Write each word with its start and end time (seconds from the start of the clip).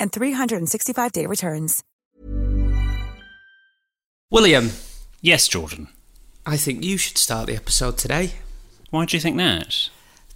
and 0.00 0.12
365-day 0.12 1.26
returns. 1.26 1.82
William, 4.30 4.70
Yes, 5.22 5.48
Jordan. 5.48 5.88
I 6.44 6.56
think 6.56 6.84
you 6.84 6.96
should 6.98 7.18
start 7.18 7.46
the 7.48 7.56
episode 7.56 7.98
today. 7.98 8.32
Why 8.90 9.04
do 9.04 9.16
you 9.16 9.20
think 9.20 9.36
that? 9.38 9.88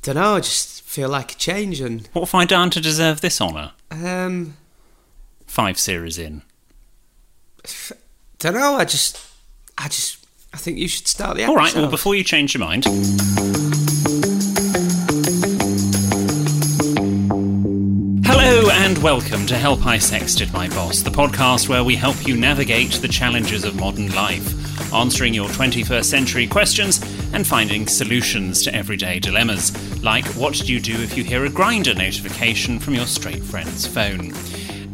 Don't 0.02 0.16
know, 0.16 0.34
I 0.36 0.40
just 0.40 0.82
feel 0.82 1.08
like 1.08 1.32
a 1.32 1.34
change 1.36 1.80
and 1.80 2.08
What 2.12 2.22
have 2.30 2.34
I 2.34 2.44
done 2.44 2.70
to 2.70 2.80
deserve 2.80 3.20
this 3.20 3.40
honour? 3.40 3.72
um 3.90 4.56
Five 5.46 5.78
series 5.78 6.18
in. 6.18 6.42
don't 8.38 8.54
know, 8.54 8.74
I 8.76 8.84
just 8.84 9.20
I 9.78 9.88
just 9.88 10.24
I 10.52 10.56
think 10.56 10.78
you 10.78 10.88
should 10.88 11.06
start 11.06 11.36
the 11.36 11.44
All 11.44 11.56
episode. 11.58 11.76
right, 11.78 11.82
well, 11.82 11.90
before 11.90 12.14
you 12.14 12.24
change 12.24 12.54
your 12.54 12.60
mind. 12.64 12.84
And 18.90 19.04
welcome 19.04 19.46
to 19.46 19.56
Help 19.56 19.86
I 19.86 19.98
Sexted 19.98 20.52
My 20.52 20.68
Boss, 20.70 21.02
the 21.02 21.10
podcast 21.10 21.68
where 21.68 21.84
we 21.84 21.94
help 21.94 22.26
you 22.26 22.36
navigate 22.36 22.90
the 22.94 23.06
challenges 23.06 23.62
of 23.62 23.78
modern 23.78 24.12
life, 24.16 24.92
answering 24.92 25.32
your 25.32 25.48
21st 25.48 26.04
century 26.04 26.48
questions 26.48 27.00
and 27.32 27.46
finding 27.46 27.86
solutions 27.86 28.64
to 28.64 28.74
everyday 28.74 29.20
dilemmas, 29.20 30.02
like 30.02 30.26
what 30.34 30.54
do 30.54 30.72
you 30.72 30.80
do 30.80 31.00
if 31.02 31.16
you 31.16 31.22
hear 31.22 31.44
a 31.44 31.48
Grindr 31.48 31.96
notification 31.96 32.80
from 32.80 32.94
your 32.94 33.06
straight 33.06 33.44
friend's 33.44 33.86
phone? 33.86 34.34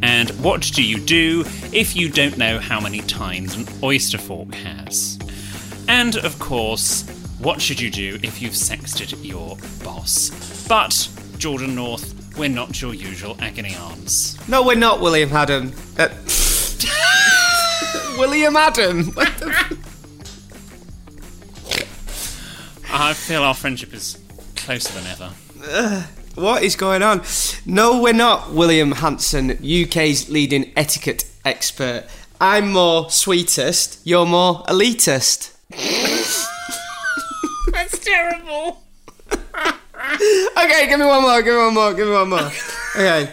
And 0.02 0.28
what 0.44 0.60
do 0.60 0.82
you 0.82 0.98
do 0.98 1.44
if 1.72 1.96
you 1.96 2.10
don't 2.10 2.36
know 2.36 2.58
how 2.58 2.78
many 2.78 3.00
tines 3.00 3.54
an 3.54 3.66
oyster 3.82 4.18
fork 4.18 4.54
has? 4.56 5.18
And 5.88 6.16
of 6.16 6.38
course, 6.38 7.08
what 7.38 7.62
should 7.62 7.80
you 7.80 7.90
do 7.90 8.18
if 8.22 8.42
you've 8.42 8.52
sexted 8.52 9.24
your 9.24 9.56
boss? 9.82 10.66
But, 10.68 11.08
Jordan 11.38 11.74
North, 11.74 12.15
we're 12.36 12.48
not 12.48 12.80
your 12.80 12.94
usual 12.94 13.36
agony 13.40 13.74
aunts. 13.74 14.36
No, 14.48 14.62
we're 14.64 14.76
not 14.76 15.00
William 15.00 15.32
Adam. 15.32 15.72
Uh, 15.98 16.08
William 18.18 18.56
Adam. 18.56 19.12
I 22.92 23.12
feel 23.14 23.42
our 23.42 23.54
friendship 23.54 23.92
is 23.92 24.18
closer 24.54 24.92
than 24.98 25.06
ever. 25.06 26.04
what 26.34 26.62
is 26.62 26.76
going 26.76 27.02
on? 27.02 27.22
No, 27.64 28.00
we're 28.00 28.12
not 28.12 28.52
William 28.52 28.92
Hanson, 28.92 29.50
UK's 29.52 30.28
leading 30.30 30.72
etiquette 30.76 31.24
expert. 31.44 32.04
I'm 32.40 32.72
more 32.72 33.10
sweetest, 33.10 34.00
you're 34.04 34.26
more 34.26 34.62
elitist. 34.64 35.52
That's 37.72 37.98
terrible. 37.98 38.82
Okay, 40.16 40.88
give 40.88 40.98
me 40.98 41.06
one 41.06 41.22
more, 41.22 41.42
give 41.42 41.54
me 41.54 41.60
one 41.60 41.74
more, 41.74 41.94
give 41.94 42.06
me 42.06 42.14
one 42.14 42.28
more. 42.28 42.50
Okay. 42.96 43.30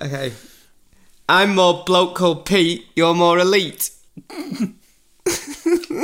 Okay. 0.00 0.32
I'm 1.28 1.54
more 1.54 1.84
bloke 1.84 2.16
called 2.16 2.44
Pete, 2.46 2.86
you're 2.94 3.14
more 3.14 3.38
elite. 3.38 3.90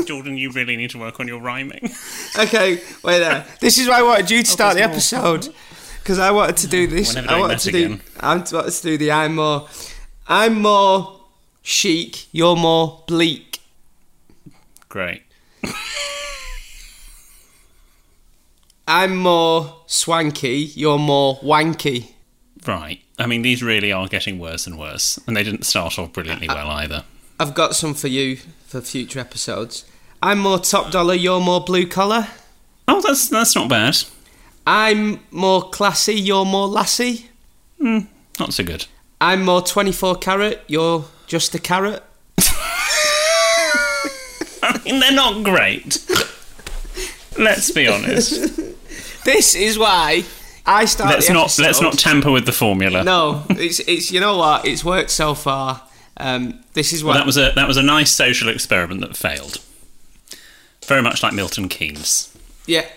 Jordan, 0.07 0.37
you 0.37 0.51
really 0.53 0.77
need 0.77 0.91
to 0.91 0.99
work 0.99 1.21
on 1.21 1.29
your 1.29 1.41
rhyming. 1.41 1.91
Okay, 2.39 2.81
wait 3.05 3.19
there. 3.19 3.45
This 3.61 3.79
is 3.79 3.89
why 3.89 3.99
I 3.99 4.03
wanted 4.03 4.31
you 4.31 4.43
to 4.43 4.49
oh, 4.49 4.53
start 4.53 4.77
the 4.77 4.83
episode. 4.83 5.49
Because 5.99 6.19
I 6.19 6.31
wanted 6.31 6.57
to 6.59 6.67
do 6.67 6.87
this. 6.87 7.15
I 7.17 7.39
wanted 7.39 7.59
to 7.61 7.71
do. 7.71 7.85
again. 7.85 8.01
I 8.19 8.37
wanted 8.37 8.73
to 8.73 8.83
do 8.83 8.99
the 8.99 9.13
I'm 9.13 9.35
more. 9.35 9.69
I'm 10.27 10.63
more 10.63 11.21
chic. 11.63 12.33
You're 12.33 12.57
more 12.57 13.05
bleak. 13.07 13.61
Great. 14.89 15.23
I'm 18.87 19.17
more 19.17 19.83
swanky. 19.87 20.71
You're 20.75 20.99
more 20.99 21.39
wanky. 21.39 22.13
Right. 22.67 23.01
I 23.19 23.27
mean, 23.27 23.43
these 23.43 23.63
really 23.63 23.93
are 23.93 24.09
getting 24.09 24.39
worse 24.39 24.67
and 24.67 24.79
worse, 24.79 25.19
and 25.27 25.37
they 25.37 25.43
didn't 25.43 25.65
start 25.65 25.99
off 25.99 26.13
brilliantly 26.13 26.49
well 26.49 26.69
either. 26.71 27.05
I've 27.39 27.55
got 27.55 27.75
some 27.75 27.95
for 27.95 28.09
you 28.09 28.37
for 28.67 28.81
future 28.81 29.21
episodes. 29.21 29.85
I'm 30.23 30.39
more 30.41 30.59
top 30.59 30.91
dollar. 30.91 31.15
You're 31.15 31.41
more 31.41 31.63
blue 31.63 31.87
collar. 31.87 32.29
Oh, 32.89 33.01
that's 33.01 33.29
that's 33.29 33.55
not 33.55 33.69
bad. 33.69 33.97
I'm 34.67 35.21
more 35.31 35.71
classy. 35.71 36.15
You're 36.15 36.45
more 36.45 36.69
lassie. 36.69 37.29
Hmm, 37.79 38.01
not 38.39 38.53
so 38.53 38.65
good. 38.65 38.87
I'm 39.21 39.45
more 39.45 39.63
24 39.63 40.17
carat. 40.17 40.63
You're 40.67 41.05
just 41.27 41.55
a 41.55 41.59
carrot. 41.59 42.03
I 44.63 44.81
mean, 44.85 45.01
they're 45.01 45.13
not 45.13 45.45
great. 45.45 46.07
Let's 47.41 47.71
be 47.71 47.89
honest. 47.89 48.61
This 49.23 49.55
is 49.55 49.79
why 49.79 50.25
I 50.65 50.87
started. 50.87 51.13
let's 51.17 51.29
not 51.29 51.41
episode. 51.45 51.63
let's 51.63 51.81
not 51.83 51.99
tamper 51.99 52.31
with 52.31 52.47
the 52.47 52.53
formula. 52.53 53.05
No, 53.05 53.45
it's 53.51 53.79
it's 53.81 54.11
you 54.11 54.19
know 54.19 54.39
what? 54.39 54.67
It's 54.67 54.83
worked 54.83 55.11
so 55.11 55.35
far. 55.35 55.83
Um, 56.17 56.65
this 56.73 56.95
is 56.95 57.05
what 57.05 57.11
Well, 57.11 57.19
that 57.19 57.27
was 57.27 57.37
a 57.37 57.53
that 57.55 57.69
was 57.69 57.77
a 57.77 57.83
nice 57.83 58.11
social 58.11 58.49
experiment 58.49 59.03
that 59.03 59.19
failed. 59.19 59.59
Very 60.87 61.03
much 61.03 61.23
like 61.23 61.35
Milton 61.35 61.69
Keynes. 61.69 62.35
yeah. 62.67 62.87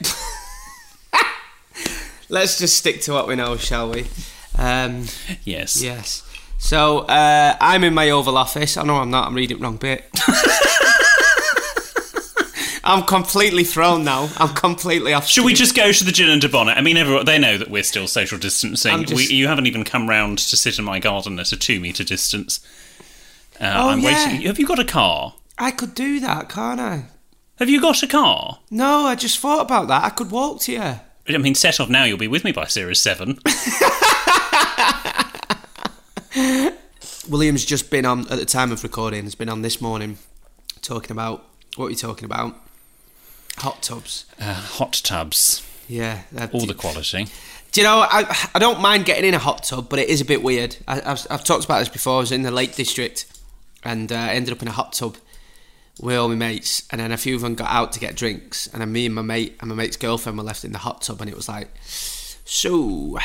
Let's 2.30 2.58
just 2.58 2.78
stick 2.78 3.02
to 3.02 3.12
what 3.14 3.28
we 3.28 3.36
know, 3.36 3.58
shall 3.58 3.92
we? 3.92 4.06
Um, 4.58 5.06
Yes. 5.44 5.82
yes. 5.84 6.24
So 6.58 7.00
uh, 7.00 7.56
I'm 7.60 7.84
in 7.84 7.94
my 7.94 8.10
Oval 8.12 8.38
Office. 8.38 8.78
I 8.78 8.84
know 8.84 8.96
I'm 8.96 9.12
not. 9.12 9.28
I'm 9.28 9.36
reading 9.36 9.58
the 9.58 9.64
wrong 9.64 9.76
bit. 9.78 10.10
I'm 12.86 13.04
completely 13.04 13.64
thrown 13.64 14.04
now. 14.04 14.30
I'm 14.38 14.54
completely 14.54 15.14
off. 15.14 15.26
Should 15.28 15.46
we 15.46 15.54
just 15.54 15.74
go 15.76 15.92
to 15.92 16.04
the 16.04 16.12
gin 16.12 16.30
and 16.30 16.42
Dubonnet? 16.42 16.76
I 16.78 16.82
mean, 16.82 16.98
everyone 16.98 17.26
they 17.26 17.40
know 17.40 17.58
that 17.58 17.70
we're 17.70 17.84
still 17.84 18.08
social 18.08 18.38
distancing. 18.38 19.06
Just- 19.06 19.30
We, 19.30 19.36
you 19.36 19.48
haven't 19.48 19.68
even 19.68 19.84
come 19.86 20.10
round 20.10 20.40
to 20.40 20.58
sit 20.58 20.78
in 20.78 20.84
my 20.86 21.00
garden 21.00 21.40
at 21.40 21.52
a 21.54 21.58
two 21.58 21.80
meter 21.80 22.04
distance. 22.04 22.60
Uh, 23.60 23.72
Oh, 23.76 23.90
I'm 23.90 24.00
yeah. 24.00 24.26
waiting. 24.28 24.42
Have 24.48 24.60
you 24.60 24.68
got 24.68 24.80
a 24.80 24.84
car? 24.86 25.36
I 25.58 25.72
could 25.72 25.94
do 25.96 26.20
that, 26.22 26.50
can't 26.50 26.80
I? 26.82 27.06
Have 27.60 27.70
you 27.70 27.80
got 27.80 28.04
a 28.04 28.08
car? 28.08 28.60
No, 28.72 29.06
I 29.06 29.16
just 29.16 29.38
thought 29.40 29.62
about 29.62 29.88
that. 29.88 30.04
I 30.04 30.10
could 30.10 30.32
walk 30.32 30.60
to 30.62 30.72
you. 30.74 30.82
I 30.82 31.38
mean, 31.38 31.56
set 31.56 31.80
off 31.80 31.88
now. 31.90 32.04
You'll 32.04 32.18
be 32.18 32.28
with 32.28 32.44
me 32.44 32.52
by 32.52 32.66
Series 32.66 33.00
Seven. 33.00 33.40
William's 37.30 37.64
just 37.64 37.90
been 37.90 38.06
on 38.06 38.22
at 38.32 38.40
the 38.40 38.46
time 38.46 38.72
of 38.72 38.84
recording. 38.84 39.24
Has 39.24 39.36
been 39.36 39.48
on 39.50 39.62
this 39.62 39.80
morning, 39.80 40.18
talking 40.82 41.12
about 41.12 41.46
what 41.78 41.86
are 41.86 41.90
you 41.92 41.96
talking 41.96 42.26
about? 42.26 42.56
Hot 43.58 43.82
tubs. 43.82 44.26
Uh, 44.40 44.54
hot 44.54 44.94
tubs, 45.04 45.66
Yeah, 45.88 46.24
all 46.52 46.66
the 46.66 46.74
quality. 46.74 47.28
Do 47.72 47.82
you 47.82 47.88
know? 47.88 48.06
I 48.10 48.50
I 48.54 48.60
don't 48.60 48.82
mind 48.82 49.06
getting 49.06 49.26
in 49.26 49.34
a 49.34 49.40
hot 49.40 49.64
tub, 49.64 49.90
but 49.90 50.00
it 50.00 50.10
is 50.10 50.22
a 50.22 50.26
bit 50.26 50.44
weird. 50.44 50.76
I, 50.88 51.02
I've 51.12 51.26
I've 51.30 51.44
talked 51.44 51.66
about 51.66 51.80
this 51.80 51.90
before. 51.90 52.18
I 52.18 52.20
was 52.20 52.32
in 52.32 52.42
the 52.44 52.52
Lake 52.52 52.76
District, 52.76 53.26
and 53.84 54.12
uh, 54.12 54.16
I 54.16 54.30
ended 54.34 54.54
up 54.54 54.62
in 54.62 54.68
a 54.68 54.72
hot 54.72 54.94
tub 54.94 55.18
with 56.00 56.16
all 56.16 56.28
my 56.28 56.36
mates, 56.36 56.84
and 56.92 57.00
then 57.00 57.12
a 57.12 57.18
few 57.18 57.36
of 57.36 57.42
them 57.42 57.56
got 57.56 57.70
out 57.70 57.92
to 57.94 58.00
get 58.00 58.16
drinks, 58.16 58.68
and 58.68 58.82
then 58.82 58.92
me 58.92 59.06
and 59.06 59.16
my 59.16 59.22
mate 59.22 59.56
and 59.60 59.70
my 59.70 59.76
mate's 59.76 59.98
girlfriend 59.98 60.38
were 60.38 60.44
left 60.44 60.66
in 60.66 60.72
the 60.72 60.80
hot 60.80 61.02
tub, 61.04 61.22
and 61.22 61.30
it 61.30 61.36
was 61.36 61.48
like, 61.48 61.70
so 61.84 63.18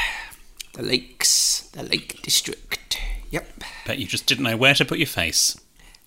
the 0.74 0.82
lakes, 0.82 1.62
the 1.72 1.82
Lake 1.82 2.20
District. 2.22 2.98
Yep. 3.30 3.64
Bet 3.86 3.98
you 3.98 4.06
just 4.06 4.26
didn't 4.26 4.44
know 4.44 4.56
where 4.56 4.74
to 4.74 4.84
put 4.84 4.98
your 4.98 5.06
face. 5.06 5.58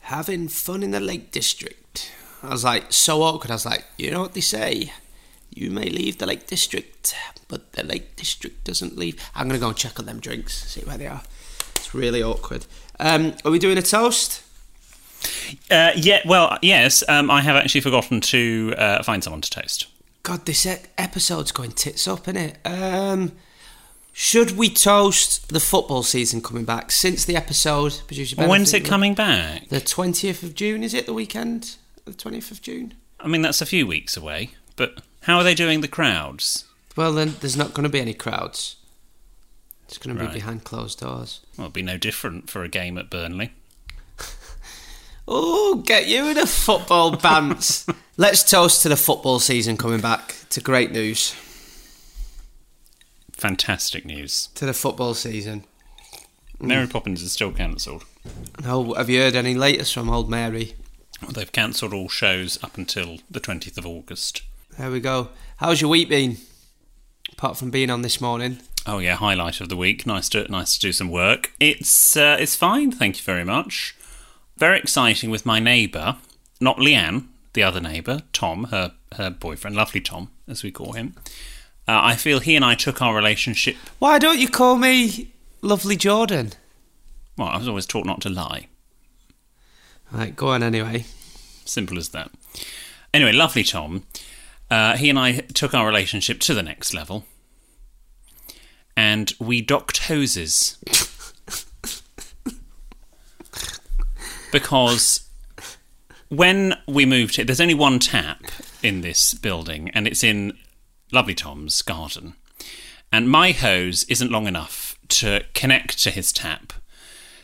having 0.01 0.47
fun 0.47 0.83
in 0.83 0.91
the 0.91 0.99
Lake 0.99 1.31
District. 1.31 2.11
I 2.43 2.49
was 2.49 2.63
like, 2.63 2.91
so 2.91 3.21
awkward. 3.21 3.51
I 3.51 3.55
was 3.55 3.65
like, 3.65 3.85
you 3.97 4.11
know 4.11 4.21
what 4.21 4.33
they 4.33 4.41
say? 4.41 4.91
You 5.53 5.69
may 5.69 5.89
leave 5.89 6.17
the 6.17 6.25
Lake 6.25 6.47
District, 6.47 7.13
but 7.47 7.73
the 7.73 7.83
Lake 7.83 8.15
District 8.15 8.63
doesn't 8.63 8.97
leave. 8.97 9.21
I'm 9.35 9.47
going 9.47 9.59
to 9.59 9.63
go 9.63 9.69
and 9.69 9.77
check 9.77 9.99
on 9.99 10.05
them 10.05 10.19
drinks, 10.19 10.65
see 10.67 10.81
where 10.81 10.97
they 10.97 11.07
are. 11.07 11.23
It's 11.75 11.93
really 11.93 12.23
awkward. 12.23 12.65
Um, 12.99 13.33
are 13.43 13.51
we 13.51 13.59
doing 13.59 13.77
a 13.77 13.81
toast? 13.81 14.43
Uh, 15.69 15.91
yeah, 15.95 16.21
well, 16.25 16.57
yes, 16.61 17.03
um, 17.07 17.29
I 17.29 17.41
have 17.41 17.55
actually 17.55 17.81
forgotten 17.81 18.21
to 18.21 18.73
uh, 18.77 19.03
find 19.03 19.23
someone 19.23 19.41
to 19.41 19.49
toast. 19.49 19.87
God, 20.23 20.45
this 20.45 20.65
episode's 20.97 21.51
going 21.51 21.71
tits 21.71 22.07
up, 22.07 22.25
innit? 22.25 22.55
Um, 22.65 23.33
should 24.13 24.51
we 24.57 24.69
toast 24.69 25.49
the 25.49 25.59
football 25.59 26.03
season 26.03 26.41
coming 26.41 26.65
back 26.65 26.91
since 26.91 27.25
the 27.25 27.35
episode? 27.35 28.01
Producer 28.07 28.35
Ben, 28.35 28.49
When's 28.49 28.73
it 28.73 28.85
coming 28.85 29.15
back? 29.15 29.69
The 29.69 29.79
twentieth 29.79 30.43
of 30.43 30.53
June. 30.53 30.83
Is 30.83 30.93
it 30.93 31.05
the 31.05 31.13
weekend? 31.13 31.77
The 32.11 32.17
twentieth 32.17 32.51
of 32.51 32.61
June. 32.61 32.95
I 33.21 33.27
mean, 33.29 33.41
that's 33.41 33.61
a 33.61 33.65
few 33.65 33.87
weeks 33.87 34.17
away, 34.17 34.49
but 34.75 35.01
how 35.21 35.37
are 35.37 35.43
they 35.45 35.55
doing 35.55 35.79
the 35.79 35.87
crowds? 35.87 36.65
Well, 36.97 37.13
then 37.13 37.35
there's 37.39 37.55
not 37.55 37.73
going 37.73 37.83
to 37.85 37.89
be 37.89 38.01
any 38.01 38.13
crowds. 38.13 38.75
It's 39.87 39.97
going 39.97 40.17
to 40.17 40.21
Right. 40.21 40.33
be 40.33 40.39
behind 40.39 40.65
closed 40.65 40.99
doors. 40.99 41.39
Well, 41.55 41.67
it'll 41.67 41.73
be 41.73 41.81
no 41.83 41.95
different 41.97 42.49
for 42.49 42.63
a 42.63 42.67
game 42.67 42.97
at 42.97 43.09
Burnley. 43.09 43.51
Oh, 45.27 45.75
get 45.85 46.07
you 46.07 46.27
in 46.27 46.37
a 46.37 46.45
football 46.47 47.15
pants. 47.15 47.85
Let's 48.17 48.43
toast 48.43 48.81
to 48.81 48.89
the 48.89 48.97
football 48.97 49.39
season 49.39 49.77
coming 49.77 50.01
back. 50.01 50.35
To 50.49 50.59
great 50.59 50.91
news. 50.91 51.33
Fantastic 53.31 54.03
news. 54.03 54.49
To 54.55 54.65
the 54.65 54.73
football 54.73 55.13
season. 55.13 55.63
Mary 56.59 56.87
Poppins 56.87 57.21
is 57.21 57.31
still 57.31 57.51
cancelled. 57.53 58.03
Oh, 58.65 58.93
have 58.95 59.09
you 59.09 59.19
heard 59.21 59.35
any 59.35 59.53
latest 59.55 59.93
from 59.93 60.09
Old 60.09 60.29
Mary? 60.29 60.73
They've 61.29 61.51
cancelled 61.51 61.93
all 61.93 62.09
shows 62.09 62.61
up 62.63 62.77
until 62.77 63.19
the 63.29 63.39
20th 63.39 63.77
of 63.77 63.85
August. 63.85 64.41
There 64.77 64.91
we 64.91 64.99
go. 64.99 65.29
How's 65.57 65.81
your 65.81 65.89
week 65.89 66.09
been? 66.09 66.37
Apart 67.33 67.57
from 67.57 67.71
being 67.71 67.89
on 67.89 68.01
this 68.01 68.19
morning. 68.19 68.59
Oh 68.87 68.99
yeah, 68.99 69.15
highlight 69.15 69.61
of 69.61 69.69
the 69.69 69.77
week. 69.77 70.05
Nice 70.07 70.27
to 70.29 70.49
nice 70.51 70.73
to 70.73 70.79
do 70.79 70.91
some 70.91 71.09
work. 71.09 71.51
It's 71.59 72.17
uh, 72.17 72.37
it's 72.39 72.55
fine, 72.55 72.91
thank 72.91 73.17
you 73.17 73.23
very 73.23 73.43
much. 73.43 73.95
Very 74.57 74.79
exciting 74.79 75.29
with 75.29 75.45
my 75.45 75.59
neighbour, 75.59 76.17
not 76.59 76.77
Leanne, 76.77 77.27
the 77.53 77.63
other 77.63 77.79
neighbour, 77.79 78.21
Tom, 78.33 78.65
her 78.65 78.93
her 79.13 79.29
boyfriend, 79.29 79.75
lovely 79.75 80.01
Tom, 80.01 80.31
as 80.47 80.63
we 80.63 80.71
call 80.71 80.93
him. 80.93 81.15
Uh, 81.87 81.99
I 82.03 82.15
feel 82.15 82.39
he 82.39 82.55
and 82.55 82.65
I 82.65 82.75
took 82.75 83.01
our 83.01 83.15
relationship. 83.15 83.75
Why 83.99 84.17
don't 84.17 84.39
you 84.39 84.47
call 84.47 84.77
me 84.77 85.31
Lovely 85.61 85.95
Jordan? 85.95 86.53
Well, 87.37 87.49
I 87.49 87.57
was 87.57 87.67
always 87.67 87.85
taught 87.85 88.05
not 88.05 88.21
to 88.21 88.29
lie. 88.29 88.67
Right, 90.11 90.35
go 90.35 90.49
on 90.49 90.61
anyway. 90.63 91.05
Simple 91.65 91.97
as 91.97 92.09
that. 92.09 92.31
Anyway, 93.13 93.31
lovely 93.31 93.63
Tom. 93.63 94.03
Uh, 94.69 94.97
he 94.97 95.09
and 95.09 95.19
I 95.19 95.39
took 95.53 95.73
our 95.73 95.85
relationship 95.85 96.39
to 96.41 96.53
the 96.53 96.63
next 96.63 96.93
level, 96.93 97.25
and 98.95 99.33
we 99.39 99.61
docked 99.61 100.07
hoses 100.07 100.77
because 104.51 105.27
when 106.29 106.75
we 106.87 107.05
moved 107.05 107.35
here, 107.35 107.45
there's 107.45 107.61
only 107.61 107.73
one 107.73 107.99
tap 107.99 108.43
in 108.81 109.01
this 109.01 109.33
building, 109.33 109.89
and 109.89 110.07
it's 110.07 110.23
in 110.23 110.57
lovely 111.11 111.35
Tom's 111.35 111.81
garden. 111.81 112.35
And 113.11 113.29
my 113.29 113.51
hose 113.51 114.05
isn't 114.05 114.31
long 114.31 114.47
enough 114.47 114.97
to 115.09 115.43
connect 115.53 116.01
to 116.03 116.11
his 116.11 116.31
tap. 116.31 116.71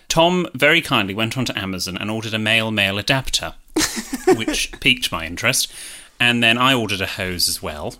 Tom 0.07 0.47
very 0.53 0.81
kindly 0.81 1.13
went 1.13 1.37
onto 1.37 1.57
Amazon 1.57 1.97
and 1.97 2.09
ordered 2.09 2.33
a 2.33 2.39
male 2.39 2.71
male 2.71 2.97
adapter, 2.97 3.55
which 4.35 4.71
piqued 4.79 5.11
my 5.11 5.25
interest. 5.25 5.71
And 6.19 6.41
then 6.41 6.57
I 6.57 6.73
ordered 6.73 7.01
a 7.01 7.07
hose 7.07 7.47
as 7.47 7.61
well. 7.61 7.95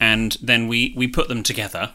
And 0.00 0.36
then 0.42 0.66
we, 0.66 0.92
we 0.96 1.06
put 1.06 1.28
them 1.28 1.42
together 1.42 1.92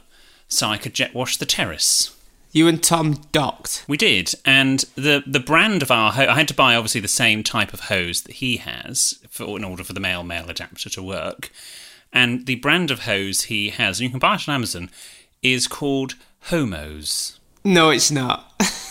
so 0.47 0.67
I 0.67 0.77
could 0.77 0.93
jet 0.93 1.13
wash 1.13 1.37
the 1.37 1.45
terrace. 1.45 2.15
You 2.51 2.67
and 2.67 2.81
Tom 2.81 3.21
docked. 3.31 3.85
We 3.87 3.95
did, 3.95 4.33
and 4.43 4.79
the 4.95 5.23
the 5.27 5.39
brand 5.39 5.83
of 5.83 5.91
our 5.91 6.11
hose, 6.11 6.27
I 6.27 6.33
had 6.33 6.47
to 6.47 6.55
buy 6.55 6.73
obviously 6.73 6.99
the 6.99 7.07
same 7.07 7.43
type 7.43 7.73
of 7.73 7.81
hose 7.81 8.23
that 8.23 8.35
he 8.35 8.57
has 8.57 9.19
for 9.29 9.55
in 9.55 9.63
order 9.63 9.83
for 9.83 9.93
the 9.93 9.99
male 9.99 10.23
male 10.23 10.49
adapter 10.49 10.89
to 10.89 11.03
work. 11.03 11.51
And 12.11 12.47
the 12.47 12.55
brand 12.55 12.89
of 12.89 13.01
hose 13.01 13.43
he 13.43 13.69
has, 13.69 13.99
and 13.99 14.05
you 14.05 14.09
can 14.09 14.17
buy 14.17 14.33
it 14.33 14.49
on 14.49 14.55
Amazon, 14.55 14.89
is 15.43 15.67
called 15.67 16.15
Homos. 16.45 17.39
No, 17.63 17.91
it's 17.91 18.09
not. 18.09 18.51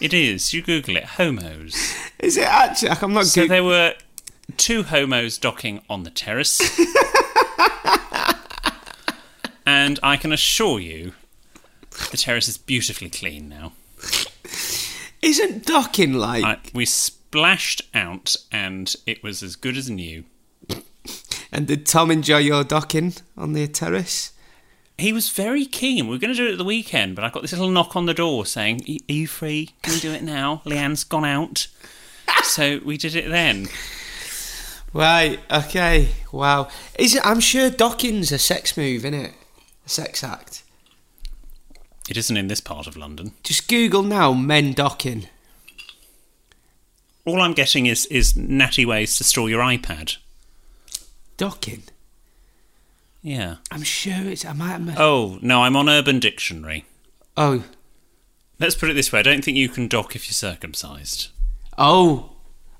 It 0.00 0.12
is. 0.12 0.52
You 0.52 0.62
Google 0.62 0.96
it. 0.96 1.04
Homos. 1.04 1.94
Is 2.18 2.36
it 2.36 2.46
actually? 2.46 2.90
I'm 2.90 3.12
not 3.12 3.26
So 3.26 3.42
good. 3.42 3.50
there 3.50 3.64
were 3.64 3.94
two 4.56 4.82
homos 4.82 5.38
docking 5.38 5.80
on 5.88 6.02
the 6.02 6.10
terrace. 6.10 6.60
and 9.66 9.98
I 10.02 10.16
can 10.16 10.32
assure 10.32 10.80
you, 10.80 11.12
the 12.10 12.16
terrace 12.16 12.48
is 12.48 12.58
beautifully 12.58 13.10
clean 13.10 13.48
now. 13.48 13.72
Isn't 15.22 15.64
docking 15.66 16.14
like? 16.14 16.44
I, 16.44 16.58
we 16.74 16.84
splashed 16.84 17.82
out, 17.94 18.36
and 18.52 18.94
it 19.06 19.22
was 19.22 19.42
as 19.42 19.56
good 19.56 19.76
as 19.76 19.88
new. 19.90 20.24
And 21.52 21.68
did 21.68 21.86
Tom 21.86 22.10
enjoy 22.10 22.38
your 22.38 22.64
docking 22.64 23.14
on 23.36 23.52
the 23.52 23.68
terrace? 23.68 24.32
He 24.96 25.12
was 25.12 25.28
very 25.28 25.66
keen. 25.66 26.06
We 26.06 26.14
were 26.14 26.18
going 26.20 26.32
to 26.32 26.36
do 26.36 26.46
it 26.48 26.52
at 26.52 26.58
the 26.58 26.64
weekend, 26.64 27.16
but 27.16 27.24
I 27.24 27.30
got 27.30 27.42
this 27.42 27.52
little 27.52 27.68
knock 27.70 27.96
on 27.96 28.06
the 28.06 28.14
door 28.14 28.46
saying, 28.46 28.84
"Y- 28.88 28.98
Are 29.08 29.12
you 29.12 29.26
free? 29.26 29.70
Can 29.82 29.94
we 29.94 30.00
do 30.00 30.12
it 30.12 30.22
now? 30.22 30.62
Leanne's 30.64 31.02
gone 31.04 31.24
out. 31.24 31.66
so 32.44 32.80
we 32.84 32.96
did 32.96 33.16
it 33.16 33.28
then. 33.28 33.68
Right. 34.92 35.40
Okay. 35.50 36.10
Wow. 36.30 36.68
Is 36.98 37.16
it? 37.16 37.26
I'm 37.26 37.40
sure 37.40 37.70
docking's 37.70 38.30
a 38.30 38.38
sex 38.38 38.76
move, 38.76 39.04
isn't 39.04 39.14
it? 39.14 39.32
A 39.84 39.88
sex 39.88 40.22
act. 40.22 40.62
It 42.08 42.16
isn't 42.16 42.36
in 42.36 42.46
this 42.48 42.60
part 42.60 42.86
of 42.86 42.96
London. 42.96 43.32
Just 43.42 43.66
Google 43.68 44.02
now 44.04 44.32
men 44.32 44.74
docking. 44.74 45.26
All 47.24 47.40
I'm 47.40 47.54
getting 47.54 47.86
is, 47.86 48.04
is 48.06 48.36
natty 48.36 48.84
ways 48.84 49.16
to 49.16 49.24
store 49.24 49.48
your 49.48 49.62
iPad. 49.62 50.18
Docking. 51.38 51.82
Yeah. 53.24 53.56
I'm 53.72 53.82
sure 53.82 54.28
it's. 54.28 54.44
I 54.44 54.52
might. 54.52 54.72
Have, 54.72 55.00
Oh, 55.00 55.38
no, 55.40 55.62
I'm 55.62 55.76
on 55.76 55.88
Urban 55.88 56.20
Dictionary. 56.20 56.84
oh. 57.36 57.64
Let's 58.60 58.76
put 58.76 58.88
it 58.88 58.94
this 58.94 59.10
way 59.10 59.18
I 59.18 59.22
don't 59.22 59.44
think 59.44 59.56
you 59.56 59.68
can 59.68 59.88
dock 59.88 60.14
if 60.14 60.28
you're 60.28 60.32
circumcised. 60.34 61.30
Oh. 61.76 62.30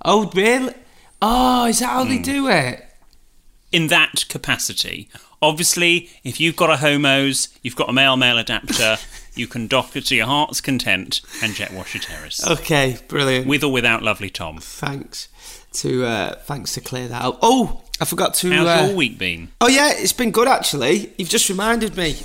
Oh. 0.05 0.31
Really? 0.33 0.73
Oh, 1.21 1.67
is 1.67 1.81
that 1.81 1.89
how 1.89 2.05
they 2.05 2.19
hmm. 2.19 2.23
do 2.23 2.49
it? 2.49 2.87
In 3.73 3.89
that 3.89 4.27
capacity. 4.29 5.09
Obviously, 5.43 6.11
if 6.23 6.39
you've 6.39 6.57
got 6.57 6.71
a 6.71 6.77
homos, 6.77 7.49
you've 7.63 7.75
got 7.75 7.89
a 7.89 7.93
male 7.93 8.17
male 8.17 8.39
adapter, 8.39 8.99
you 9.35 9.47
can 9.47 9.67
dock 9.67 9.97
it 9.97 10.07
to 10.07 10.15
your 10.15 10.27
heart's 10.27 10.61
content 10.61 11.23
and 11.43 11.55
jet 11.55 11.73
wash 11.73 11.95
your 11.95 12.03
terrace. 12.03 12.47
Okay. 12.47 12.99
Brilliant. 13.09 13.47
With 13.47 13.65
or 13.65 13.73
without 13.73 14.03
lovely 14.03 14.31
Tom. 14.31 14.59
thanks 14.59 15.29
to 15.75 16.05
uh, 16.05 16.35
thanks 16.45 16.75
to 16.75 16.81
clear 16.81 17.09
that 17.09 17.23
out. 17.23 17.39
Oh, 17.43 17.83
I 18.01 18.05
forgot 18.05 18.35
to. 18.35 18.51
How's 18.51 18.67
uh, 18.67 18.87
your 18.89 18.97
week 18.97 19.19
been? 19.19 19.51
Oh 19.61 19.69
yeah, 19.69 19.93
it's 19.95 20.13
been 20.13 20.31
good 20.31 20.49
actually. 20.49 21.13
You've 21.19 21.29
just 21.29 21.49
reminded 21.49 21.97
me. 21.97 22.17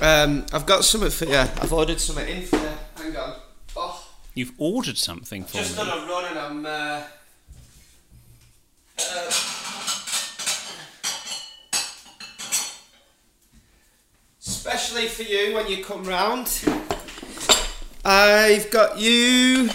Um, 0.00 0.44
I've 0.52 0.66
got 0.66 0.84
something 0.84 1.10
for 1.10 1.24
you. 1.26 1.36
I've 1.36 1.72
ordered 1.72 2.00
something 2.00 2.28
in 2.28 2.42
for 2.42 2.56
you. 2.56 2.68
Hang 2.96 3.16
on. 3.16 3.34
Oh, 3.76 4.04
You've 4.34 4.52
ordered 4.58 4.98
something 4.98 5.44
for 5.44 5.56
me, 5.56 5.62
just 5.62 5.78
me. 5.78 5.84
done 5.84 5.98
a 5.98 6.06
run 6.06 6.24
and 6.26 6.38
I'm. 6.38 6.66
Uh, 6.66 7.02
uh, 8.98 9.30
especially 14.40 15.08
for 15.08 15.22
you 15.22 15.54
when 15.54 15.66
you 15.68 15.84
come 15.84 16.04
round. 16.04 16.62
I've 18.04 18.70
got 18.70 18.98
you. 18.98 19.70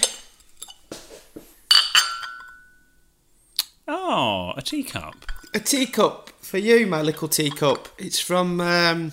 A 4.56 4.62
teacup. 4.62 5.16
a 5.54 5.60
teacup 5.60 6.30
for 6.42 6.58
you, 6.58 6.86
my 6.88 7.02
little 7.02 7.28
teacup. 7.28 7.90
It's 7.98 8.20
from. 8.20 8.60
Um, 8.62 9.12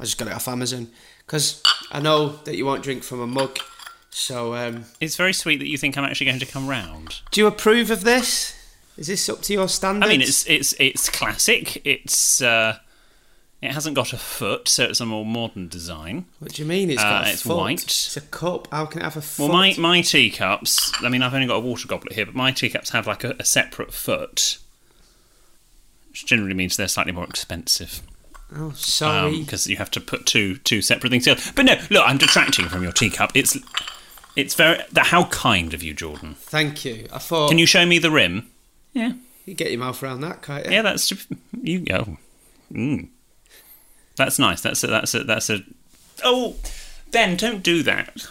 I 0.00 0.04
just 0.04 0.18
got 0.18 0.28
it 0.28 0.34
off 0.34 0.48
Amazon 0.48 0.88
because 1.26 1.62
I 1.90 2.00
know 2.00 2.28
that 2.44 2.56
you 2.56 2.66
won't 2.66 2.82
drink 2.82 3.02
from 3.02 3.20
a 3.20 3.26
mug. 3.26 3.58
So, 4.10 4.54
um, 4.54 4.84
It's 5.00 5.16
very 5.16 5.32
sweet 5.34 5.58
that 5.58 5.68
you 5.68 5.76
think 5.76 5.96
I'm 5.98 6.04
actually 6.04 6.26
going 6.26 6.38
to 6.38 6.46
come 6.46 6.66
round. 6.68 7.20
do 7.30 7.40
you 7.40 7.46
approve 7.46 7.90
of 7.90 8.02
this? 8.04 8.54
Is 8.96 9.08
this 9.08 9.28
up 9.28 9.42
to 9.42 9.52
your 9.52 9.68
standards? 9.68 10.06
I 10.06 10.08
mean, 10.10 10.22
it's 10.22 10.46
it's 10.46 10.74
it's 10.78 11.10
classic. 11.10 11.84
It's 11.86 12.40
uh, 12.40 12.78
it 13.60 13.72
hasn't 13.72 13.94
got 13.96 14.12
a 14.14 14.16
foot, 14.18 14.68
so 14.68 14.84
it's 14.84 15.00
a 15.00 15.06
more 15.06 15.24
modern 15.26 15.68
design. 15.68 16.24
What 16.38 16.52
do 16.54 16.62
you 16.62 16.68
mean? 16.68 16.88
It's 16.90 17.02
got 17.02 17.24
Uh, 17.24 17.28
a 17.28 17.32
it's 17.32 17.42
foot? 17.42 17.56
white. 17.56 17.82
It's 17.82 18.16
a 18.16 18.22
cup. 18.22 18.68
How 18.70 18.86
can 18.86 19.00
it 19.02 19.04
have 19.04 19.16
a 19.18 19.22
foot? 19.22 19.48
Well, 19.50 19.52
my 19.52 19.74
my 19.78 20.00
teacups. 20.00 20.92
I 21.02 21.10
mean, 21.10 21.22
I've 21.22 21.34
only 21.34 21.46
got 21.46 21.56
a 21.56 21.60
water 21.60 21.86
goblet 21.86 22.14
here, 22.14 22.24
but 22.26 22.34
my 22.34 22.52
teacups 22.52 22.90
have 22.90 23.06
like 23.06 23.22
a, 23.24 23.34
a 23.38 23.44
separate 23.44 23.92
foot, 23.92 24.56
which 26.16 26.24
generally 26.24 26.54
means 26.54 26.78
they're 26.78 26.88
slightly 26.88 27.12
more 27.12 27.24
expensive 27.24 28.00
oh, 28.56 28.72
sorry. 28.72 29.40
because 29.40 29.66
you 29.66 29.76
have 29.76 29.90
to 29.90 30.00
put 30.00 30.24
two 30.24 30.56
two 30.58 30.80
separate 30.80 31.10
things 31.10 31.24
together. 31.24 31.52
But 31.54 31.66
no, 31.66 31.74
look, 31.90 32.02
I'm 32.06 32.16
detracting 32.16 32.68
from 32.68 32.82
your 32.82 32.92
teacup. 32.92 33.32
It's 33.34 33.58
it's 34.34 34.54
very 34.54 34.82
how 34.96 35.26
kind 35.26 35.74
of 35.74 35.82
you, 35.82 35.92
Jordan. 35.92 36.36
Thank 36.38 36.86
you. 36.86 37.06
I 37.12 37.18
thought. 37.18 37.50
Can 37.50 37.58
you 37.58 37.66
show 37.66 37.84
me 37.84 37.98
the 37.98 38.10
rim? 38.10 38.50
Yeah, 38.94 39.12
You 39.44 39.52
get 39.52 39.70
your 39.70 39.80
mouth 39.80 40.02
around 40.02 40.22
that, 40.22 40.40
can't 40.40 40.64
you? 40.64 40.72
yeah, 40.72 40.80
that's 40.80 41.12
you 41.62 41.80
go. 41.80 42.16
Mm. 42.72 43.10
That's 44.16 44.38
nice. 44.38 44.62
That's 44.62 44.82
a, 44.84 44.86
that's 44.86 45.14
a, 45.14 45.24
that's 45.24 45.50
a. 45.50 45.60
Oh, 46.24 46.56
Ben, 47.12 47.36
don't 47.36 47.62
do 47.62 47.82
that. 47.82 48.26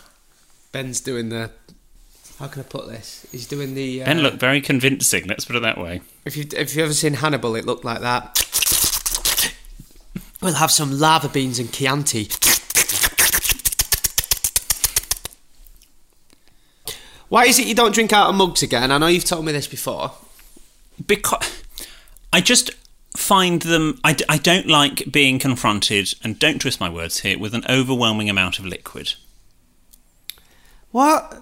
Ben's 0.72 1.02
doing 1.02 1.30
the. 1.30 1.52
How 2.40 2.48
can 2.48 2.62
I 2.62 2.66
put 2.66 2.88
this? 2.88 3.26
He's 3.32 3.48
doing 3.48 3.76
the. 3.76 4.02
Uh, 4.02 4.06
Ben 4.06 4.20
looked 4.20 4.40
very 4.40 4.60
convincing. 4.60 5.26
Let's 5.28 5.46
put 5.46 5.56
it 5.56 5.62
that 5.62 5.78
way. 5.78 6.02
If 6.26 6.36
you 6.36 6.46
if 6.56 6.76
you 6.76 6.84
ever 6.84 6.94
seen 6.94 7.14
Hannibal, 7.14 7.56
it 7.56 7.66
looked 7.66 7.86
like 7.86 8.02
that. 8.02 8.42
We'll 10.42 10.56
have 10.56 10.70
some 10.72 11.00
lava 11.00 11.30
beans 11.30 11.60
and 11.60 11.72
Chianti. 11.72 12.28
Why 17.30 17.46
is 17.46 17.58
it 17.58 17.68
you 17.68 17.74
don't 17.74 17.94
drink 17.94 18.14
out 18.14 18.30
of 18.30 18.36
mugs 18.36 18.62
again? 18.62 18.92
I 18.92 18.98
know 18.98 19.08
you've 19.08 19.26
told 19.26 19.46
me 19.46 19.52
this 19.52 19.68
before. 19.68 20.12
because 21.06 21.64
I 22.32 22.42
just 22.42 22.72
find 23.18 23.62
them. 23.62 24.00
I, 24.04 24.14
d- 24.14 24.26
I 24.30 24.38
don't 24.38 24.68
like 24.68 25.12
being 25.12 25.40
confronted, 25.40 26.14
and 26.24 26.38
don't 26.38 26.60
twist 26.60 26.80
my 26.80 26.90
words 26.90 27.22
here, 27.22 27.40
with 27.40 27.56
an 27.56 27.66
overwhelming 27.68 28.30
amount 28.30 28.60
of 28.60 28.66
liquid. 28.66 29.16
What? 30.92 31.42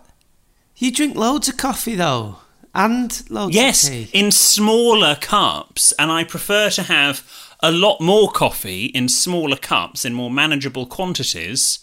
You 0.84 0.92
drink 0.92 1.16
loads 1.16 1.48
of 1.48 1.56
coffee 1.56 1.96
though, 1.96 2.40
and 2.76 3.24
loads 3.30 3.56
Yes, 3.56 3.88
of 3.88 3.94
tea. 3.94 4.10
in 4.12 4.32
smaller 4.34 5.16
cups, 5.16 5.94
and 5.98 6.12
I 6.12 6.26
prefer 6.26 6.70
to 6.72 6.84
have 6.84 7.26
a 7.62 7.72
lot 7.72 8.02
more 8.02 8.30
coffee 8.30 8.88
in 8.88 9.08
smaller 9.08 9.56
cups 9.56 10.04
in 10.04 10.14
more 10.14 10.30
manageable 10.30 10.86
quantities 10.86 11.80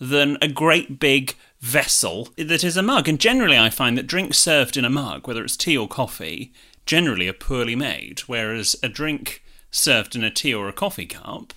than 0.00 0.38
a 0.40 0.48
great 0.48 0.98
big 0.98 1.36
vessel 1.60 2.30
that 2.38 2.64
is 2.64 2.78
a 2.78 2.82
mug. 2.82 3.06
And 3.06 3.20
generally, 3.20 3.58
I 3.58 3.68
find 3.68 3.98
that 3.98 4.06
drinks 4.06 4.38
served 4.38 4.78
in 4.78 4.84
a 4.86 4.88
mug, 4.88 5.28
whether 5.28 5.44
it's 5.44 5.54
tea 5.54 5.76
or 5.76 5.86
coffee, 5.86 6.50
generally 6.86 7.28
are 7.28 7.34
poorly 7.34 7.76
made, 7.76 8.20
whereas 8.20 8.76
a 8.82 8.88
drink 8.88 9.42
served 9.70 10.16
in 10.16 10.24
a 10.24 10.30
tea 10.30 10.54
or 10.54 10.68
a 10.70 10.72
coffee 10.72 11.04
cup 11.04 11.52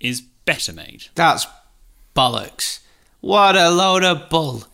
is 0.00 0.20
better 0.20 0.74
made. 0.74 1.04
That's 1.14 1.46
bollocks. 2.14 2.80
What 3.22 3.56
a 3.56 3.70
load 3.70 4.04
of 4.04 4.28
bull. 4.28 4.64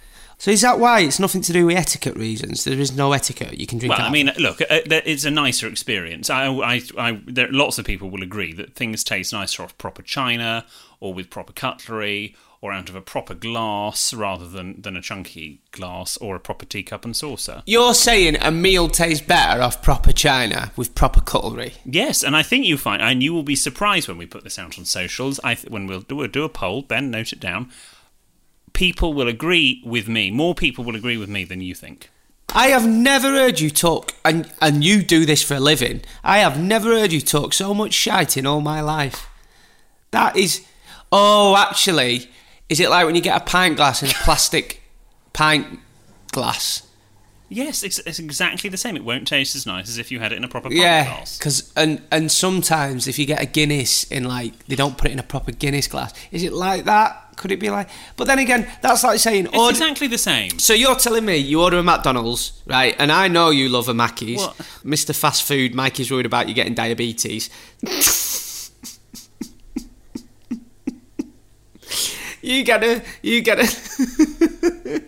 So 0.41 0.51
is 0.51 0.63
that 0.63 0.79
why 0.79 1.01
it's 1.01 1.21
nothing 1.21 1.43
to 1.43 1.53
do 1.53 1.67
with 1.67 1.77
etiquette 1.77 2.17
reasons? 2.17 2.65
There 2.65 2.81
is 2.81 2.97
no 2.97 3.13
etiquette. 3.13 3.61
You 3.61 3.67
can 3.67 3.79
drink. 3.79 3.91
Well, 3.91 4.01
out 4.01 4.09
I 4.09 4.11
mean, 4.11 4.33
look, 4.39 4.63
uh, 4.63 4.81
it's 4.89 5.27
a 5.27 5.31
nicer 5.31 5.69
experience. 5.69 6.31
I, 6.31 6.47
I, 6.47 6.81
I, 6.97 7.21
there, 7.27 7.53
lots 7.53 7.79
of 7.79 7.85
people 7.85 8.09
will 8.09 8.23
agree 8.23 8.55
that 8.55 8.75
things 8.75 9.05
taste 9.05 9.35
nicer 9.35 9.63
off 9.63 9.77
proper 9.77 10.01
china 10.01 10.65
or 10.99 11.13
with 11.13 11.29
proper 11.29 11.53
cutlery 11.53 12.35
or 12.63 12.73
out 12.73 12.89
of 12.89 12.95
a 12.95 13.03
proper 13.03 13.35
glass 13.35 14.15
rather 14.15 14.49
than, 14.49 14.81
than 14.81 14.97
a 14.97 15.03
chunky 15.03 15.61
glass 15.73 16.17
or 16.17 16.37
a 16.37 16.41
proper 16.41 16.65
teacup 16.65 17.05
and 17.05 17.15
saucer. 17.15 17.63
You're 17.67 17.93
saying 17.93 18.37
a 18.41 18.51
meal 18.51 18.89
tastes 18.89 19.27
better 19.27 19.61
off 19.61 19.83
proper 19.83 20.11
china 20.13 20.73
with 20.75 20.95
proper 20.95 21.21
cutlery. 21.21 21.75
Yes, 21.85 22.23
and 22.25 22.35
I 22.35 22.43
think 22.43 22.65
you 22.65 22.79
find, 22.79 23.03
and 23.03 23.23
you 23.23 23.35
will 23.35 23.43
be 23.43 23.57
surprised 23.57 24.09
when 24.09 24.17
we 24.17 24.25
put 24.25 24.45
this 24.45 24.59
out 24.59 24.79
on 24.79 24.87
socials. 24.87 25.39
I 25.45 25.55
th- 25.55 25.71
when 25.71 25.87
we'll 25.87 26.01
do, 26.01 26.17
we'll 26.17 26.29
do 26.29 26.45
a 26.45 26.49
poll, 26.49 26.81
Ben, 26.81 27.11
note 27.11 27.35
it 27.35 27.41
down. 27.41 27.71
People 28.81 29.13
will 29.13 29.29
agree 29.29 29.83
with 29.85 30.09
me. 30.09 30.31
More 30.31 30.55
people 30.55 30.85
will 30.85 30.97
agree 30.97 31.19
with 31.19 31.29
me 31.29 31.45
than 31.45 31.61
you 31.61 31.75
think. 31.75 32.09
I 32.55 32.69
have 32.69 32.89
never 32.89 33.29
heard 33.29 33.61
you 33.61 33.69
talk, 33.69 34.15
and 34.25 34.51
and 34.63 34.83
you 34.83 35.03
do 35.03 35.27
this 35.27 35.43
for 35.43 35.57
a 35.57 35.61
living. 35.61 36.01
I 36.25 36.39
have 36.39 36.59
never 36.59 36.89
heard 36.99 37.13
you 37.13 37.21
talk 37.21 37.53
so 37.53 37.75
much 37.75 37.93
shite 37.93 38.39
in 38.39 38.47
all 38.47 38.63
my 38.63 38.81
life. 38.81 39.29
That 40.13 40.35
is, 40.35 40.67
oh, 41.13 41.57
actually, 41.59 42.31
is 42.71 42.81
it 42.81 42.89
like 42.89 43.05
when 43.05 43.15
you 43.15 43.21
get 43.21 43.37
a 43.43 43.45
pint 43.45 43.77
glass 43.77 44.03
in 44.03 44.09
a 44.09 44.15
plastic 44.25 44.81
pint 45.35 45.79
glass? 46.33 46.87
Yes, 47.51 47.83
it's, 47.83 47.99
it's 47.99 48.19
exactly 48.19 48.71
the 48.71 48.77
same. 48.79 48.97
It 48.97 49.05
won't 49.05 49.29
taste 49.29 49.55
as 49.57 49.67
nice 49.67 49.89
as 49.91 49.99
if 49.99 50.11
you 50.11 50.21
had 50.21 50.33
it 50.33 50.37
in 50.37 50.45
a 50.45 50.49
proper 50.49 50.69
pint 50.69 50.81
Yeah, 50.81 51.05
glass. 51.05 51.37
because 51.37 51.71
and 51.77 52.01
and 52.11 52.33
sometimes 52.33 53.07
if 53.07 53.19
you 53.19 53.27
get 53.27 53.43
a 53.43 53.47
Guinness 53.47 54.05
in 54.05 54.25
like 54.25 54.67
they 54.69 54.77
don't 54.77 54.97
put 54.97 55.11
it 55.11 55.13
in 55.13 55.19
a 55.19 55.25
proper 55.35 55.53
Guinness 55.53 55.87
glass. 55.87 56.15
Is 56.33 56.43
it 56.45 56.55
like 56.55 56.85
that? 56.85 57.27
Could 57.41 57.53
it 57.53 57.59
be 57.59 57.71
like? 57.71 57.89
But 58.19 58.27
then 58.27 58.39
again, 58.39 58.69
that's 58.83 59.03
like 59.03 59.19
saying 59.19 59.47
It's 59.47 59.57
order. 59.57 59.71
exactly 59.71 60.07
the 60.09 60.19
same. 60.19 60.59
So 60.59 60.75
you're 60.75 60.95
telling 60.95 61.25
me 61.25 61.39
you 61.39 61.63
order 61.63 61.79
a 61.79 61.83
McDonald's, 61.83 62.53
right? 62.67 62.95
And 62.99 63.11
I 63.11 63.29
know 63.29 63.49
you 63.49 63.71
love 63.71 63.89
a 63.89 63.95
Mackey's. 63.95 64.41
What? 64.41 64.57
Mr. 64.85 65.15
Fast 65.17 65.45
Food, 65.45 65.75
Mikey's 65.75 66.11
worried 66.11 66.27
about 66.27 66.49
you 66.51 66.55
getting 66.55 66.75
diabetes. 66.75 67.49
you 72.43 72.63
get 72.63 72.85
a, 72.85 73.03
you 73.23 73.41
get 73.41 73.59
a. 73.59 73.67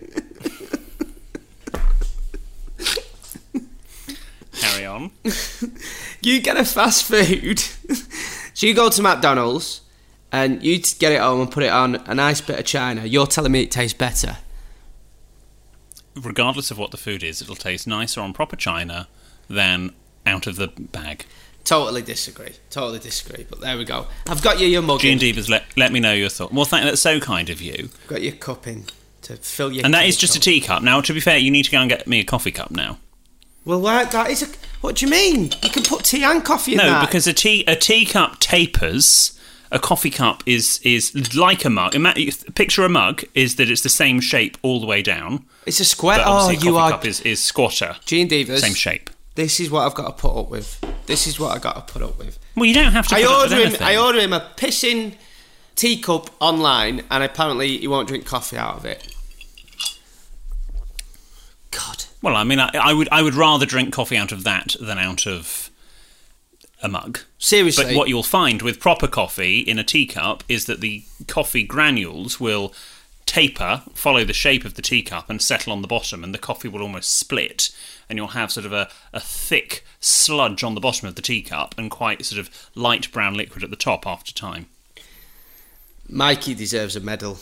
Carry 4.59 4.85
on. 4.87 5.11
you 6.23 6.41
get 6.41 6.57
a 6.57 6.65
fast 6.65 7.03
food. 7.05 7.59
so 7.59 8.65
you 8.65 8.73
go 8.73 8.89
to 8.89 9.01
McDonald's 9.03 9.81
and 10.33 10.63
you 10.63 10.79
get 10.79 11.11
it 11.11 11.21
home 11.21 11.41
and 11.41 11.51
put 11.51 11.63
it 11.63 11.69
on 11.71 11.95
a 12.07 12.15
nice 12.15 12.41
bit 12.41 12.59
of 12.59 12.65
china. 12.65 13.05
You're 13.05 13.27
telling 13.27 13.51
me 13.51 13.61
it 13.61 13.71
tastes 13.71 13.97
better. 13.97 14.37
Regardless 16.15 16.71
of 16.71 16.77
what 16.77 16.91
the 16.91 16.97
food 16.97 17.23
is, 17.23 17.41
it'll 17.41 17.55
taste 17.55 17.87
nicer 17.87 18.19
on 18.19 18.33
proper 18.33 18.55
china 18.55 19.07
than 19.47 19.93
out 20.25 20.47
of 20.47 20.55
the 20.55 20.67
bag. 20.67 21.25
Totally 21.63 22.01
disagree. 22.01 22.53
Totally 22.71 22.99
disagree. 22.99 23.45
But 23.49 23.61
there 23.61 23.77
we 23.77 23.85
go. 23.85 24.07
I've 24.27 24.41
got 24.41 24.59
you 24.59 24.67
your 24.67 24.81
mug. 24.81 24.99
G 24.99 25.07
in. 25.07 25.13
and 25.13 25.21
Divas, 25.21 25.49
let, 25.49 25.63
let 25.77 25.91
me 25.91 25.99
know 25.99 26.13
your 26.13 26.29
thought. 26.29 26.51
Well, 26.51 26.65
thank, 26.65 26.83
that's 26.83 26.99
so 27.01 27.19
kind 27.19 27.49
of 27.49 27.61
you. 27.61 27.89
Got 28.07 28.21
your 28.21 28.33
cup 28.33 28.67
in 28.67 28.85
to 29.21 29.37
fill 29.37 29.71
your. 29.71 29.85
And 29.85 29.93
that 29.93 30.05
is 30.05 30.17
just 30.17 30.35
a 30.35 30.39
teacup. 30.39 30.81
Now, 30.83 30.99
to 31.01 31.13
be 31.13 31.19
fair, 31.19 31.37
you 31.37 31.51
need 31.51 31.63
to 31.63 31.71
go 31.71 31.79
and 31.79 31.89
get 31.89 32.07
me 32.07 32.19
a 32.19 32.25
coffee 32.25 32.51
cup 32.51 32.71
now. 32.71 32.97
Well, 33.65 33.79
why, 33.79 34.03
that 34.05 34.29
is 34.29 34.41
a. 34.43 34.47
What 34.81 34.97
do 34.97 35.05
you 35.05 35.11
mean? 35.11 35.51
You 35.63 35.69
can 35.69 35.83
put 35.83 36.03
tea 36.03 36.23
and 36.23 36.43
coffee 36.43 36.73
in 36.73 36.79
No, 36.79 36.85
that. 36.85 37.07
because 37.07 37.27
a 37.27 37.33
tea 37.33 37.63
a 37.65 37.75
teacup 37.75 38.39
tapers. 38.39 39.39
A 39.73 39.79
coffee 39.79 40.11
cup 40.11 40.43
is 40.45 40.79
is 40.83 41.35
like 41.35 41.65
a 41.65 41.69
mug. 41.69 41.95
Ima- 41.95 42.13
Picture 42.53 42.85
a 42.85 42.89
mug 42.89 43.23
is 43.33 43.55
that 43.55 43.69
it's 43.69 43.81
the 43.81 43.89
same 43.89 44.19
shape 44.21 44.57
all 44.61 44.79
the 44.79 44.85
way 44.85 45.01
down. 45.01 45.45
it's 45.65 45.79
a 45.79 45.85
square. 45.85 46.21
Oh, 46.23 46.49
a 46.49 46.53
you 46.53 46.77
are. 46.77 46.91
cup 46.91 47.05
is, 47.05 47.19
is 47.21 47.43
squatter. 47.43 47.95
Gene 48.05 48.29
Divas. 48.29 48.59
Same 48.59 48.75
shape. 48.75 49.09
This 49.35 49.59
is 49.59 49.71
what 49.71 49.81
I've 49.87 49.95
got 49.95 50.05
to 50.15 50.21
put 50.21 50.39
up 50.39 50.49
with. 50.49 50.79
This 51.07 51.25
is 51.25 51.39
what 51.39 51.55
I've 51.55 51.61
got 51.61 51.87
to 51.87 51.91
put 51.93 52.03
up 52.03 52.19
with. 52.19 52.37
Well, 52.55 52.65
you 52.65 52.73
don't 52.75 52.91
have 52.91 53.07
to. 53.07 53.15
I 53.15 53.23
put 53.23 53.31
up 53.31 53.41
with 53.49 53.51
order 53.53 53.69
him. 53.69 53.77
I 53.81 53.97
order 53.97 54.19
him 54.19 54.31
a 54.33 54.41
pissing 54.57 55.15
teacup 55.75 56.29
online, 56.39 57.03
and 57.09 57.23
apparently 57.23 57.79
he 57.79 57.87
won't 57.87 58.07
drink 58.07 58.25
coffee 58.27 58.57
out 58.57 58.75
of 58.77 58.85
it. 58.85 59.13
God. 61.71 62.05
Well, 62.21 62.35
I 62.35 62.43
mean, 62.43 62.59
I, 62.59 62.69
I 62.79 62.93
would 62.93 63.09
I 63.11 63.23
would 63.23 63.33
rather 63.33 63.65
drink 63.65 63.91
coffee 63.91 64.17
out 64.17 64.31
of 64.31 64.43
that 64.43 64.75
than 64.79 64.99
out 64.99 65.25
of 65.25 65.71
a 66.83 66.89
mug. 66.89 67.21
Seriously. 67.39 67.85
But 67.85 67.95
what 67.95 68.09
you'll 68.09 68.21
find 68.21 68.61
with 68.61 68.79
proper 68.79 69.07
coffee 69.07 69.59
in 69.59 69.79
a 69.79 69.83
teacup 69.83 70.43
is 70.49 70.65
that 70.65 70.81
the 70.81 71.03
coffee 71.27 71.63
granules 71.63 72.39
will 72.39 72.73
taper, 73.25 73.81
follow 73.93 74.25
the 74.25 74.33
shape 74.33 74.65
of 74.65 74.75
the 74.75 74.81
teacup, 74.81 75.29
and 75.29 75.41
settle 75.41 75.71
on 75.71 75.81
the 75.81 75.87
bottom, 75.87 76.23
and 76.23 76.33
the 76.33 76.39
coffee 76.39 76.67
will 76.67 76.81
almost 76.81 77.17
split, 77.17 77.69
and 78.09 78.17
you'll 78.17 78.27
have 78.27 78.51
sort 78.51 78.65
of 78.65 78.73
a, 78.73 78.89
a 79.13 79.19
thick 79.19 79.85
sludge 80.01 80.63
on 80.63 80.75
the 80.75 80.81
bottom 80.81 81.07
of 81.07 81.15
the 81.15 81.21
teacup 81.21 81.73
and 81.77 81.89
quite 81.89 82.25
sort 82.25 82.39
of 82.39 82.69
light 82.75 83.11
brown 83.11 83.33
liquid 83.33 83.63
at 83.63 83.69
the 83.69 83.75
top 83.77 84.05
after 84.05 84.33
time. 84.33 84.67
Mikey 86.09 86.53
deserves 86.53 86.97
a 86.97 86.99
medal. 86.99 87.37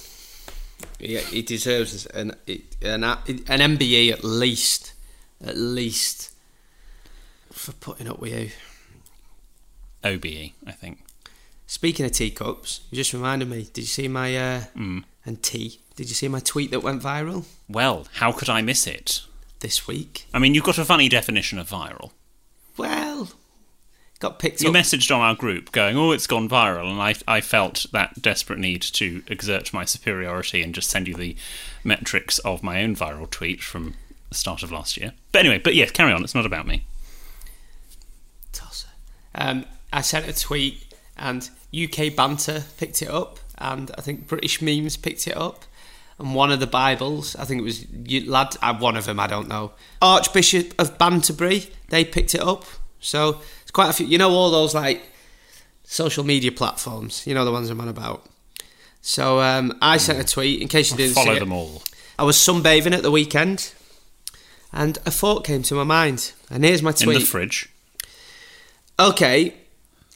He, 1.00 1.18
he 1.18 1.42
deserves 1.42 2.06
an, 2.08 2.36
an 2.82 3.04
an 3.04 3.24
MBE 3.48 4.12
at 4.12 4.24
least, 4.24 4.94
at 5.44 5.58
least 5.58 6.32
for 7.52 7.72
putting 7.74 8.08
up 8.08 8.20
with 8.20 8.34
you. 8.34 8.52
OBE, 10.03 10.51
I 10.65 10.72
think. 10.72 11.00
Speaking 11.67 12.05
of 12.05 12.12
teacups, 12.12 12.81
you 12.89 12.96
just 12.98 13.13
reminded 13.13 13.50
me. 13.50 13.63
Did 13.74 13.81
you 13.81 13.88
see 13.88 14.08
my 14.08 14.36
uh, 14.36 14.63
Mm. 14.77 15.03
and 15.25 15.41
tea? 15.41 15.79
Did 15.96 16.10
you 16.10 16.15
see 16.15 16.27
my 16.27 16.39
tweet 16.39 16.72
that 16.72 16.81
went 16.84 17.01
viral 17.03 17.46
Well, 17.70 18.08
how 18.13 18.31
could 18.31 18.50
I 18.50 18.62
miss 18.62 18.88
it? 18.88 19.22
this 19.60 19.88
week? 19.88 20.25
I 20.34 20.39
mean, 20.39 20.55
you've 20.55 20.63
got 20.63 20.79
a 20.79 20.86
funny 20.86 21.08
definition 21.08 21.60
of 21.60 21.70
viral. 21.70 22.12
Well, 22.77 23.29
got 24.20 24.39
picked 24.39 24.62
You 24.63 24.70
up. 24.70 24.75
messaged 24.75 25.13
on 25.15 25.22
our 25.22 25.36
group 25.36 25.72
going, 25.72 25.96
"Oh, 25.96 26.12
it's 26.12 26.25
gone 26.25 26.50
viral," 26.50 26.89
and 26.91 27.00
I, 27.00 27.13
I 27.27 27.41
felt 27.41 27.86
that 27.91 28.22
desperate 28.22 28.58
need 28.60 28.81
to 28.81 29.22
exert 29.27 29.72
my 29.72 29.86
superiority 29.86 30.63
and 30.63 30.74
just 30.74 30.89
send 30.89 31.08
you 31.08 31.13
the 31.13 31.36
metrics 31.84 32.39
of 32.39 32.63
my 32.63 32.81
own 32.81 32.96
viral 32.96 33.29
tweet 33.29 33.62
from 33.62 33.93
the 34.29 34.36
start 34.36 34.63
of 34.63 34.72
last 34.72 34.98
year. 34.98 35.13
But 35.31 35.39
anyway, 35.46 35.60
but 35.60 35.75
yes, 35.75 35.91
carry 35.91 36.12
on. 36.12 36.24
It's 36.24 36.34
not 36.36 36.46
about 36.48 36.65
me. 36.65 36.86
Tosser. 38.51 38.89
Um, 39.36 39.65
I 39.94 40.02
sent 40.02 40.28
a 40.28 40.34
tweet, 40.34 40.86
and 41.18 41.50
UK 41.74 42.16
banter 42.16 42.64
picked 42.78 43.02
it 43.02 43.10
up, 43.10 43.40
and 43.58 43.92
I 43.98 44.02
think 44.02 44.28
British 44.28 44.62
memes 44.62 44.98
picked 44.98 45.28
it 45.28 45.36
up. 45.38 45.66
And 46.20 46.36
one 46.36 46.52
of 46.52 46.60
the 46.60 46.68
Bibles, 46.68 47.36
I 47.36 47.46
think 47.46 47.62
it 47.62 47.64
was 47.64 47.86
lad, 48.28 48.56
uh, 48.62 48.76
one 48.78 48.96
of 48.96 49.06
them, 49.06 49.20
I 49.20 49.28
don't 49.28 49.48
know. 49.48 49.72
Archbishop 50.02 50.74
of 50.80 50.98
Banterbury, 51.00 51.68
they 51.90 52.06
picked 52.06 52.36
it 52.36 52.42
up. 52.42 52.66
So 53.00 53.42
it's 53.64 53.72
quite 53.72 53.90
a 53.90 53.94
few. 53.94 54.06
You 54.06 54.20
know 54.20 54.30
all 54.30 54.52
those 54.52 54.76
like 54.76 55.02
social 55.84 56.24
media 56.24 56.52
platforms. 56.52 57.26
You 57.26 57.34
know 57.34 57.44
the 57.44 57.52
ones 57.52 57.70
I'm 57.70 57.82
on 57.82 57.88
about. 57.88 58.26
So 59.02 59.42
um, 59.42 59.76
I 59.82 59.98
sent 59.98 60.20
a 60.20 60.24
tweet 60.24 60.62
in 60.62 60.68
case 60.68 60.92
you 60.92 60.98
didn't 60.98 61.16
Follow 61.16 61.40
them 61.40 61.52
it. 61.52 61.56
all. 61.56 61.82
I 62.20 62.24
was 62.24 62.38
sunbathing 62.38 62.94
at 62.94 63.02
the 63.02 63.10
weekend, 63.10 63.74
and 64.72 65.00
a 65.08 65.12
thought 65.12 65.44
came 65.44 65.64
to 65.64 65.74
my 65.74 65.84
mind. 65.84 66.34
And 66.52 66.64
here's 66.64 66.84
my 66.84 66.92
tweet. 66.92 67.16
In 67.16 67.22
the 67.22 67.26
fridge. 67.28 67.68
Okay, 69.00 69.56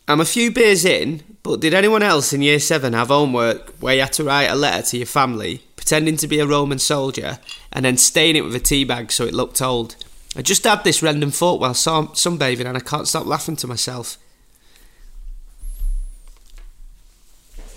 I'm 0.08 0.22
a 0.22 0.26
few 0.26 0.52
beers 0.52 0.86
in, 0.86 1.24
but 1.42 1.62
did 1.62 1.74
anyone 1.74 2.04
else 2.04 2.32
in 2.32 2.42
year 2.42 2.60
seven 2.60 2.94
have 2.94 3.08
homework 3.08 3.72
where 3.80 3.96
you 3.96 4.02
had 4.02 4.14
to 4.14 4.24
write 4.24 4.50
a 4.50 4.56
letter 4.56 4.86
to 4.88 4.98
your 4.98 5.08
family 5.08 5.62
pretending 5.86 6.18
to 6.18 6.28
be 6.28 6.40
a 6.40 6.48
Roman 6.48 6.80
soldier, 6.80 7.38
and 7.72 7.86
then 7.86 7.96
stain 7.96 8.36
it 8.36 8.44
with 8.44 8.56
a 8.56 8.60
tea 8.60 8.84
bag 8.84 9.12
so 9.12 9.24
it 9.24 9.36
looked 9.36 9.62
old. 9.62 9.96
I 10.36 10.42
just 10.42 10.64
had 10.64 10.84
this 10.84 11.04
random 11.04 11.30
thought 11.30 11.62
while 11.62 11.76
sun- 11.76 12.08
sunbathing, 12.08 12.66
and 12.66 12.76
I 12.76 12.80
can't 12.80 13.08
stop 13.08 13.28
laughing 13.28 13.56
to 13.58 13.68
myself. 13.68 14.18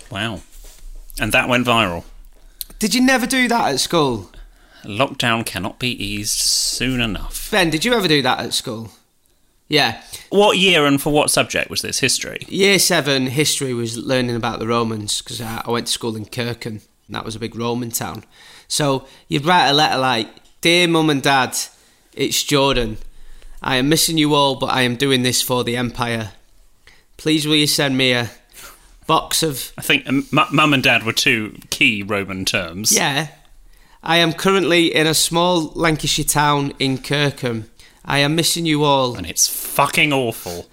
Wow. 0.09 0.41
And 1.19 1.31
that 1.33 1.47
went 1.47 1.67
viral. 1.67 2.03
Did 2.79 2.95
you 2.95 3.01
never 3.01 3.27
do 3.27 3.47
that 3.47 3.73
at 3.73 3.79
school? 3.79 4.31
Lockdown 4.83 5.45
cannot 5.45 5.77
be 5.77 5.91
eased 6.03 6.39
soon 6.39 7.01
enough. 7.01 7.51
Ben, 7.51 7.69
did 7.69 7.85
you 7.85 7.93
ever 7.93 8.07
do 8.07 8.23
that 8.23 8.39
at 8.39 8.55
school? 8.55 8.89
Yeah. 9.69 10.01
What 10.29 10.57
year 10.57 10.85
and 10.85 11.01
for 11.01 11.13
what 11.13 11.29
subject 11.29 11.69
was 11.69 11.81
this? 11.81 11.99
History? 11.99 12.39
Year 12.47 12.79
seven 12.79 13.27
history 13.27 13.73
was 13.73 13.97
learning 13.97 14.35
about 14.35 14.59
the 14.59 14.67
Romans 14.67 15.21
because 15.21 15.39
I, 15.39 15.61
I 15.65 15.71
went 15.71 15.87
to 15.87 15.93
school 15.93 16.15
in 16.15 16.25
Kirkham, 16.25 16.81
and 17.07 17.15
that 17.15 17.23
was 17.23 17.35
a 17.35 17.39
big 17.39 17.55
Roman 17.55 17.91
town. 17.91 18.23
So 18.67 19.07
you'd 19.27 19.45
write 19.45 19.69
a 19.69 19.73
letter 19.73 19.97
like, 19.99 20.27
Dear 20.61 20.87
Mum 20.87 21.09
and 21.09 21.21
Dad, 21.21 21.55
it's 22.13 22.43
Jordan. 22.43 22.97
I 23.61 23.75
am 23.75 23.89
missing 23.89 24.17
you 24.17 24.33
all, 24.33 24.55
but 24.55 24.67
I 24.67 24.81
am 24.81 24.95
doing 24.95 25.21
this 25.21 25.41
for 25.41 25.63
the 25.63 25.77
Empire. 25.77 26.31
Please 27.17 27.45
will 27.45 27.55
you 27.55 27.67
send 27.67 27.97
me 27.97 28.13
a 28.13 28.31
box 29.05 29.43
of. 29.43 29.73
I 29.77 29.81
think 29.81 30.07
um, 30.07 30.25
mu- 30.31 30.43
mum 30.51 30.73
and 30.73 30.83
dad 30.83 31.03
were 31.03 31.13
two 31.13 31.57
key 31.69 32.03
Roman 32.03 32.45
terms. 32.45 32.91
Yeah. 32.91 33.27
I 34.01 34.17
am 34.17 34.31
currently 34.31 34.95
in 34.95 35.07
a 35.07 35.13
small 35.13 35.71
Lancashire 35.75 36.23
town 36.23 36.73
in 36.79 36.97
Kirkham. 36.99 37.69
I 38.05 38.19
am 38.19 38.35
missing 38.35 38.65
you 38.65 38.83
all. 38.83 39.15
And 39.15 39.27
it's 39.27 39.47
fucking 39.47 40.13
awful. 40.13 40.69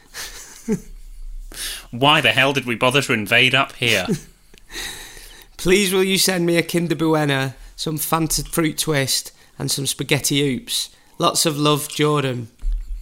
Why 1.91 2.21
the 2.21 2.33
hell 2.33 2.53
did 2.53 2.67
we 2.67 2.75
bother 2.75 3.03
to 3.03 3.13
invade 3.13 3.55
up 3.55 3.73
here? 3.73 4.07
Please 5.57 5.93
will 5.93 6.05
you 6.05 6.19
send 6.19 6.47
me 6.47 6.57
a 6.57 6.63
Kinder 6.63 6.95
Bueno, 6.95 7.55
some 7.77 7.99
Fanta 7.99 8.47
fruit 8.47 8.79
twist, 8.79 9.33
and 9.59 9.71
some 9.71 9.87
spaghetti 9.87 10.43
oops. 10.43 10.95
Lots 11.19 11.47
of 11.47 11.59
love, 11.59 11.89
Jordan. 11.89 12.49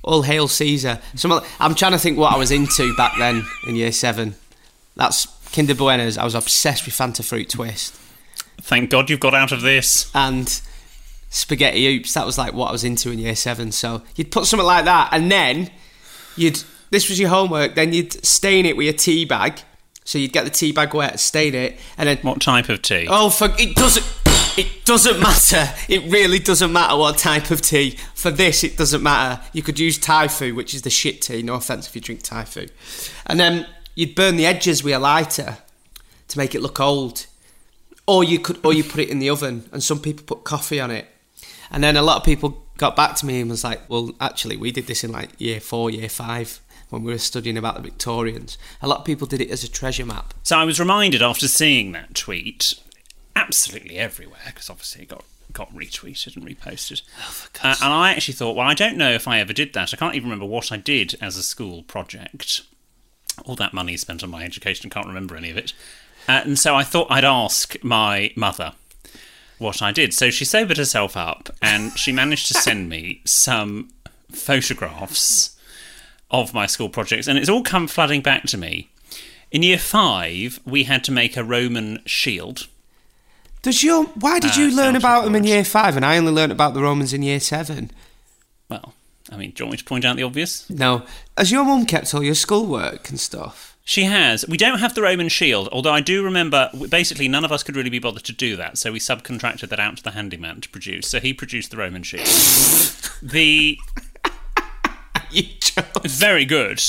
All 0.02 0.22
hail 0.22 0.46
Caesar. 0.48 1.00
Some, 1.16 1.40
I'm 1.58 1.74
trying 1.74 1.92
to 1.92 1.98
think 1.98 2.18
what 2.18 2.32
I 2.32 2.36
was 2.36 2.50
into 2.50 2.94
back 2.96 3.14
then 3.18 3.44
in 3.66 3.74
year 3.74 3.90
seven. 3.92 4.36
That's 4.96 5.26
Kinder 5.52 5.74
Buenos. 5.74 6.16
I 6.18 6.24
was 6.24 6.34
obsessed 6.34 6.84
with 6.86 6.94
Fanta 6.94 7.24
fruit 7.24 7.48
twist 7.48 7.94
Thank 8.60 8.90
God 8.90 9.10
you've 9.10 9.20
got 9.20 9.34
out 9.34 9.52
of 9.52 9.62
this. 9.62 10.10
and 10.14 10.60
spaghetti 11.34 11.86
oops. 11.86 12.14
That 12.14 12.24
was 12.24 12.38
like 12.38 12.54
what 12.54 12.68
I 12.68 12.72
was 12.72 12.84
into 12.84 13.10
in 13.10 13.18
year 13.18 13.36
seven. 13.36 13.72
So 13.72 14.02
you'd 14.16 14.30
put 14.30 14.46
something 14.46 14.66
like 14.66 14.84
that, 14.86 15.10
and 15.12 15.30
then 15.30 15.70
you'd. 16.36 16.62
This 16.90 17.08
was 17.08 17.18
your 17.18 17.30
homework. 17.30 17.74
Then 17.74 17.92
you'd 17.92 18.24
stain 18.24 18.66
it 18.66 18.76
with 18.76 18.94
a 18.94 18.96
tea 18.96 19.24
bag. 19.24 19.60
So 20.04 20.18
you'd 20.18 20.32
get 20.32 20.44
the 20.44 20.50
tea 20.50 20.70
bag 20.70 20.94
wet, 20.94 21.18
stain 21.18 21.54
it, 21.54 21.78
and 21.96 22.08
then 22.08 22.18
What 22.18 22.40
type 22.40 22.68
of 22.68 22.82
tea? 22.82 23.06
Oh, 23.08 23.30
for, 23.30 23.48
it 23.58 23.74
doesn't. 23.74 24.04
It 24.56 24.84
doesn't 24.84 25.18
matter. 25.18 25.68
It 25.88 26.12
really 26.12 26.38
doesn't 26.38 26.72
matter 26.72 26.96
what 26.96 27.18
type 27.18 27.50
of 27.50 27.60
tea. 27.60 27.98
For 28.14 28.30
this, 28.30 28.62
it 28.62 28.76
doesn't 28.76 29.02
matter. 29.02 29.42
You 29.52 29.62
could 29.62 29.80
use 29.80 29.98
Typhoo, 29.98 30.54
which 30.54 30.74
is 30.74 30.82
the 30.82 30.90
shit 30.90 31.22
tea. 31.22 31.42
No 31.42 31.54
offense 31.54 31.88
if 31.88 31.96
you 31.96 32.00
drink 32.00 32.22
Typhoo. 32.22 32.68
And 33.26 33.40
then 33.40 33.66
you'd 33.96 34.14
burn 34.14 34.36
the 34.36 34.46
edges 34.46 34.84
with 34.84 34.94
a 34.94 35.00
lighter 35.00 35.58
to 36.28 36.38
make 36.38 36.54
it 36.54 36.60
look 36.60 36.78
old, 36.78 37.26
or 38.06 38.22
you 38.22 38.38
could, 38.38 38.64
or 38.64 38.72
you 38.72 38.84
put 38.84 39.00
it 39.00 39.08
in 39.08 39.18
the 39.18 39.28
oven. 39.28 39.68
And 39.72 39.82
some 39.82 39.98
people 39.98 40.24
put 40.24 40.44
coffee 40.44 40.78
on 40.78 40.92
it. 40.92 41.08
And 41.70 41.82
then 41.82 41.96
a 41.96 42.02
lot 42.02 42.18
of 42.18 42.24
people 42.24 42.64
got 42.76 42.96
back 42.96 43.16
to 43.16 43.26
me 43.26 43.40
and 43.40 43.50
was 43.50 43.64
like, 43.64 43.88
"Well, 43.88 44.14
actually, 44.20 44.56
we 44.56 44.70
did 44.72 44.86
this 44.86 45.04
in 45.04 45.12
like 45.12 45.30
year 45.38 45.60
four, 45.60 45.90
year 45.90 46.08
five. 46.08 46.60
When 46.90 47.02
we 47.02 47.12
were 47.12 47.18
studying 47.18 47.56
about 47.58 47.74
the 47.76 47.82
Victorians, 47.82 48.56
a 48.80 48.86
lot 48.86 49.00
of 49.00 49.04
people 49.04 49.26
did 49.26 49.40
it 49.40 49.50
as 49.50 49.64
a 49.64 49.70
treasure 49.70 50.06
map. 50.06 50.32
So 50.44 50.56
I 50.56 50.64
was 50.64 50.78
reminded 50.78 51.22
after 51.22 51.48
seeing 51.48 51.90
that 51.92 52.14
tweet, 52.14 52.74
absolutely 53.34 53.96
everywhere, 53.96 54.42
because 54.46 54.70
obviously 54.70 55.02
it 55.02 55.08
got 55.08 55.24
got 55.52 55.74
retweeted 55.74 56.36
and 56.36 56.46
reposted. 56.46 57.02
Uh, 57.62 57.74
and 57.82 57.92
I 57.92 58.12
actually 58.12 58.34
thought, 58.34 58.56
well, 58.56 58.68
I 58.68 58.74
don't 58.74 58.96
know 58.96 59.12
if 59.12 59.26
I 59.26 59.40
ever 59.40 59.52
did 59.52 59.72
that. 59.72 59.94
I 59.94 59.96
can't 59.96 60.14
even 60.14 60.28
remember 60.28 60.46
what 60.46 60.70
I 60.70 60.76
did 60.76 61.14
as 61.20 61.36
a 61.36 61.42
school 61.42 61.82
project. 61.84 62.62
All 63.44 63.56
that 63.56 63.72
money 63.72 63.96
spent 63.96 64.22
on 64.22 64.30
my 64.30 64.44
education, 64.44 64.90
can't 64.90 65.06
remember 65.06 65.36
any 65.36 65.50
of 65.50 65.56
it. 65.56 65.72
Uh, 66.28 66.42
and 66.44 66.58
so 66.58 66.74
I 66.74 66.84
thought 66.84 67.10
I'd 67.10 67.24
ask 67.24 67.82
my 67.82 68.32
mother 68.36 68.74
what 69.64 69.82
I 69.82 69.90
did. 69.90 70.14
So 70.14 70.30
she 70.30 70.44
sobered 70.44 70.76
herself 70.76 71.16
up 71.16 71.50
and 71.60 71.96
she 71.98 72.12
managed 72.12 72.46
to 72.48 72.54
send 72.54 72.88
me 72.88 73.20
some 73.24 73.90
photographs 74.30 75.56
of 76.30 76.52
my 76.54 76.66
school 76.66 76.88
projects, 76.88 77.26
and 77.28 77.38
it's 77.38 77.48
all 77.48 77.62
come 77.62 77.86
flooding 77.86 78.20
back 78.20 78.42
to 78.44 78.58
me. 78.58 78.88
In 79.50 79.62
year 79.62 79.78
five, 79.78 80.58
we 80.64 80.84
had 80.84 81.04
to 81.04 81.12
make 81.12 81.36
a 81.36 81.44
Roman 81.44 82.02
shield. 82.06 82.66
Does 83.62 83.82
your 83.84 84.04
why 84.06 84.40
did 84.40 84.52
Uh, 84.52 84.60
you 84.60 84.66
learn 84.76 84.94
sounds 84.94 84.96
about 84.96 85.24
them 85.24 85.34
in 85.36 85.44
year 85.44 85.64
five 85.64 85.96
and 85.96 86.04
I 86.04 86.16
only 86.18 86.32
learned 86.32 86.52
about 86.52 86.74
the 86.74 86.82
Romans 86.82 87.12
in 87.12 87.22
year 87.22 87.40
seven? 87.40 87.90
Well, 88.68 88.94
I 89.30 89.36
mean, 89.36 89.50
do 89.52 89.62
you 89.62 89.66
want 89.66 89.72
me 89.72 89.78
to 89.78 89.84
point 89.84 90.04
out 90.04 90.16
the 90.16 90.22
obvious? 90.24 90.68
No. 90.68 91.02
Has 91.38 91.50
your 91.52 91.64
mum 91.64 91.86
kept 91.86 92.12
all 92.14 92.22
your 92.22 92.34
schoolwork 92.34 93.08
and 93.10 93.18
stuff? 93.20 93.73
She 93.86 94.04
has. 94.04 94.46
We 94.48 94.56
don't 94.56 94.78
have 94.78 94.94
the 94.94 95.02
Roman 95.02 95.28
shield, 95.28 95.68
although 95.70 95.92
I 95.92 96.00
do 96.00 96.24
remember 96.24 96.70
basically 96.88 97.28
none 97.28 97.44
of 97.44 97.52
us 97.52 97.62
could 97.62 97.76
really 97.76 97.90
be 97.90 97.98
bothered 97.98 98.24
to 98.24 98.32
do 98.32 98.56
that, 98.56 98.78
so 98.78 98.90
we 98.90 98.98
subcontracted 98.98 99.68
that 99.68 99.78
out 99.78 99.98
to 99.98 100.02
the 100.02 100.12
handyman 100.12 100.62
to 100.62 100.68
produce. 100.70 101.06
So 101.06 101.20
he 101.20 101.34
produced 101.34 101.70
the 101.70 101.76
Roman 101.76 102.02
shield. 102.02 102.26
the 103.22 103.78
You 105.30 105.44
very 106.04 106.44
good. 106.44 106.80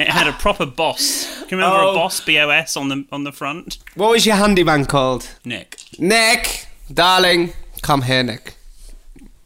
It 0.00 0.08
had 0.08 0.26
a 0.26 0.32
proper 0.32 0.66
boss. 0.66 1.24
Can 1.48 1.50
you 1.50 1.56
remember 1.58 1.76
Oh. 1.78 1.90
a 1.92 1.94
boss 1.94 2.20
BOS 2.20 2.76
on 2.76 2.88
the 2.88 3.06
on 3.12 3.24
the 3.24 3.32
front? 3.32 3.78
What 3.94 4.10
was 4.10 4.26
your 4.26 4.34
handyman 4.36 4.84
called? 4.86 5.28
Nick. 5.44 5.76
Nick, 5.98 6.66
darling, 6.92 7.52
come 7.82 8.02
here, 8.02 8.22
Nick. 8.24 8.54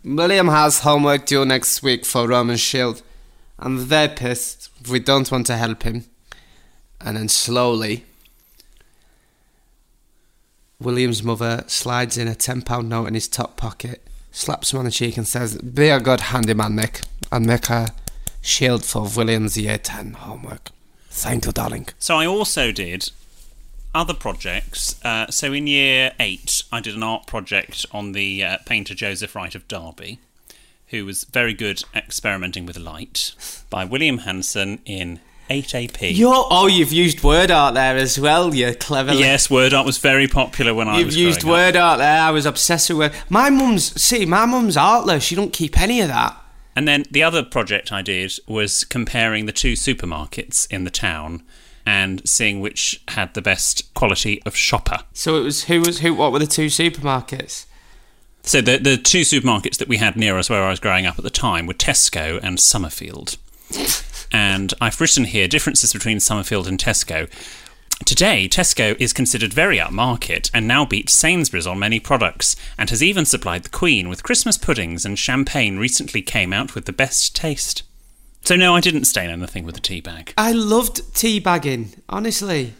William 0.02 0.48
has 0.48 0.80
homework 0.80 1.26
due 1.26 1.44
next 1.44 1.82
week 1.82 2.04
for 2.06 2.26
Roman 2.26 2.56
Shield. 2.56 3.02
I'm 3.58 3.78
very 3.78 4.08
pissed. 4.08 4.70
We 4.90 4.98
don't 5.00 5.30
want 5.30 5.46
to 5.48 5.56
help 5.56 5.82
him. 5.82 6.04
And 7.00 7.16
then 7.16 7.28
slowly, 7.28 8.04
William's 10.80 11.22
mother 11.22 11.64
slides 11.66 12.18
in 12.18 12.28
a 12.28 12.34
£10 12.34 12.86
note 12.86 13.06
in 13.06 13.14
his 13.14 13.28
top 13.28 13.56
pocket, 13.56 14.06
slaps 14.32 14.72
him 14.72 14.78
on 14.78 14.84
the 14.84 14.90
cheek, 14.90 15.16
and 15.16 15.26
says, 15.26 15.56
Be 15.58 15.88
a 15.88 16.00
good 16.00 16.20
handyman, 16.20 16.76
Nick, 16.76 17.02
and 17.32 17.46
make 17.46 17.70
a 17.70 17.88
shield 18.42 18.84
for 18.84 19.08
William's 19.16 19.56
year 19.56 19.78
10 19.78 20.12
homework. 20.14 20.70
Thank 21.10 21.46
you, 21.46 21.52
darling. 21.52 21.88
So 21.98 22.16
I 22.16 22.26
also 22.26 22.72
did 22.72 23.10
other 23.94 24.12
projects. 24.12 25.02
Uh, 25.02 25.30
so 25.30 25.52
in 25.54 25.66
year 25.66 26.12
eight, 26.20 26.62
I 26.70 26.80
did 26.80 26.94
an 26.94 27.02
art 27.02 27.26
project 27.26 27.86
on 27.92 28.12
the 28.12 28.44
uh, 28.44 28.58
painter 28.66 28.94
Joseph 28.94 29.34
Wright 29.34 29.54
of 29.54 29.66
Derby, 29.66 30.18
who 30.88 31.06
was 31.06 31.24
very 31.24 31.54
good 31.54 31.82
experimenting 31.94 32.66
with 32.66 32.78
light, 32.78 33.34
by 33.70 33.84
William 33.86 34.18
Hanson 34.18 34.80
in 34.84 35.20
8AP. 35.48 36.16
You're, 36.16 36.46
oh, 36.50 36.66
you've 36.66 36.92
used 36.92 37.22
word 37.22 37.50
art 37.50 37.74
there 37.74 37.96
as 37.96 38.18
well, 38.18 38.54
You're 38.54 38.74
clever 38.74 39.12
yes, 39.14 39.48
word 39.48 39.72
art 39.72 39.86
was 39.86 39.98
very 39.98 40.26
popular 40.26 40.74
when 40.74 40.88
I 40.88 41.02
was 41.02 41.16
You've 41.16 41.26
used 41.26 41.42
growing 41.42 41.58
up. 41.58 41.74
word 41.74 41.76
art 41.76 41.98
there. 41.98 42.22
I 42.22 42.30
was 42.30 42.46
obsessed 42.46 42.88
with 42.90 42.98
word. 42.98 43.12
My 43.28 43.50
mum's 43.50 44.00
see, 44.00 44.26
my 44.26 44.44
mum's 44.44 44.76
artless. 44.76 45.22
She 45.22 45.34
don't 45.34 45.52
keep 45.52 45.80
any 45.80 46.00
of 46.00 46.08
that. 46.08 46.36
And 46.74 46.86
then 46.86 47.04
the 47.10 47.22
other 47.22 47.42
project 47.42 47.90
I 47.90 48.02
did 48.02 48.34
was 48.46 48.84
comparing 48.84 49.46
the 49.46 49.52
two 49.52 49.72
supermarkets 49.72 50.70
in 50.70 50.84
the 50.84 50.90
town 50.90 51.42
and 51.86 52.20
seeing 52.28 52.60
which 52.60 53.02
had 53.08 53.32
the 53.34 53.40
best 53.40 53.94
quality 53.94 54.42
of 54.44 54.56
shopper. 54.56 54.98
So 55.12 55.36
it 55.36 55.40
was 55.42 55.64
who 55.64 55.80
was 55.80 56.00
who? 56.00 56.12
What 56.12 56.32
were 56.32 56.38
the 56.40 56.46
two 56.46 56.66
supermarkets? 56.66 57.64
So 58.42 58.60
the 58.60 58.78
the 58.78 58.96
two 58.96 59.22
supermarkets 59.22 59.78
that 59.78 59.88
we 59.88 59.96
had 59.96 60.16
near 60.16 60.36
us 60.36 60.50
where 60.50 60.62
I 60.62 60.70
was 60.70 60.80
growing 60.80 61.06
up 61.06 61.18
at 61.18 61.24
the 61.24 61.30
time 61.30 61.66
were 61.66 61.74
Tesco 61.74 62.40
and 62.42 62.60
Somerfield. 62.60 63.36
and 64.32 64.74
I've 64.80 65.00
written 65.00 65.24
here 65.24 65.48
differences 65.48 65.92
between 65.92 66.20
Somerfield 66.20 66.66
and 66.66 66.78
Tesco. 66.78 67.28
Today, 68.04 68.46
Tesco 68.48 68.94
is 69.00 69.14
considered 69.14 69.54
very 69.54 69.78
upmarket 69.78 70.50
and 70.52 70.68
now 70.68 70.84
beats 70.84 71.14
Sainsbury's 71.14 71.66
on 71.66 71.78
many 71.78 71.98
products, 71.98 72.54
and 72.76 72.90
has 72.90 73.02
even 73.02 73.24
supplied 73.24 73.64
the 73.64 73.70
Queen 73.70 74.08
with 74.08 74.22
Christmas 74.22 74.58
puddings 74.58 75.06
and 75.06 75.18
champagne 75.18 75.78
recently 75.78 76.20
came 76.20 76.52
out 76.52 76.74
with 76.74 76.84
the 76.84 76.92
best 76.92 77.34
taste. 77.34 77.82
So 78.42 78.54
no, 78.54 78.76
I 78.76 78.80
didn't 78.80 79.06
stain 79.06 79.30
anything 79.30 79.64
with 79.64 79.76
a 79.76 79.80
tea 79.80 80.00
bag. 80.00 80.34
I 80.36 80.52
loved 80.52 81.14
teabagging. 81.14 81.98
Honestly, 82.08 82.74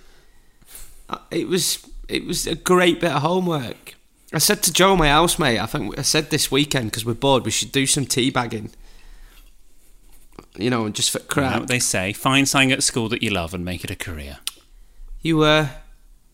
Uh, 1.09 1.19
it 1.31 1.49
was 1.49 1.79
it 2.09 2.27
was 2.27 2.47
a 2.47 2.55
great 2.55 3.01
bit 3.01 3.13
of 3.13 3.23
homework. 3.23 3.95
I 4.33 4.39
said 4.39 4.63
to 4.65 4.73
Joe, 4.73 4.97
my 4.97 5.09
housemate, 5.09 5.61
I 5.61 5.67
think 5.67 5.99
I 5.99 6.03
said 6.03 6.31
this 6.31 6.51
weekend 6.51 6.91
because 6.91 7.07
we're 7.07 7.15
bored, 7.15 7.45
we 7.45 7.51
should 7.51 7.73
do 7.73 7.87
some 7.87 8.07
teabagging. 8.07 8.71
You 10.59 10.71
know, 10.71 10.89
just 10.89 11.11
for 11.11 11.19
crap. 11.21 11.61
what 11.61 11.69
they 11.69 11.79
say, 11.79 12.13
find 12.13 12.49
something 12.49 12.73
at 12.73 12.83
school 12.83 13.09
that 13.11 13.23
you 13.23 13.31
love 13.31 13.55
and 13.55 13.65
make 13.65 13.85
it 13.85 13.91
a 13.91 13.97
career. 13.97 14.39
You 15.23 15.43
uh, 15.43 15.69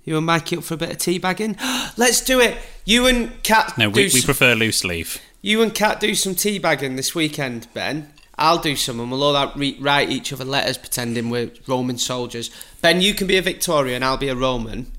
you 0.04 0.16
and 0.16 0.26
Mikey 0.26 0.56
up 0.58 0.64
for 0.64 0.74
a 0.74 0.76
bit 0.76 0.90
of 0.90 0.98
teabagging? 0.98 1.56
Let's 1.96 2.20
do 2.24 2.40
it. 2.40 2.56
You 2.84 3.06
and 3.06 3.42
Cat. 3.42 3.76
No, 3.78 3.88
we, 3.88 4.04
we 4.04 4.08
some- 4.08 4.22
prefer 4.26 4.54
loose 4.54 4.84
leaf. 4.84 5.18
You 5.40 5.60
and 5.62 5.74
Cat 5.74 5.98
do 5.98 6.14
some 6.14 6.34
teabagging 6.34 6.96
this 6.96 7.14
weekend, 7.14 7.66
Ben. 7.74 8.12
I'll 8.38 8.58
do 8.58 8.76
some, 8.76 8.98
and 8.98 9.10
we'll 9.10 9.22
all 9.22 9.36
out 9.36 9.56
re- 9.58 9.76
write 9.80 10.08
each 10.10 10.32
other 10.32 10.44
letters 10.44 10.78
pretending 10.78 11.30
we're 11.30 11.50
Roman 11.66 11.98
soldiers. 11.98 12.50
Ben, 12.80 13.00
you 13.00 13.12
can 13.14 13.26
be 13.26 13.36
a 13.36 13.42
Victorian, 13.42 14.02
I'll 14.02 14.16
be 14.16 14.28
a 14.28 14.34
Roman. 14.36 14.90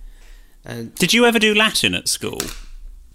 And 0.65 0.93
Did 0.95 1.13
you 1.13 1.25
ever 1.25 1.39
do 1.39 1.53
Latin 1.55 1.93
at 1.95 2.07
school? 2.07 2.39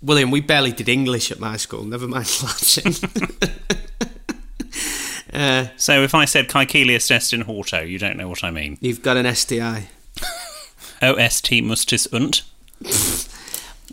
William, 0.03 0.31
we 0.31 0.41
barely 0.41 0.73
did 0.73 0.89
English 0.89 1.31
at 1.31 1.39
my 1.39 1.57
school, 1.57 1.85
never 1.85 2.07
mind 2.09 2.27
Latin. 2.43 2.95
uh, 5.33 5.67
So 5.77 6.03
if 6.03 6.15
I 6.15 6.25
said 6.25 6.49
Caecilius 6.49 7.09
destin 7.09 7.45
horto, 7.45 7.89
you 7.89 7.99
don't 7.99 8.17
know 8.17 8.29
what 8.29 8.45
I 8.45 8.51
mean. 8.51 8.79
you've 8.81 9.03
got 9.03 9.17
an 9.17 9.35
STI. 9.35 9.89
OST 11.03 11.63
mustis 11.63 12.07
unt. 12.13 12.43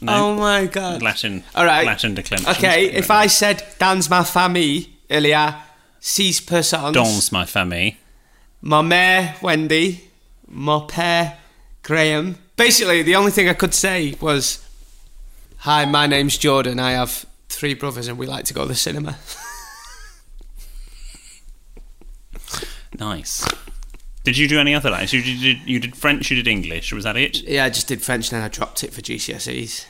Oh 0.08 0.36
my 0.36 0.66
god. 0.66 1.02
Latin. 1.02 1.44
All 1.56 1.66
right. 1.66 1.86
Latin 1.86 2.16
declension. 2.16 2.50
Okay, 2.50 2.88
if 2.92 3.10
I 3.10 3.28
said 3.28 3.64
dans 3.80 4.10
ma 4.10 4.24
famille, 4.24 4.90
il 5.10 5.24
y 5.26 5.32
a 5.32 5.56
six 6.02 6.42
personnes. 6.42 6.94
Dans 6.94 7.32
ma 7.32 7.46
famille. 7.46 7.96
Ma 8.62 8.82
mère, 8.82 9.42
Wendy. 9.42 10.02
Mon 10.48 10.86
père, 10.88 11.38
Graham. 11.82 12.36
Basically, 12.58 13.04
the 13.04 13.16
only 13.16 13.32
thing 13.32 13.48
I 13.50 13.54
could 13.54 13.74
say 13.74 14.16
was, 14.20 14.60
Hi, 15.60 15.86
my 15.86 16.08
name's 16.08 16.38
Jordan. 16.38 16.80
I 16.80 16.92
have 16.92 17.26
three 17.50 17.74
brothers 17.74 18.08
and 18.08 18.18
we 18.18 18.28
like 18.28 18.46
to 18.46 18.54
go 18.54 18.64
to 18.64 18.68
the 18.68 18.76
cinema. 18.76 19.18
Nice. 23.00 23.46
Did 24.24 24.38
you 24.38 24.48
do 24.48 24.60
any 24.60 24.74
other 24.74 24.90
language? 24.90 25.14
You 25.14 25.22
did, 25.56 25.68
you 25.68 25.80
did 25.80 25.96
French, 25.96 26.30
you 26.32 26.36
did 26.36 26.48
English. 26.48 26.92
Was 26.94 27.04
that 27.04 27.16
it? 27.18 27.44
yeah, 27.44 27.66
I 27.66 27.70
just 27.70 27.88
did 27.88 28.02
French 28.02 28.32
and 28.32 28.38
then 28.38 28.44
I 28.44 28.48
dropped 28.50 28.84
it 28.84 28.94
for 28.94 29.02
GCSEs. 29.02 29.86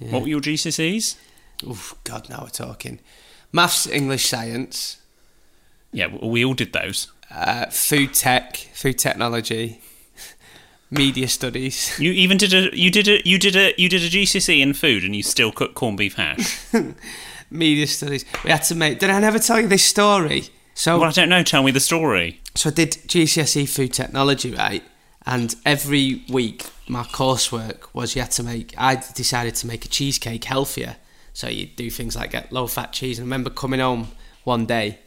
What 0.00 0.22
were 0.22 0.28
your 0.28 0.40
GCSEs? 0.40 1.16
Oh 1.66 1.92
God, 2.04 2.28
now 2.30 2.40
we're 2.42 2.48
talking. 2.48 3.00
Maths, 3.52 3.86
English, 3.86 4.26
science, 4.26 4.96
Yeah, 5.92 6.06
we 6.22 6.44
all 6.44 6.54
did 6.54 6.72
those. 6.72 7.08
uh, 7.30 7.66
food 7.66 8.14
tech, 8.14 8.56
food 8.74 8.98
technology, 8.98 9.80
media 10.90 11.28
studies. 11.28 11.96
You 12.00 12.12
even 12.12 12.38
did 12.38 12.54
a 12.54 12.76
you 12.76 12.90
did 12.90 13.08
a 13.08 13.20
you 13.28 13.38
did 13.38 13.54
a 13.56 13.74
you 13.76 13.88
did 13.88 14.02
a 14.02 14.08
GCSE 14.08 14.60
in 14.60 14.72
food, 14.74 15.04
and 15.04 15.14
you 15.14 15.22
still 15.22 15.52
cook 15.52 15.74
corned 15.74 15.98
beef 15.98 16.14
hash. 16.14 16.58
media 17.50 17.86
studies. 17.86 18.24
We 18.44 18.50
had 18.50 18.62
to 18.64 18.74
make. 18.74 18.98
Did 19.00 19.10
I 19.10 19.20
never 19.20 19.38
tell 19.38 19.60
you 19.60 19.68
this 19.68 19.84
story? 19.84 20.44
So, 20.74 20.98
well, 20.98 21.08
I 21.08 21.12
don't 21.12 21.28
know. 21.28 21.42
Tell 21.42 21.62
me 21.62 21.70
the 21.70 21.80
story. 21.80 22.40
so 22.54 22.70
I 22.70 22.72
did 22.72 22.92
GCSE 22.92 23.68
food 23.68 23.92
technology, 23.92 24.54
right? 24.54 24.82
And 25.26 25.54
every 25.66 26.24
week, 26.30 26.66
my 26.88 27.02
coursework 27.02 27.92
was 27.92 28.14
you 28.16 28.22
had 28.22 28.30
to 28.32 28.42
make. 28.42 28.74
I 28.78 28.96
decided 29.14 29.54
to 29.56 29.66
make 29.66 29.84
a 29.84 29.88
cheesecake 29.88 30.44
healthier. 30.44 30.96
So 31.32 31.48
you 31.48 31.66
do 31.66 31.90
things 31.90 32.16
like 32.16 32.32
get 32.32 32.50
low 32.52 32.66
fat 32.66 32.92
cheese. 32.92 33.18
And 33.18 33.24
I 33.24 33.26
remember 33.26 33.50
coming 33.50 33.80
home 33.80 34.08
one 34.44 34.66
day 34.66 34.98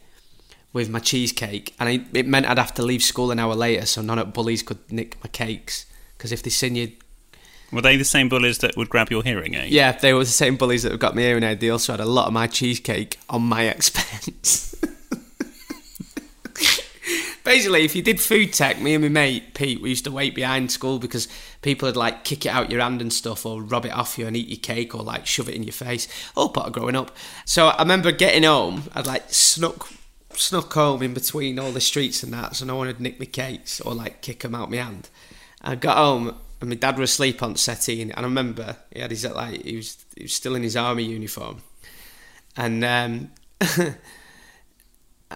with 0.72 0.90
my 0.90 0.98
cheesecake, 0.98 1.74
and 1.78 1.88
I, 1.88 2.04
it 2.12 2.26
meant 2.26 2.46
I'd 2.46 2.58
have 2.58 2.74
to 2.74 2.82
leave 2.82 3.02
school 3.02 3.30
an 3.30 3.38
hour 3.38 3.54
later, 3.54 3.86
so 3.86 4.02
none 4.02 4.18
of 4.18 4.26
the 4.26 4.32
bullies 4.32 4.62
could 4.62 4.78
nick 4.90 5.16
my 5.22 5.28
cakes. 5.28 5.86
Because 6.16 6.32
if 6.32 6.42
they 6.42 6.50
seen 6.50 6.74
you 6.74 6.92
Were 7.72 7.80
they 7.80 7.96
the 7.96 8.04
same 8.04 8.28
bullies 8.28 8.58
that 8.58 8.76
would 8.76 8.88
grab 8.88 9.10
your 9.10 9.22
hearing 9.22 9.54
aid? 9.54 9.70
Yeah, 9.70 9.92
they 9.92 10.12
were 10.12 10.24
the 10.24 10.30
same 10.30 10.56
bullies 10.56 10.82
that 10.82 10.98
got 10.98 11.14
me 11.14 11.22
hearing 11.22 11.44
aid. 11.44 11.60
They 11.60 11.70
also 11.70 11.92
had 11.92 12.00
a 12.00 12.04
lot 12.04 12.26
of 12.26 12.32
my 12.32 12.46
cheesecake 12.48 13.18
on 13.28 13.42
my 13.42 13.62
expense. 13.76 14.74
Basically, 17.44 17.84
if 17.84 17.94
you 17.94 18.00
did 18.00 18.20
food 18.20 18.54
tech, 18.54 18.80
me 18.80 18.94
and 18.94 19.04
my 19.04 19.08
mate 19.10 19.52
Pete, 19.52 19.82
we 19.82 19.90
used 19.90 20.04
to 20.04 20.10
wait 20.10 20.34
behind 20.34 20.72
school 20.72 20.98
because 20.98 21.28
people 21.60 21.86
would 21.86 21.96
like 21.96 22.24
kick 22.24 22.46
it 22.46 22.48
out 22.48 22.70
your 22.70 22.80
hand 22.80 23.02
and 23.02 23.12
stuff, 23.12 23.44
or 23.44 23.62
rob 23.62 23.84
it 23.84 23.92
off 23.92 24.18
you 24.18 24.26
and 24.26 24.36
eat 24.36 24.48
your 24.48 24.58
cake, 24.58 24.94
or 24.94 25.02
like 25.02 25.26
shove 25.26 25.50
it 25.50 25.54
in 25.54 25.62
your 25.62 25.72
face. 25.72 26.08
All 26.34 26.48
part 26.48 26.68
of 26.68 26.72
growing 26.72 26.96
up. 26.96 27.14
So 27.44 27.68
I 27.68 27.82
remember 27.82 28.12
getting 28.12 28.44
home, 28.44 28.84
I'd 28.94 29.06
like 29.06 29.24
snuck 29.28 29.88
snuck 30.32 30.72
home 30.72 31.02
in 31.02 31.14
between 31.14 31.58
all 31.58 31.70
the 31.70 31.80
streets 31.80 32.22
and 32.22 32.32
that, 32.32 32.56
so 32.56 32.64
no 32.64 32.76
one 32.76 32.86
would 32.86 33.00
nick 33.00 33.20
my 33.20 33.26
cakes 33.26 33.80
or 33.80 33.94
like 33.94 34.22
kick 34.22 34.40
them 34.40 34.54
out 34.54 34.70
my 34.70 34.78
hand. 34.78 35.10
I 35.60 35.74
got 35.76 35.98
home 35.98 36.34
and 36.60 36.70
my 36.70 36.76
dad 36.76 36.98
was 36.98 37.10
asleep 37.10 37.42
on 37.42 37.52
the 37.52 37.58
settee, 37.58 38.00
and 38.00 38.12
I 38.16 38.22
remember 38.22 38.76
he 38.90 39.00
had 39.00 39.10
his 39.10 39.24
like 39.26 39.62
he 39.64 39.76
was 39.76 40.02
he 40.16 40.22
was 40.24 40.32
still 40.32 40.54
in 40.54 40.62
his 40.62 40.76
army 40.76 41.04
uniform, 41.04 41.60
and 42.56 42.82
um, 42.82 43.30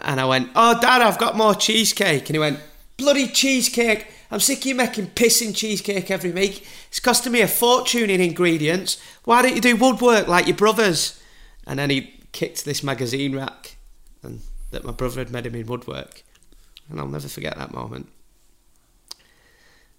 and 0.04 0.20
I 0.20 0.24
went, 0.24 0.50
"Oh, 0.54 0.80
Dad, 0.80 1.02
I've 1.02 1.18
got 1.18 1.36
more 1.36 1.54
cheesecake," 1.54 2.28
and 2.28 2.34
he 2.34 2.38
went, 2.38 2.60
"Bloody 2.96 3.28
cheesecake! 3.28 4.06
I'm 4.30 4.40
sick 4.40 4.58
of 4.58 4.66
you 4.66 4.74
making 4.74 5.08
pissing 5.08 5.54
cheesecake 5.54 6.10
every 6.10 6.30
week. 6.30 6.66
It's 6.88 7.00
costing 7.00 7.32
me 7.32 7.40
a 7.40 7.48
fortune 7.48 8.10
in 8.10 8.20
ingredients. 8.20 8.98
Why 9.24 9.42
don't 9.42 9.54
you 9.54 9.60
do 9.60 9.76
woodwork 9.76 10.28
like 10.28 10.46
your 10.46 10.56
brothers?" 10.56 11.20
And 11.66 11.78
then 11.78 11.90
he 11.90 12.14
kicked 12.32 12.64
this 12.64 12.82
magazine 12.82 13.36
rack, 13.36 13.76
and 14.22 14.40
that 14.70 14.84
my 14.84 14.92
brother 14.92 15.20
had 15.20 15.30
made 15.30 15.46
him 15.46 15.54
in 15.54 15.66
woodwork, 15.66 16.22
and 16.88 17.00
I'll 17.00 17.08
never 17.08 17.28
forget 17.28 17.56
that 17.56 17.72
moment. 17.72 18.08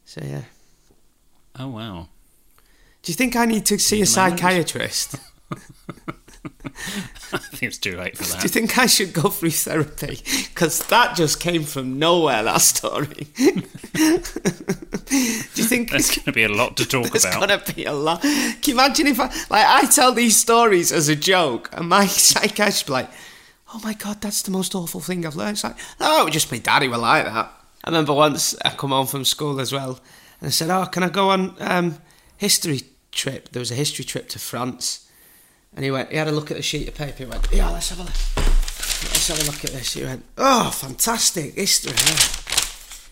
So 0.06 0.22
yeah. 0.24 0.44
Oh 1.58 1.68
wow. 1.68 2.08
Do 3.02 3.12
you 3.12 3.16
think 3.16 3.36
I 3.36 3.46
need 3.46 3.66
to 3.68 3.80
see 3.80 4.02
a 4.02 4.06
psychiatrist? 4.06 5.16
I 5.52 7.38
think 7.38 7.64
it's 7.64 7.78
too 7.78 7.98
late 7.98 8.18
for 8.18 8.24
that. 8.24 8.38
Do 8.40 8.44
you 8.44 8.50
think 8.50 8.78
I 8.78 8.86
should 8.86 9.14
go 9.14 9.30
through 9.30 9.52
therapy? 9.52 10.20
Because 10.50 10.80
that 10.88 11.16
just 11.16 11.40
came 11.40 11.64
from 11.64 12.00
nowhere, 12.00 12.44
that 12.44 12.62
story. 12.62 13.28
Do 15.10 15.62
you 15.62 15.68
think 15.68 15.90
There's 15.92 16.12
going 16.16 16.26
to 16.26 16.32
be 16.32 16.44
a 16.44 16.50
lot 16.50 16.78
to 16.78 16.86
talk 16.88 17.10
there's 17.10 17.26
about. 17.26 17.40
gonna 17.40 17.74
be 17.76 17.86
a 17.86 17.94
lot? 17.94 18.22
Can 18.22 18.56
you 18.64 18.74
imagine 18.74 19.08
if 19.08 19.20
I 19.20 19.26
like 19.50 19.66
I 19.66 19.82
tell 19.90 20.14
these 20.14 20.38
stories 20.38 20.92
as 20.92 21.10
a 21.10 21.16
joke 21.16 21.70
and 21.74 21.90
my 21.90 22.06
psychiatrist 22.08 22.86
be 22.86 22.94
like, 22.94 23.10
"Oh 23.74 23.82
my 23.84 23.94
god, 23.94 24.22
that's 24.22 24.44
the 24.44 24.52
most 24.52 24.76
awful 24.76 25.00
thing 25.02 25.26
I've 25.26 25.36
learned." 25.36 25.54
It's 25.56 25.64
like, 25.64 25.78
"No, 26.00 26.22
it 26.22 26.26
was 26.26 26.34
just 26.34 26.52
my 26.52 26.60
daddy 26.60 26.88
were 26.88 26.98
like 26.98 27.26
that." 27.26 27.52
I 27.84 27.90
remember 27.90 28.14
once 28.14 28.56
I 28.64 28.70
come 28.70 28.92
home 28.92 29.08
from 29.08 29.26
school 29.26 29.60
as 29.60 29.74
well, 29.74 30.00
and 30.40 30.48
I 30.48 30.52
said, 30.52 30.70
"Oh, 30.70 30.86
can 30.86 31.04
I 31.04 31.10
go 31.10 31.30
on 31.30 31.56
um, 31.60 31.98
history 32.38 32.82
trip?" 33.12 33.50
There 33.50 33.60
was 33.62 33.72
a 33.72 33.76
history 33.76 34.06
trip 34.06 34.30
to 34.30 34.40
France, 34.40 35.09
and 35.76 35.86
he 35.86 35.92
went. 35.92 36.10
He 36.12 36.18
had 36.18 36.28
a 36.28 36.32
look 36.32 36.52
at 36.52 36.58
the 36.58 36.64
sheet 36.64 36.88
of 36.88 36.96
paper. 36.96 37.18
He 37.20 37.26
went, 37.26 37.48
"Yeah, 37.52 37.70
let's 37.70 37.90
have 37.90 38.00
a 38.00 38.04
look. 38.04 38.14
Let's 38.36 39.28
have 39.28 39.42
a 39.42 39.46
look 39.46 39.64
at 39.66 39.72
this." 39.72 39.94
He 39.94 40.04
went, 40.04 40.24
"Oh, 40.38 40.72
fantastic 40.72 41.56
history." 41.56 41.94
yeah." 42.06 42.18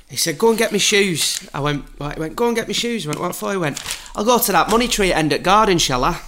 He 0.10 0.16
said, 0.16 0.38
"Go 0.38 0.50
and 0.50 0.58
get 0.58 0.72
me 0.72 0.80
shoes." 0.80 1.48
I 1.54 1.60
went. 1.60 1.86
Right, 2.00 2.16
he 2.16 2.20
went, 2.20 2.36
"Go 2.36 2.48
and 2.48 2.56
get 2.56 2.68
me 2.68 2.74
shoes." 2.74 3.06
I 3.06 3.10
went, 3.10 3.22
"What 3.22 3.36
for?" 3.36 3.52
He 3.52 3.58
went, 3.58 3.82
"I'll 4.16 4.26
go 4.26 4.40
to 4.40 4.52
that 4.52 4.70
money 4.70 4.88
tree 4.88 5.12
at 5.12 5.18
End 5.18 5.34
at 5.34 5.44
Garden, 5.44 5.78
shall 5.78 6.04
I?" 6.04 6.20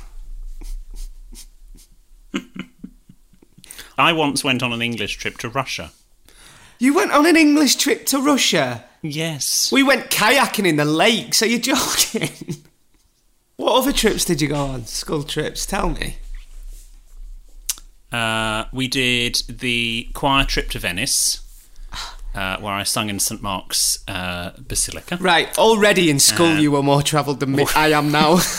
I 3.97 4.13
once 4.13 4.43
went 4.43 4.63
on 4.63 4.71
an 4.71 4.81
English 4.81 5.17
trip 5.17 5.37
to 5.39 5.49
Russia. 5.49 5.91
You 6.77 6.93
went 6.93 7.11
on 7.11 7.25
an 7.25 7.35
English 7.35 7.75
trip 7.75 8.05
to 8.07 8.19
Russia. 8.21 8.85
Yes. 9.01 9.71
We 9.71 9.83
went 9.83 10.09
kayaking 10.09 10.65
in 10.65 10.77
the 10.77 10.85
lakes. 10.85 11.41
Are 11.41 11.45
you're 11.45 11.59
joking? 11.59 12.29
what 13.59 13.73
other 13.73 13.91
trips 13.91 14.23
did 14.23 14.41
you 14.41 14.47
go 14.47 14.55
on? 14.55 14.85
School 14.85 15.23
trips? 15.23 15.65
Tell 15.65 15.89
me. 15.89 16.15
Uh, 18.09 18.63
we 18.71 18.87
did 18.87 19.41
the 19.49 20.07
choir 20.13 20.45
trip 20.45 20.69
to 20.69 20.79
Venice, 20.79 21.41
uh, 22.33 22.57
where 22.59 22.73
I 22.73 22.83
sung 22.83 23.09
in 23.09 23.19
St 23.19 23.41
Mark's 23.41 23.99
uh, 24.07 24.51
Basilica. 24.57 25.17
Right, 25.17 25.55
already 25.59 26.09
in 26.09 26.19
school 26.19 26.55
you 26.57 26.71
were 26.71 26.81
more 26.81 27.03
travelled 27.03 27.41
than 27.41 27.51
me. 27.51 27.65
I 27.75 27.91
am 27.91 28.11
now. 28.11 28.39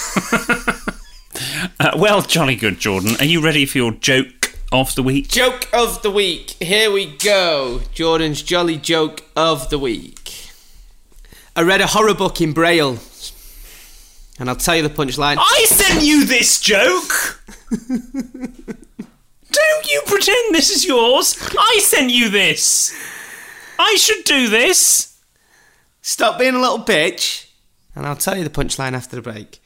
Uh, 1.79 1.93
well, 1.97 2.21
jolly 2.21 2.57
good, 2.57 2.79
Jordan. 2.79 3.15
Are 3.21 3.25
you 3.25 3.41
ready 3.41 3.65
for 3.65 3.79
your 3.79 3.93
joke 3.93 4.53
of 4.73 4.95
the 4.95 5.03
week? 5.03 5.29
joke 5.29 5.69
of 5.73 6.03
the 6.03 6.11
week. 6.11 6.51
Here 6.61 6.91
we 6.91 7.17
go. 7.17 7.81
Jordan's 7.95 8.43
jolly 8.43 8.77
joke 8.77 9.23
of 9.35 9.71
the 9.71 9.79
week. 9.79 10.51
I 11.57 11.63
read 11.63 11.81
a 11.81 11.87
horror 11.87 12.13
book 12.15 12.41
in 12.43 12.53
Braille. 12.53 12.99
And 14.41 14.49
I'll 14.49 14.57
tell 14.57 14.75
you 14.75 14.83
the 14.83 14.89
punchline. 14.91 15.37
I 15.39 15.65
sent 15.69 16.03
you 16.03 16.25
this 16.25 16.59
joke! 16.61 17.43
Don't 19.53 19.93
you 19.93 20.03
pretend 20.07 20.55
this 20.55 20.71
is 20.71 20.85
yours! 20.85 21.37
I 21.59 21.79
sent 21.83 22.11
you 22.11 22.31
this! 22.31 22.93
I 23.79 23.95
should 23.97 24.25
do 24.25 24.49
this! 24.49 25.19
Stop 26.01 26.39
being 26.39 26.55
a 26.55 26.61
little 26.61 26.79
bitch. 26.79 27.49
And 27.95 28.07
I'll 28.07 28.17
tell 28.17 28.37
you 28.37 28.45
the 28.45 28.51
punchline 28.51 28.93
after 28.95 29.17
the 29.17 29.23
break. 29.23 29.61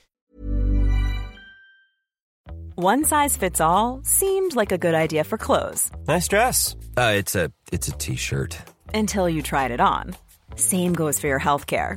One 2.75 3.05
size 3.05 3.37
fits 3.37 3.61
all 3.61 4.01
seemed 4.03 4.57
like 4.57 4.73
a 4.73 4.79
good 4.79 4.95
idea 4.95 5.23
for 5.23 5.39
clothes 5.39 5.93
Nice 6.09 6.27
dress. 6.27 6.75
Uh, 6.97 7.13
it's 7.15 7.37
a 7.37 7.53
it's 7.71 7.87
a 7.87 7.93
t-shirt. 7.93 8.59
until 8.93 9.29
you 9.29 9.43
tried 9.43 9.71
it 9.71 9.79
on. 9.81 10.17
Same 10.57 10.93
goes 10.93 11.21
for 11.21 11.29
your 11.29 11.39
healthcare. 11.39 11.97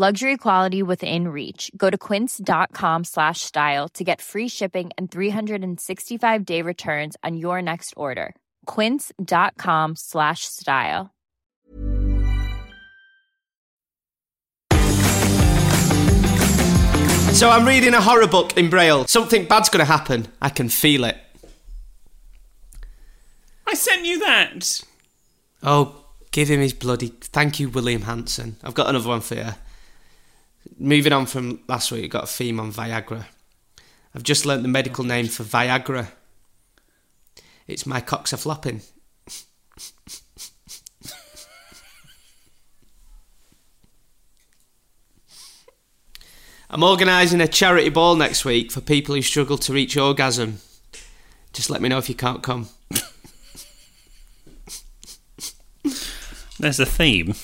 Luxury 0.00 0.36
quality 0.36 0.80
within 0.80 1.26
reach. 1.26 1.72
Go 1.76 1.90
to 1.90 1.98
quince.com 1.98 3.02
slash 3.02 3.40
style 3.40 3.88
to 3.94 4.04
get 4.04 4.20
free 4.20 4.46
shipping 4.46 4.90
and 4.96 5.10
365 5.10 6.44
day 6.44 6.62
returns 6.62 7.16
on 7.24 7.36
your 7.36 7.60
next 7.60 7.94
order. 7.96 8.36
Quince.com 8.66 9.96
slash 9.96 10.44
style. 10.44 11.10
So 17.32 17.50
I'm 17.50 17.66
reading 17.66 17.94
a 17.94 18.00
horror 18.00 18.28
book 18.28 18.56
in 18.56 18.70
Braille. 18.70 19.04
Something 19.08 19.46
bad's 19.46 19.68
going 19.68 19.84
to 19.84 19.92
happen. 19.92 20.28
I 20.40 20.50
can 20.50 20.68
feel 20.68 21.02
it. 21.06 21.16
I 23.66 23.74
sent 23.74 24.06
you 24.06 24.20
that. 24.20 24.80
Oh, 25.64 26.04
give 26.30 26.46
him 26.46 26.60
his 26.60 26.72
bloody. 26.72 27.08
Thank 27.08 27.58
you, 27.58 27.68
William 27.68 28.02
Hanson. 28.02 28.58
I've 28.62 28.74
got 28.74 28.88
another 28.88 29.08
one 29.08 29.22
for 29.22 29.34
you. 29.34 29.54
Moving 30.78 31.12
on 31.12 31.26
from 31.26 31.60
last 31.68 31.90
week, 31.90 32.04
I 32.04 32.08
got 32.08 32.24
a 32.24 32.28
theme 32.28 32.60
on 32.60 32.72
Viagra. 32.72 33.26
I've 34.14 34.22
just 34.22 34.46
learnt 34.46 34.62
the 34.62 34.68
medical 34.68 35.04
name 35.04 35.26
for 35.26 35.44
Viagra. 35.44 36.08
It's 37.66 37.86
my 37.86 38.00
cocks 38.00 38.32
are 38.32 38.38
flopping. 38.38 38.82
I'm 46.70 46.82
organising 46.82 47.40
a 47.40 47.48
charity 47.48 47.88
ball 47.88 48.14
next 48.14 48.44
week 48.44 48.70
for 48.70 48.82
people 48.82 49.14
who 49.14 49.22
struggle 49.22 49.56
to 49.58 49.72
reach 49.72 49.96
orgasm. 49.96 50.58
Just 51.52 51.70
let 51.70 51.80
me 51.80 51.88
know 51.88 51.98
if 51.98 52.08
you 52.10 52.14
can't 52.14 52.42
come. 52.42 52.68
There's 56.58 56.80
a 56.80 56.86
theme. 56.86 57.34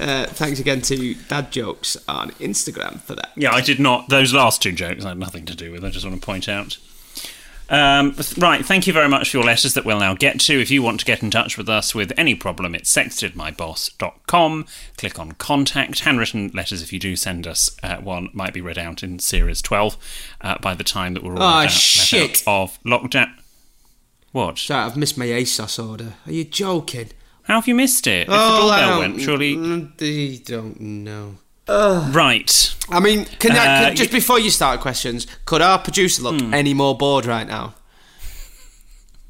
Uh, 0.00 0.26
thanks 0.26 0.58
again 0.58 0.80
to 0.82 1.14
Dad 1.28 1.52
Jokes 1.52 1.96
on 2.08 2.30
Instagram 2.32 3.00
for 3.00 3.14
that. 3.14 3.30
Yeah, 3.36 3.52
I 3.52 3.60
did 3.60 3.78
not. 3.78 4.08
Those 4.08 4.32
last 4.32 4.62
two 4.62 4.72
jokes 4.72 5.04
I 5.04 5.08
had 5.10 5.18
nothing 5.18 5.44
to 5.46 5.54
do 5.54 5.70
with. 5.72 5.84
I 5.84 5.90
just 5.90 6.04
want 6.06 6.20
to 6.20 6.24
point 6.24 6.48
out. 6.48 6.78
Um, 7.68 8.16
right, 8.36 8.64
thank 8.66 8.88
you 8.88 8.92
very 8.92 9.08
much 9.08 9.30
for 9.30 9.36
your 9.36 9.44
letters 9.46 9.74
that 9.74 9.84
we'll 9.84 10.00
now 10.00 10.14
get 10.14 10.40
to. 10.40 10.60
If 10.60 10.72
you 10.72 10.82
want 10.82 10.98
to 11.00 11.06
get 11.06 11.22
in 11.22 11.30
touch 11.30 11.56
with 11.56 11.68
us 11.68 11.94
with 11.94 12.12
any 12.16 12.34
problem, 12.34 12.74
it's 12.74 12.92
sextedmyboss.com. 12.92 14.66
Click 14.96 15.18
on 15.20 15.32
contact. 15.32 16.00
Handwritten 16.00 16.50
letters, 16.52 16.82
if 16.82 16.92
you 16.92 16.98
do 16.98 17.14
send 17.14 17.46
us 17.46 17.70
uh, 17.84 17.98
one, 17.98 18.28
might 18.32 18.52
be 18.54 18.60
read 18.60 18.78
out 18.78 19.04
in 19.04 19.20
Series 19.20 19.62
12 19.62 19.96
uh, 20.40 20.58
by 20.58 20.74
the 20.74 20.82
time 20.82 21.14
that 21.14 21.22
we're 21.22 21.34
all 21.34 21.42
Oh, 21.42 21.46
out, 21.64 21.70
shit. 21.70 22.42
of 22.46 22.76
lockdown. 22.84 23.32
What? 24.32 24.58
Sorry, 24.58 24.84
I've 24.84 24.96
missed 24.96 25.16
my 25.18 25.26
ASOS 25.26 25.78
order. 25.88 26.14
Are 26.26 26.32
you 26.32 26.44
joking? 26.44 27.10
How 27.44 27.54
have 27.56 27.66
you 27.68 27.74
missed 27.74 28.06
it? 28.06 28.22
If 28.22 28.28
the 28.28 28.34
I 28.34 28.60
doorbell 28.60 28.88
don't- 28.88 28.98
went, 29.12 29.20
surely. 29.22 29.56
Mm, 29.56 29.96
They 29.96 30.36
don't 30.44 30.80
know. 30.80 31.36
Right. 31.68 32.74
I 32.88 32.98
mean, 33.00 33.26
can 33.38 33.52
I, 33.52 33.56
Uh, 33.56 33.84
can- 33.88 33.96
just 33.96 34.10
before 34.10 34.38
you 34.40 34.50
start 34.50 34.80
questions, 34.80 35.26
could 35.44 35.62
our 35.62 35.78
producer 35.78 36.22
look 36.22 36.40
Hmm. 36.40 36.52
any 36.54 36.74
more 36.74 36.96
bored 36.96 37.26
right 37.26 37.46
now? 37.46 37.74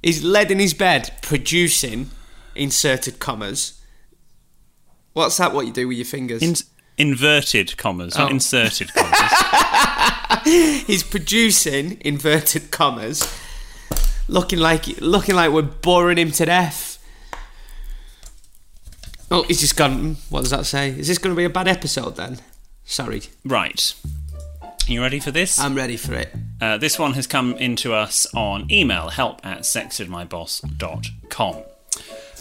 He's 0.02 0.22
led 0.22 0.50
in 0.50 0.58
his 0.58 0.72
bed 0.72 1.12
producing 1.20 2.10
inserted 2.54 3.18
commas. 3.18 3.74
What's 5.12 5.36
that? 5.36 5.52
What 5.52 5.66
you 5.66 5.72
do 5.72 5.86
with 5.88 5.98
your 5.98 6.06
fingers? 6.06 6.40
In- 6.42 6.56
inverted 6.96 7.76
commas, 7.76 8.16
not 8.16 8.30
Oh. 8.30 8.34
inserted 8.34 8.92
commas. 8.94 9.30
He's 10.86 11.02
producing 11.02 11.98
inverted 12.00 12.70
commas, 12.70 13.22
looking 14.28 14.58
like 14.58 14.86
looking 15.00 15.34
like 15.34 15.50
we're 15.50 15.62
boring 15.62 16.16
him 16.18 16.30
to 16.32 16.46
death. 16.46 16.89
Oh, 19.30 19.44
he's 19.44 19.60
just 19.60 19.76
gone. 19.76 19.92
"Hmm, 19.98 20.12
What 20.28 20.40
does 20.42 20.50
that 20.50 20.66
say? 20.66 20.90
Is 20.90 21.06
this 21.08 21.18
going 21.18 21.34
to 21.34 21.38
be 21.38 21.44
a 21.44 21.50
bad 21.50 21.68
episode 21.68 22.16
then? 22.16 22.38
Sorry, 22.84 23.22
right. 23.44 23.94
You 24.86 25.00
ready 25.02 25.20
for 25.20 25.30
this? 25.30 25.58
I'm 25.58 25.74
ready 25.76 25.96
for 25.96 26.14
it. 26.14 26.34
Uh, 26.60 26.76
this 26.76 26.98
one 26.98 27.12
has 27.12 27.26
come 27.28 27.54
into 27.54 27.92
us 27.94 28.26
on 28.34 28.70
email 28.72 29.10
help 29.10 29.44
at 29.46 29.60
sextedmyboss.com. 29.60 31.56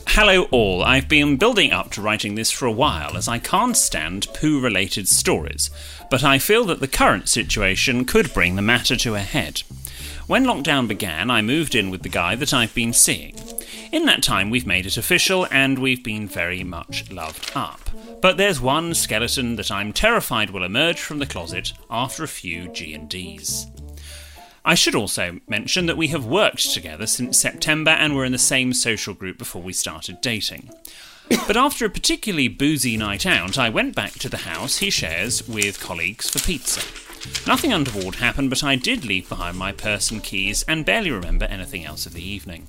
Hello, 0.07 0.43
all. 0.45 0.83
I've 0.83 1.07
been 1.07 1.37
building 1.37 1.71
up 1.71 1.91
to 1.91 2.01
writing 2.01 2.33
this 2.33 2.49
for 2.49 2.65
a 2.65 2.71
while 2.71 3.15
as 3.15 3.27
I 3.27 3.37
can't 3.37 3.77
stand 3.77 4.25
poo 4.33 4.59
related 4.59 5.07
stories, 5.07 5.69
but 6.09 6.23
I 6.23 6.39
feel 6.39 6.65
that 6.65 6.79
the 6.79 6.87
current 6.87 7.29
situation 7.29 8.05
could 8.05 8.33
bring 8.33 8.55
the 8.55 8.63
matter 8.63 8.95
to 8.95 9.13
a 9.13 9.19
head. 9.19 9.61
When 10.25 10.45
lockdown 10.45 10.87
began, 10.87 11.29
I 11.29 11.43
moved 11.43 11.75
in 11.75 11.91
with 11.91 12.01
the 12.01 12.09
guy 12.09 12.35
that 12.35 12.53
I've 12.53 12.73
been 12.73 12.93
seeing. 12.93 13.35
In 13.91 14.05
that 14.05 14.21
time, 14.21 14.51
we've 14.51 14.67
made 14.67 14.85
it 14.85 14.97
official 14.97 15.47
and 15.49 15.79
we've 15.79 16.03
been 16.03 16.27
very 16.27 16.63
much 16.63 17.11
loved 17.11 17.51
up. 17.55 17.89
But 18.21 18.37
there's 18.37 18.61
one 18.61 18.93
skeleton 18.93 19.55
that 19.55 19.71
I'm 19.71 19.93
terrified 19.93 20.51
will 20.51 20.63
emerge 20.63 20.99
from 20.99 21.17
the 21.17 21.25
closet 21.25 21.73
after 21.89 22.23
a 22.23 22.27
few 22.27 22.67
G&Ds. 22.67 23.65
I 24.63 24.75
should 24.75 24.93
also 24.93 25.39
mention 25.47 25.87
that 25.87 25.97
we 25.97 26.09
have 26.09 26.25
worked 26.25 26.71
together 26.71 27.07
since 27.07 27.39
September 27.39 27.89
and 27.89 28.15
were 28.15 28.25
in 28.25 28.31
the 28.31 28.37
same 28.37 28.73
social 28.73 29.15
group 29.15 29.39
before 29.39 29.63
we 29.63 29.73
started 29.73 30.21
dating. 30.21 30.69
But 31.47 31.57
after 31.57 31.85
a 31.85 31.89
particularly 31.89 32.47
boozy 32.47 32.95
night 32.95 33.25
out, 33.25 33.57
I 33.57 33.69
went 33.69 33.95
back 33.95 34.13
to 34.13 34.29
the 34.29 34.37
house 34.37 34.77
he 34.77 34.91
shares 34.91 35.47
with 35.47 35.79
colleagues 35.79 36.29
for 36.29 36.39
pizza. 36.39 36.81
Nothing 37.47 37.73
untoward 37.73 38.15
happened, 38.15 38.51
but 38.51 38.63
I 38.63 38.75
did 38.75 39.03
leave 39.03 39.27
behind 39.29 39.57
my 39.57 39.71
purse 39.71 40.11
and 40.11 40.23
keys 40.23 40.63
and 40.67 40.85
barely 40.85 41.09
remember 41.09 41.45
anything 41.45 41.85
else 41.85 42.05
of 42.05 42.13
the 42.13 42.23
evening. 42.23 42.67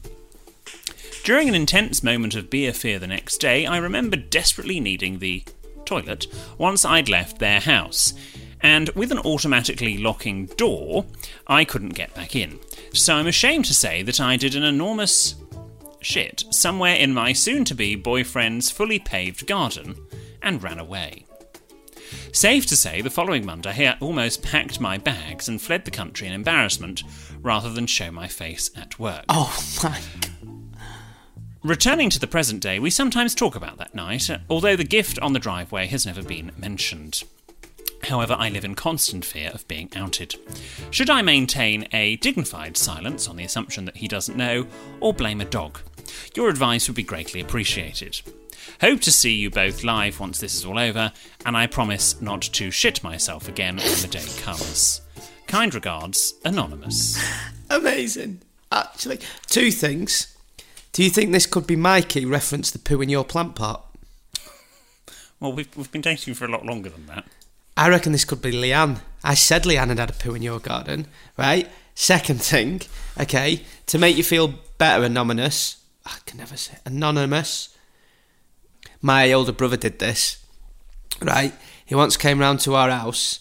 During 1.22 1.48
an 1.48 1.54
intense 1.54 2.02
moment 2.02 2.34
of 2.34 2.48
beer 2.48 2.72
fear 2.72 2.98
the 2.98 3.06
next 3.06 3.38
day, 3.38 3.66
I 3.66 3.76
remember 3.76 4.16
desperately 4.16 4.80
needing 4.80 5.18
the 5.18 5.44
toilet 5.84 6.26
once 6.56 6.84
I'd 6.84 7.10
left 7.10 7.38
their 7.38 7.60
house. 7.60 8.14
And 8.62 8.88
with 8.90 9.12
an 9.12 9.18
automatically 9.18 9.98
locking 9.98 10.46
door, 10.46 11.04
I 11.46 11.64
couldn't 11.64 11.90
get 11.90 12.14
back 12.14 12.34
in. 12.34 12.58
So 12.94 13.14
I'm 13.14 13.26
ashamed 13.26 13.66
to 13.66 13.74
say 13.74 14.02
that 14.02 14.18
I 14.18 14.36
did 14.36 14.54
an 14.54 14.62
enormous 14.62 15.34
shit 16.00 16.44
somewhere 16.50 16.96
in 16.96 17.12
my 17.12 17.34
soon 17.34 17.64
to 17.66 17.74
be 17.74 17.96
boyfriend's 17.96 18.70
fully 18.70 18.98
paved 18.98 19.46
garden 19.46 19.96
and 20.42 20.62
ran 20.62 20.78
away. 20.78 21.26
Safe 22.32 22.64
to 22.66 22.76
say, 22.76 23.02
the 23.02 23.10
following 23.10 23.44
Monday 23.44 23.88
I 23.88 23.96
almost 24.00 24.42
packed 24.42 24.80
my 24.80 24.96
bags 24.96 25.48
and 25.48 25.60
fled 25.60 25.84
the 25.84 25.90
country 25.90 26.26
in 26.26 26.32
embarrassment 26.32 27.02
rather 27.40 27.70
than 27.70 27.86
show 27.86 28.10
my 28.10 28.26
face 28.26 28.70
at 28.76 28.98
work. 28.98 29.24
Oh 29.28 29.56
my! 29.82 30.00
Returning 31.62 32.08
to 32.08 32.18
the 32.18 32.26
present 32.26 32.62
day, 32.62 32.78
we 32.78 32.88
sometimes 32.88 33.34
talk 33.34 33.54
about 33.54 33.76
that 33.76 33.94
night, 33.94 34.30
although 34.48 34.76
the 34.76 34.84
gift 34.84 35.18
on 35.18 35.34
the 35.34 35.38
driveway 35.38 35.86
has 35.88 36.06
never 36.06 36.22
been 36.22 36.52
mentioned. 36.56 37.22
However, 38.04 38.34
I 38.38 38.48
live 38.48 38.64
in 38.64 38.74
constant 38.74 39.26
fear 39.26 39.50
of 39.52 39.68
being 39.68 39.90
outed. 39.94 40.36
Should 40.90 41.10
I 41.10 41.20
maintain 41.20 41.86
a 41.92 42.16
dignified 42.16 42.78
silence 42.78 43.28
on 43.28 43.36
the 43.36 43.44
assumption 43.44 43.84
that 43.84 43.98
he 43.98 44.08
doesn't 44.08 44.38
know, 44.38 44.68
or 45.00 45.12
blame 45.12 45.42
a 45.42 45.44
dog? 45.44 45.80
Your 46.34 46.48
advice 46.48 46.88
would 46.88 46.96
be 46.96 47.02
greatly 47.02 47.42
appreciated. 47.42 48.22
Hope 48.80 49.00
to 49.02 49.12
see 49.12 49.34
you 49.34 49.50
both 49.50 49.84
live 49.84 50.18
once 50.18 50.40
this 50.40 50.54
is 50.54 50.64
all 50.64 50.78
over, 50.78 51.12
and 51.44 51.58
I 51.58 51.66
promise 51.66 52.22
not 52.22 52.40
to 52.40 52.70
shit 52.70 53.04
myself 53.04 53.50
again 53.50 53.76
when 53.76 54.00
the 54.00 54.08
day 54.08 54.26
comes. 54.38 55.02
Kind 55.46 55.74
regards, 55.74 56.34
Anonymous. 56.42 57.22
Amazing. 57.70 58.40
Actually, 58.72 59.18
two 59.46 59.70
things. 59.70 60.38
Do 61.00 61.04
you 61.04 61.10
think 61.10 61.32
this 61.32 61.46
could 61.46 61.66
be 61.66 61.76
Mikey 61.76 62.26
reference 62.26 62.70
the 62.70 62.78
poo 62.78 63.00
in 63.00 63.08
your 63.08 63.24
plant 63.24 63.54
pot? 63.54 63.86
Well, 65.40 65.50
we've, 65.50 65.74
we've 65.74 65.90
been 65.90 66.02
dating 66.02 66.34
for 66.34 66.44
a 66.44 66.50
lot 66.50 66.66
longer 66.66 66.90
than 66.90 67.06
that. 67.06 67.24
I 67.74 67.88
reckon 67.88 68.12
this 68.12 68.26
could 68.26 68.42
be 68.42 68.52
Leanne. 68.52 69.00
I 69.24 69.32
said 69.32 69.62
Leanne 69.62 69.88
had 69.88 69.98
had 69.98 70.10
a 70.10 70.12
poo 70.12 70.34
in 70.34 70.42
your 70.42 70.60
garden, 70.60 71.06
right? 71.38 71.70
Second 71.94 72.42
thing, 72.42 72.82
okay, 73.18 73.62
to 73.86 73.98
make 73.98 74.18
you 74.18 74.22
feel 74.22 74.52
better, 74.76 75.02
anonymous. 75.02 75.82
I 76.04 76.18
can 76.26 76.36
never 76.36 76.58
say 76.58 76.76
anonymous. 76.84 77.74
My 79.00 79.32
older 79.32 79.52
brother 79.52 79.78
did 79.78 80.00
this, 80.00 80.44
right? 81.22 81.54
He 81.86 81.94
once 81.94 82.18
came 82.18 82.40
round 82.40 82.60
to 82.60 82.74
our 82.74 82.90
house 82.90 83.40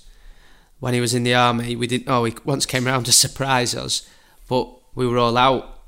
when 0.79 0.93
he 0.93 1.01
was 1.01 1.13
in 1.13 1.23
the 1.23 1.35
army. 1.35 1.75
We 1.75 1.87
didn't. 1.87 2.07
Oh, 2.07 2.23
he 2.23 2.33
once 2.45 2.65
came 2.65 2.87
round 2.87 3.05
to 3.07 3.11
surprise 3.11 3.75
us, 3.75 4.07
but 4.47 4.71
we 4.95 5.05
were 5.05 5.17
all 5.17 5.35
out, 5.35 5.78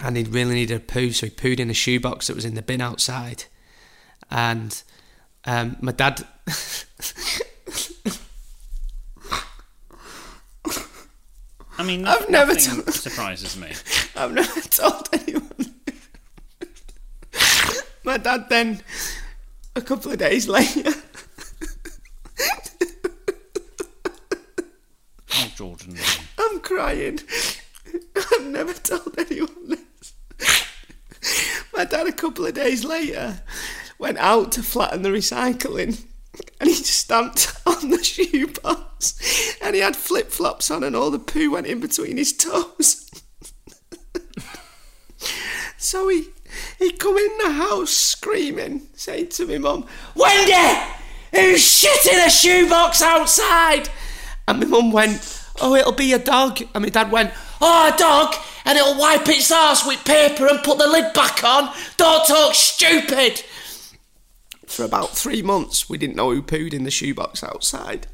and 0.00 0.16
he 0.16 0.22
really 0.24 0.54
needed 0.54 0.76
a 0.76 0.80
poo, 0.80 1.10
so 1.12 1.26
he 1.26 1.30
pooed 1.32 1.60
in 1.60 1.70
a 1.70 1.74
shoebox 1.74 2.26
that 2.28 2.36
was 2.36 2.44
in 2.44 2.54
the 2.54 2.62
bin 2.62 2.80
outside, 2.80 3.44
and 4.30 4.82
um, 5.44 5.76
my 5.80 5.92
dad. 5.92 6.26
I 11.78 11.84
mean, 11.84 12.06
I've 12.06 12.28
never 12.28 12.54
told- 12.54 12.92
surprises 12.92 13.56
me. 13.56 13.72
I've 14.16 14.32
never 14.32 14.60
told 14.60 15.08
anyone. 15.12 15.74
My 18.04 18.18
dad 18.18 18.48
then, 18.48 18.80
a 19.76 19.80
couple 19.80 20.12
of 20.12 20.18
days 20.18 20.48
later, 20.48 20.92
Oh, 25.34 25.52
Jordan. 25.56 25.96
I'm 26.38 26.60
crying. 26.60 27.18
I've 28.16 28.46
never 28.46 28.74
told 28.74 29.14
anyone 29.18 29.68
this. 29.68 29.81
My 31.82 31.86
dad, 31.86 32.06
a 32.06 32.12
couple 32.12 32.46
of 32.46 32.54
days 32.54 32.84
later, 32.84 33.42
went 33.98 34.16
out 34.18 34.52
to 34.52 34.62
flatten 34.62 35.02
the 35.02 35.08
recycling 35.08 36.04
and 36.60 36.70
he 36.70 36.76
stamped 36.76 37.56
on 37.66 37.90
the 37.90 38.00
shoebox 38.04 39.58
and 39.60 39.74
he 39.74 39.80
had 39.80 39.96
flip 39.96 40.30
flops 40.30 40.70
on 40.70 40.84
and 40.84 40.94
all 40.94 41.10
the 41.10 41.18
poo 41.18 41.50
went 41.50 41.66
in 41.66 41.80
between 41.80 42.18
his 42.18 42.32
toes. 42.34 43.10
so 45.76 46.06
he 46.06 46.28
he 46.78 46.92
come 46.92 47.18
in 47.18 47.38
the 47.42 47.50
house 47.50 47.90
screaming, 47.90 48.82
saying 48.94 49.30
to 49.30 49.46
me 49.46 49.58
mum, 49.58 49.84
Wendy, 50.14 50.82
who's 51.34 51.66
shit 51.66 52.06
in 52.06 52.20
a 52.20 52.30
shoebox 52.30 53.02
outside? 53.02 53.88
And 54.46 54.60
my 54.60 54.66
mum 54.66 54.92
went, 54.92 55.42
Oh, 55.60 55.74
it'll 55.74 55.90
be 55.90 56.12
a 56.12 56.20
dog. 56.20 56.62
And 56.76 56.84
my 56.84 56.90
dad 56.90 57.10
went, 57.10 57.32
Oh, 57.60 57.90
a 57.92 57.98
dog, 57.98 58.36
and 58.64 58.78
it'll 58.78 58.98
wipe 58.98 59.28
its 59.28 59.50
arse 59.50 59.86
with 59.86 60.04
paper 60.04 60.46
and 60.46 60.62
put 60.62 60.78
the 60.78 60.86
lid 60.86 61.12
back 61.12 61.42
on. 61.44 61.72
Don't 61.96 62.26
talk 62.26 62.54
stupid. 62.54 63.42
For 64.66 64.84
about 64.84 65.10
three 65.10 65.42
months, 65.42 65.88
we 65.88 65.98
didn't 65.98 66.16
know 66.16 66.30
who 66.30 66.42
pooed 66.42 66.72
in 66.72 66.84
the 66.84 66.90
shoebox 66.90 67.44
outside. 67.44 68.06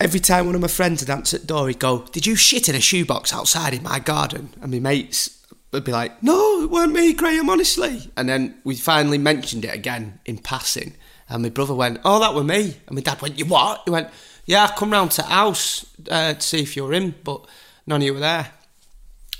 Every 0.00 0.20
time 0.20 0.46
one 0.46 0.54
of 0.54 0.60
my 0.60 0.68
friends 0.68 1.02
would 1.02 1.10
answer 1.10 1.38
the 1.38 1.46
door, 1.46 1.68
he'd 1.68 1.78
go, 1.78 2.06
Did 2.12 2.26
you 2.26 2.34
shit 2.34 2.68
in 2.68 2.74
a 2.74 2.80
shoebox 2.80 3.32
outside 3.32 3.74
in 3.74 3.82
my 3.82 3.98
garden? 3.98 4.50
And 4.60 4.72
my 4.72 4.78
mates 4.80 5.46
would 5.72 5.84
be 5.84 5.92
like, 5.92 6.22
No, 6.22 6.62
it 6.62 6.70
weren't 6.70 6.92
me, 6.92 7.12
Graham, 7.12 7.48
honestly. 7.48 8.10
And 8.16 8.28
then 8.28 8.56
we 8.64 8.74
finally 8.76 9.18
mentioned 9.18 9.64
it 9.64 9.74
again 9.74 10.18
in 10.24 10.38
passing. 10.38 10.94
And 11.28 11.42
my 11.42 11.48
brother 11.48 11.74
went, 11.74 12.00
Oh, 12.04 12.20
that 12.20 12.34
were 12.34 12.44
me. 12.44 12.76
And 12.86 12.96
my 12.96 13.02
dad 13.02 13.22
went, 13.22 13.38
You 13.38 13.44
what? 13.44 13.82
He 13.84 13.90
went, 13.90 14.08
Yeah, 14.46 14.64
I 14.64 14.74
come 14.76 14.90
round 14.90 15.12
to 15.12 15.22
the 15.22 15.28
house 15.28 15.86
uh, 16.10 16.34
to 16.34 16.40
see 16.40 16.62
if 16.62 16.76
you 16.76 16.84
were 16.84 16.92
in, 16.92 17.14
but 17.22 17.46
none 17.86 18.00
of 18.00 18.06
you 18.06 18.14
were 18.14 18.20
there. 18.20 18.50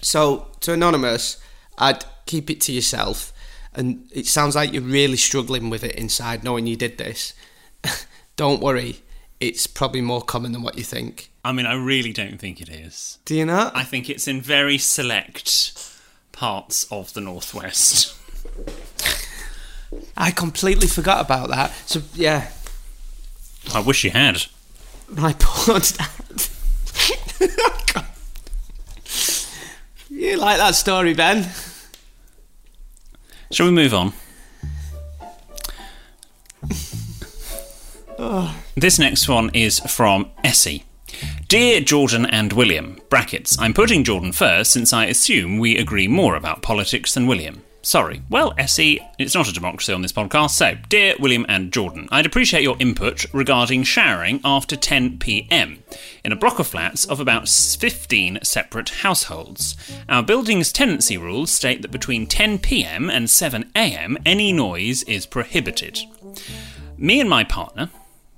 So, 0.05 0.49
to 0.61 0.75
Anonymous, 0.75 1.39
I'd 1.79 2.05
keep 2.27 2.51
it 2.51 2.61
to 2.63 2.73
yourself. 2.73 3.33
And 3.73 4.07
it 4.13 4.27
sounds 4.27 4.55
like 4.55 4.73
you're 4.73 4.83
really 4.83 5.17
struggling 5.17 5.71
with 5.71 5.83
it 5.83 5.95
inside, 5.97 6.45
knowing 6.45 6.67
you 6.67 6.77
did 6.77 6.99
this. 6.99 7.33
Don't 8.37 8.61
worry, 8.61 9.01
it's 9.41 9.67
probably 9.67 10.03
more 10.03 10.21
common 10.21 10.53
than 10.53 10.63
what 10.63 10.77
you 10.77 10.85
think. 10.85 11.31
I 11.43 11.53
mean, 11.53 11.65
I 11.67 11.75
really 11.75 12.13
don't 12.13 12.39
think 12.39 12.61
it 12.63 12.69
is. 12.71 13.19
Do 13.27 13.35
you 13.35 13.45
not? 13.45 13.77
I 13.77 13.83
think 13.85 14.09
it's 14.09 14.27
in 14.27 14.41
very 14.41 14.79
select 14.79 15.79
parts 16.33 16.85
of 16.91 17.13
the 17.13 17.21
northwest. 17.21 18.17
I 20.17 20.31
completely 20.31 20.87
forgot 20.87 21.25
about 21.25 21.51
that. 21.51 21.73
So, 21.87 22.01
yeah, 22.15 22.51
I 23.75 23.81
wish 23.81 24.05
you 24.05 24.11
had. 24.11 24.45
my 25.09 25.35
poor 25.39 25.81
dad. 25.81 26.49
You 30.35 30.41
like 30.41 30.59
that 30.59 30.75
story, 30.75 31.15
Ben? 31.15 31.49
Shall 33.53 33.67
we 33.67 33.73
move 33.73 33.95
on? 33.95 34.13
This 38.77 38.99
next 38.99 39.29
one 39.29 39.51
is 39.55 39.79
from 39.81 40.31
Essie. 40.43 40.85
Dear 41.47 41.81
Jordan 41.81 42.27
and 42.27 42.53
William, 42.53 42.99
brackets, 43.09 43.57
I'm 43.61 43.73
putting 43.73 44.03
Jordan 44.03 44.33
first 44.33 44.73
since 44.73 44.93
I 44.93 45.05
assume 45.05 45.59
we 45.59 45.79
agree 45.79 46.09
more 46.09 46.35
about 46.35 46.63
politics 46.63 47.15
than 47.15 47.29
William. 47.29 47.63
Sorry. 47.85 48.23
Well, 48.31 48.55
Essie, 48.57 48.99
it's 49.19 49.35
not 49.35 49.47
a 49.47 49.53
democracy 49.53 49.93
on 49.93 50.01
this 50.01 50.11
podcast, 50.11 50.53
so, 50.53 50.75
dear 50.89 51.17
William 51.19 51.45
and 51.51 51.71
Jordan, 51.71 52.09
I'd 52.11 52.25
appreciate 52.25 52.63
your 52.63 52.79
input 52.81 53.27
regarding 53.35 53.83
showering 53.83 54.41
after 54.43 54.75
10 54.75 55.19
pm 55.19 55.83
in 56.25 56.33
a 56.33 56.37
block 56.37 56.59
of 56.59 56.67
flats 56.67 57.05
of 57.05 57.21
about 57.21 57.47
15 57.47 58.39
separate 58.43 58.89
households. 58.89 59.77
Our 60.09 60.23
building's 60.23 60.73
tenancy 60.73 61.19
rules 61.19 61.51
state 61.51 61.83
that 61.83 61.91
between 61.91 62.27
10 62.27 62.61
pm 62.61 63.11
and 63.11 63.29
7 63.29 63.71
am, 63.77 64.17
any 64.25 64.51
noise 64.51 65.03
is 65.03 65.27
prohibited. 65.27 65.99
Me 66.97 67.21
and 67.21 67.29
my 67.29 67.45
partner, 67.45 67.91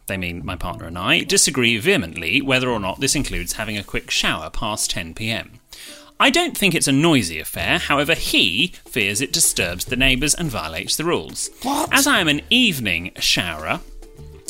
they 0.09 0.17
mean 0.17 0.45
my 0.45 0.57
partner 0.57 0.87
and 0.87 0.99
I, 0.99 1.21
disagree 1.23 1.79
vehemently 1.79 2.43
whether 2.43 2.69
or 2.69 2.81
not 2.81 2.99
this 2.99 3.15
includes 3.15 3.53
having 3.53 3.79
a 3.79 3.85
quick 3.85 4.11
shower 4.11 4.51
past 4.51 4.91
10 4.91 5.15
pm. 5.15 5.61
I 6.19 6.31
don't 6.31 6.57
think 6.57 6.75
it's 6.75 6.89
a 6.89 6.93
noisy 6.93 7.39
affair, 7.39 7.79
however, 7.79 8.15
he 8.15 8.73
fears 8.87 9.21
it 9.21 9.33
disturbs 9.33 9.85
the 9.85 9.97
neighbours 9.97 10.35
and 10.35 10.51
violates 10.51 10.97
the 10.97 11.05
rules. 11.05 11.51
What? 11.63 11.93
As 11.93 12.07
I 12.07 12.21
am 12.21 12.29
an 12.29 12.41
evening 12.49 13.13
showerer, 13.19 13.81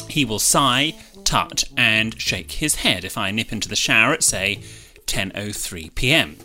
he 0.09 0.25
will 0.25 0.39
sigh, 0.39 0.95
tut, 1.25 1.65
and 1.77 2.21
shake 2.21 2.53
his 2.53 2.77
head 2.77 3.05
if 3.05 3.19
I 3.19 3.33
nip 3.33 3.53
into 3.53 3.69
the 3.69 3.75
shower 3.77 4.13
at, 4.13 4.23
say, 4.23 4.61
10.03 5.07 5.93
pm. 5.95 6.37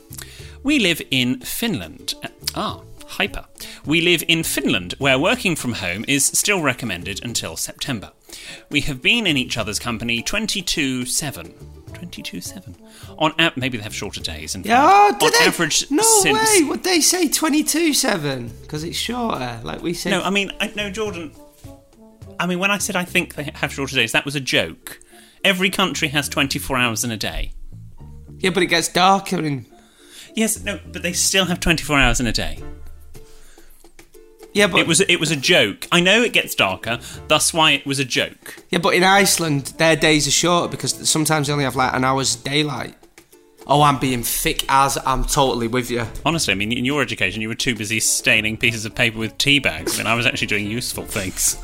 We 0.63 0.79
live 0.79 1.01
in 1.11 1.39
Finland. 1.41 2.15
Uh, 2.23 2.27
Ah, 2.55 2.81
hyper. 3.07 3.45
We 3.85 4.01
live 4.01 4.23
in 4.27 4.43
Finland, 4.43 4.95
where 4.97 5.17
working 5.19 5.55
from 5.55 5.73
home 5.73 6.03
is 6.07 6.25
still 6.25 6.61
recommended 6.61 7.23
until 7.23 7.55
September. 7.55 8.11
We 8.69 8.81
have 8.81 9.01
been 9.01 9.25
in 9.27 9.37
each 9.37 9.57
other's 9.57 9.79
company 9.79 10.21
22 10.23 11.05
7. 11.05 11.53
22 12.01 12.41
7. 12.41 12.75
On 13.19 13.31
app, 13.37 13.57
maybe 13.57 13.77
they 13.77 13.83
have 13.83 13.93
shorter 13.93 14.19
days. 14.21 14.55
And 14.55 14.65
Yeah, 14.65 14.81
oh, 14.83 15.13
on 15.23 15.31
they? 15.39 15.45
average, 15.45 15.89
no 15.91 16.01
since 16.01 16.59
way. 16.59 16.63
Would 16.67 16.83
they 16.83 16.99
say 16.99 17.27
twenty-two 17.27 17.93
seven? 17.93 18.51
Because 18.63 18.83
it's 18.83 18.97
shorter, 18.97 19.59
like 19.63 19.83
we 19.83 19.93
said. 19.93 20.09
No, 20.09 20.23
I 20.23 20.31
mean, 20.31 20.51
I, 20.59 20.71
no, 20.75 20.89
Jordan. 20.89 21.31
I 22.39 22.47
mean, 22.47 22.57
when 22.57 22.71
I 22.71 22.79
said 22.79 22.95
I 22.95 23.03
think 23.05 23.35
they 23.35 23.51
have 23.53 23.71
shorter 23.71 23.95
days, 23.95 24.13
that 24.13 24.25
was 24.25 24.35
a 24.35 24.39
joke. 24.39 24.99
Every 25.43 25.69
country 25.69 26.07
has 26.07 26.27
24 26.27 26.75
hours 26.77 27.03
in 27.03 27.11
a 27.11 27.17
day. 27.17 27.51
yeah, 28.39 28.49
but 28.49 28.63
it 28.63 28.67
gets 28.67 28.87
darker 28.87 29.37
and 29.37 29.67
Yes, 30.33 30.63
no, 30.63 30.79
but 30.91 31.03
they 31.03 31.13
still 31.13 31.45
have 31.45 31.59
24 31.59 31.99
hours 31.99 32.19
in 32.19 32.25
a 32.25 32.31
day. 32.31 32.57
Yeah, 34.53 34.67
but 34.67 34.79
It 34.81 34.87
was 34.87 35.01
it 35.01 35.19
was 35.19 35.31
a 35.31 35.35
joke. 35.35 35.87
I 35.91 35.99
know 35.99 36.21
it 36.21 36.33
gets 36.33 36.55
darker, 36.55 36.99
thus 37.27 37.53
why 37.53 37.71
it 37.71 37.85
was 37.85 37.99
a 37.99 38.05
joke. 38.05 38.55
yeah, 38.69 38.79
but 38.79 38.93
in 38.93 39.03
Iceland 39.03 39.73
their 39.77 39.95
days 39.95 40.27
are 40.27 40.31
shorter 40.31 40.69
because 40.69 41.09
sometimes 41.09 41.47
they 41.47 41.53
only 41.53 41.65
have 41.65 41.75
like 41.75 41.93
an 41.93 42.03
hour's 42.03 42.35
daylight. 42.35 42.95
Oh, 43.67 43.83
I'm 43.83 43.99
being 43.99 44.23
thick 44.23 44.65
as 44.69 44.97
I'm 45.05 45.23
totally 45.23 45.67
with 45.67 45.91
you. 45.91 46.05
Honestly, 46.25 46.51
I 46.51 46.55
mean, 46.55 46.71
in 46.71 46.83
your 46.83 47.01
education, 47.01 47.41
you 47.41 47.47
were 47.47 47.55
too 47.55 47.75
busy 47.75 47.99
staining 47.99 48.57
pieces 48.57 48.85
of 48.85 48.95
paper 48.95 49.19
with 49.19 49.37
tea 49.37 49.59
bags. 49.59 49.95
I 49.95 49.97
mean, 49.99 50.07
I 50.07 50.15
was 50.15 50.25
actually 50.25 50.47
doing 50.47 50.65
useful 50.65 51.05
things. 51.05 51.63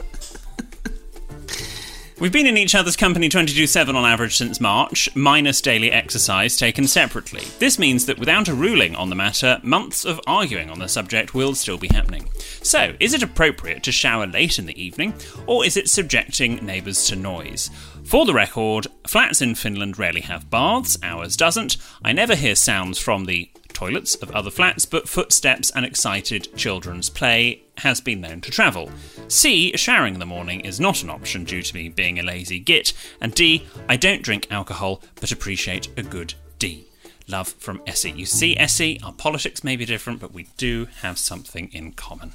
We've 2.20 2.32
been 2.32 2.48
in 2.48 2.58
each 2.58 2.74
other's 2.74 2.96
company 2.96 3.30
22 3.30 3.68
7 3.68 3.96
on 3.96 4.04
average 4.04 4.38
since 4.38 4.60
March, 4.60 5.08
minus 5.16 5.62
daily 5.62 5.92
exercise 5.92 6.58
taken 6.58 6.88
separately. 6.88 7.44
This 7.60 7.78
means 7.78 8.08
that 8.08 8.18
without 8.18 8.48
a 8.48 8.56
ruling 8.56 8.96
on 8.96 9.12
the 9.12 9.16
matter, 9.16 9.60
months 9.62 10.04
of 10.04 10.20
arguing 10.26 10.72
on 10.72 10.80
the 10.80 10.88
subject 10.88 11.36
will 11.36 11.54
still 11.54 11.78
be 11.78 11.90
happening. 11.90 12.28
So, 12.64 12.96
is 13.00 13.14
it 13.14 13.22
appropriate 13.22 13.84
to 13.84 13.92
shower 13.92 14.26
late 14.26 14.58
in 14.58 14.66
the 14.66 14.84
evening, 14.84 15.14
or 15.46 15.64
is 15.64 15.78
it 15.78 15.92
subjecting 15.92 16.56
neighbours 16.66 17.06
to 17.06 17.16
noise? 17.16 17.70
For 18.04 18.26
the 18.26 18.34
record, 18.34 18.88
flats 19.06 19.40
in 19.40 19.54
Finland 19.54 20.00
rarely 20.00 20.22
have 20.22 20.50
baths, 20.50 20.98
ours 21.04 21.38
doesn't. 21.38 21.78
I 22.04 22.14
never 22.14 22.34
hear 22.34 22.56
sounds 22.56 22.98
from 22.98 23.26
the 23.26 23.52
toilets 23.78 24.16
of 24.16 24.32
other 24.32 24.50
flats, 24.50 24.88
but 24.88 25.08
footsteps 25.08 25.70
and 25.70 25.86
excited 25.86 26.48
children's 26.56 27.12
play 27.12 27.62
has 27.78 28.02
been 28.02 28.22
known 28.22 28.42
to 28.42 28.50
travel. 28.50 28.90
C. 29.28 29.72
Showering 29.78 30.16
in 30.16 30.20
the 30.20 30.26
morning 30.26 30.62
is 30.62 30.80
not 30.80 31.04
an 31.04 31.12
option 31.12 31.44
due 31.44 31.62
to 31.62 31.76
me 31.76 31.88
being 31.88 32.18
a 32.18 32.24
lazy 32.24 32.58
git. 32.58 32.92
And 33.22 33.36
D. 33.36 33.68
I 33.88 33.96
don't 33.96 34.24
drink 34.24 34.48
alcohol, 34.50 35.04
but 35.22 35.32
appreciate 35.32 35.90
a 35.96 36.02
good 36.02 36.34
D. 36.58 36.88
Love 37.28 37.50
from 37.50 37.80
Essie. 37.86 38.10
You 38.10 38.26
see, 38.26 38.58
Essie, 38.58 39.00
our 39.04 39.14
politics 39.14 39.64
may 39.64 39.76
be 39.76 39.86
different, 39.86 40.20
but 40.22 40.34
we 40.34 40.48
do 40.58 40.88
have 41.02 41.20
something 41.20 41.70
in 41.72 41.92
common. 41.92 42.34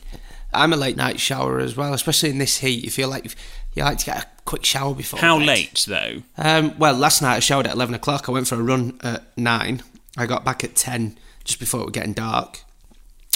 I'm 0.55 0.73
a 0.73 0.77
late 0.77 0.97
night 0.97 1.19
shower 1.19 1.59
as 1.59 1.77
well, 1.77 1.93
especially 1.93 2.31
in 2.31 2.39
this 2.39 2.59
heat. 2.59 2.85
You 2.85 2.91
feel 2.93 3.09
like 3.09 3.35
you 3.75 3.83
like 3.83 3.99
to 3.99 4.07
get 4.07 4.23
a 4.23 4.27
quick 4.45 4.65
shower 4.65 4.95
before. 4.95 5.19
How 5.19 5.39
bed. 5.39 5.47
late, 5.49 5.87
though? 5.89 6.23
Um, 6.39 6.79
well, 6.79 6.95
last 6.95 7.21
night 7.21 7.37
I 7.37 7.41
showered 7.41 7.67
at 7.67 7.75
eleven 7.75 7.97
o'clock. 7.97 8.29
I 8.29 8.33
went 8.33 8.47
for 8.47 8.55
a 8.55 8.63
run 8.63 9.01
at 9.03 9.25
nine. 9.37 9.83
I 10.17 10.27
got 10.27 10.45
back 10.45 10.63
at 10.63 10.75
10, 10.77 11.19
just 11.45 11.61
before 11.61 11.81
it 11.81 11.85
was 11.85 11.93
getting 11.93 12.13
dark. 12.13 12.61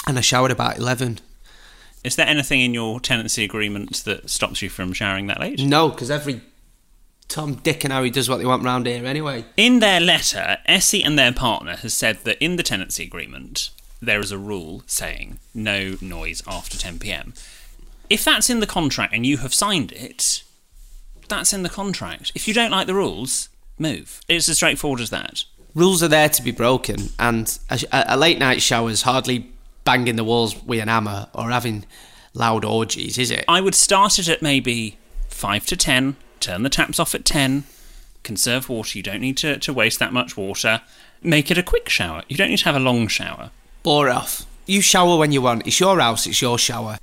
And 0.07 0.17
I 0.17 0.21
showered 0.21 0.51
about 0.51 0.77
11. 0.77 1.19
Is 2.03 2.15
there 2.15 2.27
anything 2.27 2.61
in 2.61 2.73
your 2.73 2.99
tenancy 2.99 3.43
agreement 3.43 4.03
that 4.05 4.29
stops 4.29 4.61
you 4.61 4.69
from 4.69 4.93
showering 4.93 5.27
that 5.27 5.39
late? 5.39 5.59
No, 5.59 5.89
because 5.89 6.09
every 6.09 6.41
Tom, 7.27 7.55
Dick, 7.55 7.83
and 7.83 7.91
Harry 7.91 8.09
does 8.09 8.29
what 8.29 8.37
they 8.37 8.45
want 8.45 8.63
round 8.63 8.85
here 8.85 9.05
anyway. 9.05 9.43
In 9.57 9.79
their 9.79 9.99
letter, 9.99 10.57
Essie 10.65 11.03
and 11.03 11.19
their 11.19 11.33
partner 11.33 11.75
has 11.77 11.93
said 11.93 12.19
that 12.23 12.41
in 12.41 12.55
the 12.55 12.63
tenancy 12.63 13.03
agreement, 13.03 13.69
there 14.01 14.19
is 14.19 14.31
a 14.31 14.37
rule 14.37 14.83
saying 14.85 15.39
no 15.53 15.97
noise 15.99 16.41
after 16.47 16.77
10 16.77 16.99
pm. 16.99 17.33
If 18.09 18.23
that's 18.23 18.49
in 18.49 18.61
the 18.61 18.67
contract 18.67 19.13
and 19.13 19.25
you 19.25 19.37
have 19.37 19.53
signed 19.53 19.91
it, 19.91 20.43
that's 21.27 21.51
in 21.51 21.63
the 21.63 21.69
contract. 21.69 22.31
If 22.35 22.47
you 22.47 22.53
don't 22.53 22.71
like 22.71 22.87
the 22.87 22.93
rules, 22.93 23.49
move. 23.77 24.21
It's 24.29 24.47
as 24.47 24.55
straightforward 24.55 25.01
as 25.01 25.09
that. 25.09 25.43
Rules 25.77 26.01
are 26.01 26.07
there 26.07 26.27
to 26.27 26.41
be 26.41 26.49
broken, 26.49 27.09
and 27.19 27.59
a, 27.69 27.79
a 27.91 28.17
late 28.17 28.39
night 28.39 28.63
shower 28.63 28.89
is 28.89 29.03
hardly 29.03 29.51
banging 29.83 30.15
the 30.15 30.23
walls 30.23 30.59
with 30.63 30.81
an 30.81 30.87
hammer 30.87 31.27
or 31.35 31.51
having 31.51 31.85
loud 32.33 32.65
orgies, 32.65 33.19
is 33.19 33.29
it? 33.29 33.45
I 33.47 33.61
would 33.61 33.75
start 33.75 34.17
it 34.17 34.27
at 34.27 34.41
maybe 34.41 34.97
5 35.29 35.67
to 35.67 35.77
10, 35.77 36.15
turn 36.39 36.63
the 36.63 36.69
taps 36.69 36.99
off 36.99 37.13
at 37.13 37.25
10, 37.25 37.65
conserve 38.23 38.69
water. 38.69 38.97
You 38.97 39.03
don't 39.03 39.21
need 39.21 39.37
to, 39.37 39.59
to 39.59 39.71
waste 39.71 39.99
that 39.99 40.11
much 40.11 40.35
water. 40.35 40.81
Make 41.21 41.51
it 41.51 41.59
a 41.59 41.63
quick 41.63 41.89
shower. 41.89 42.23
You 42.27 42.37
don't 42.37 42.49
need 42.49 42.57
to 42.57 42.65
have 42.65 42.75
a 42.75 42.79
long 42.79 43.07
shower. 43.07 43.51
Bore 43.83 44.09
off. 44.09 44.47
You 44.65 44.81
shower 44.81 45.15
when 45.15 45.31
you 45.31 45.43
want. 45.43 45.67
It's 45.67 45.79
your 45.79 45.99
house, 45.99 46.25
it's 46.25 46.41
your 46.41 46.57
shower. 46.57 46.97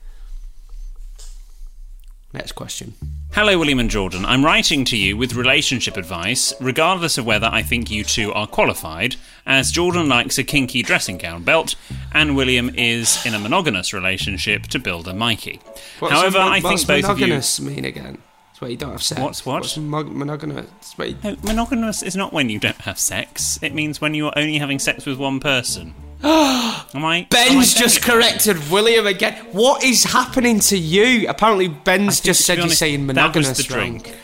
Next 2.32 2.52
question. 2.56 2.94
Hello, 3.34 3.58
William 3.58 3.80
and 3.80 3.90
Jordan. 3.90 4.24
I'm 4.24 4.44
writing 4.44 4.84
to 4.86 4.96
you 4.96 5.16
with 5.16 5.34
relationship 5.34 5.96
advice, 5.96 6.54
regardless 6.60 7.18
of 7.18 7.26
whether 7.26 7.48
I 7.50 7.62
think 7.62 7.90
you 7.90 8.04
two 8.04 8.32
are 8.32 8.46
qualified, 8.46 9.16
as 9.44 9.72
Jordan 9.72 10.08
likes 10.08 10.38
a 10.38 10.44
kinky 10.44 10.82
dressing 10.84 11.18
gown 11.18 11.42
belt, 11.42 11.74
and 12.12 12.36
William 12.36 12.70
is 12.76 13.24
in 13.26 13.34
a 13.34 13.40
monogamous 13.40 13.92
relationship 13.92 14.64
to 14.68 14.78
build 14.78 15.08
a 15.08 15.14
Mikey. 15.14 15.60
What's 15.98 16.14
However, 16.14 16.38
mon- 16.38 16.52
I 16.52 16.60
think 16.60 16.86
both 16.86 17.04
of 17.06 17.18
you. 17.18 17.26
monogamous 17.26 17.60
mean 17.60 17.84
again? 17.84 18.18
It's 18.52 18.60
where 18.60 18.70
you 18.70 18.76
don't 18.76 18.92
have 18.92 19.02
sex. 19.02 19.20
What's 19.20 19.44
what? 19.44 19.62
What's 19.62 19.76
mo- 19.78 20.04
monogamous? 20.04 20.66
You- 20.96 21.16
No, 21.24 21.36
monogamous 21.42 22.02
is 22.04 22.14
not 22.14 22.32
when 22.32 22.48
you 22.48 22.60
don't 22.60 22.82
have 22.82 23.00
sex. 23.00 23.58
It 23.60 23.74
means 23.74 24.00
when 24.00 24.14
you 24.14 24.26
are 24.28 24.32
only 24.36 24.58
having 24.58 24.78
sex 24.78 25.04
with 25.06 25.18
one 25.18 25.40
person. 25.40 25.92
Am 26.26 26.30
I? 26.30 26.86
am 26.94 27.04
I 27.04 27.26
Ben's 27.28 27.74
just 27.74 28.00
corrected 28.02 28.70
William 28.70 29.06
again. 29.06 29.34
What 29.52 29.84
is 29.84 30.04
happening 30.04 30.58
to 30.60 30.78
you? 30.78 31.28
Apparently, 31.28 31.68
Ben's 31.68 32.20
just 32.20 32.46
said 32.46 32.54
be 32.54 32.58
you're 32.60 32.64
honest, 32.64 32.78
saying 32.78 33.06
That 33.06 33.14
monogamous 33.14 33.48
was 33.58 33.66
the 33.66 33.74
wrong. 33.74 33.98
drink. 33.98 34.16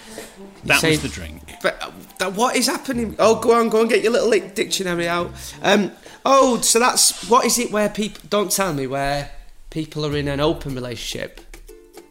That 0.64 0.80
saying- 0.80 0.92
was 0.92 1.02
the 1.02 1.08
drink. 1.08 1.42
But 1.62 1.76
uh, 1.82 1.90
that, 2.18 2.32
what 2.32 2.56
is 2.56 2.68
happening? 2.68 3.16
Oh, 3.18 3.38
go 3.38 3.52
on, 3.52 3.68
go 3.68 3.82
and 3.82 3.90
get 3.90 4.02
your 4.02 4.12
little 4.12 4.30
like, 4.30 4.54
dictionary 4.54 5.06
out. 5.08 5.30
Um, 5.62 5.92
oh, 6.24 6.60
so 6.62 6.78
that's 6.78 7.28
what 7.28 7.44
is 7.44 7.58
it 7.58 7.70
where 7.70 7.90
people 7.90 8.22
don't 8.30 8.50
tell 8.50 8.72
me 8.72 8.86
where 8.86 9.30
people 9.68 10.06
are 10.06 10.16
in 10.16 10.26
an 10.26 10.40
open 10.40 10.74
relationship, 10.74 11.40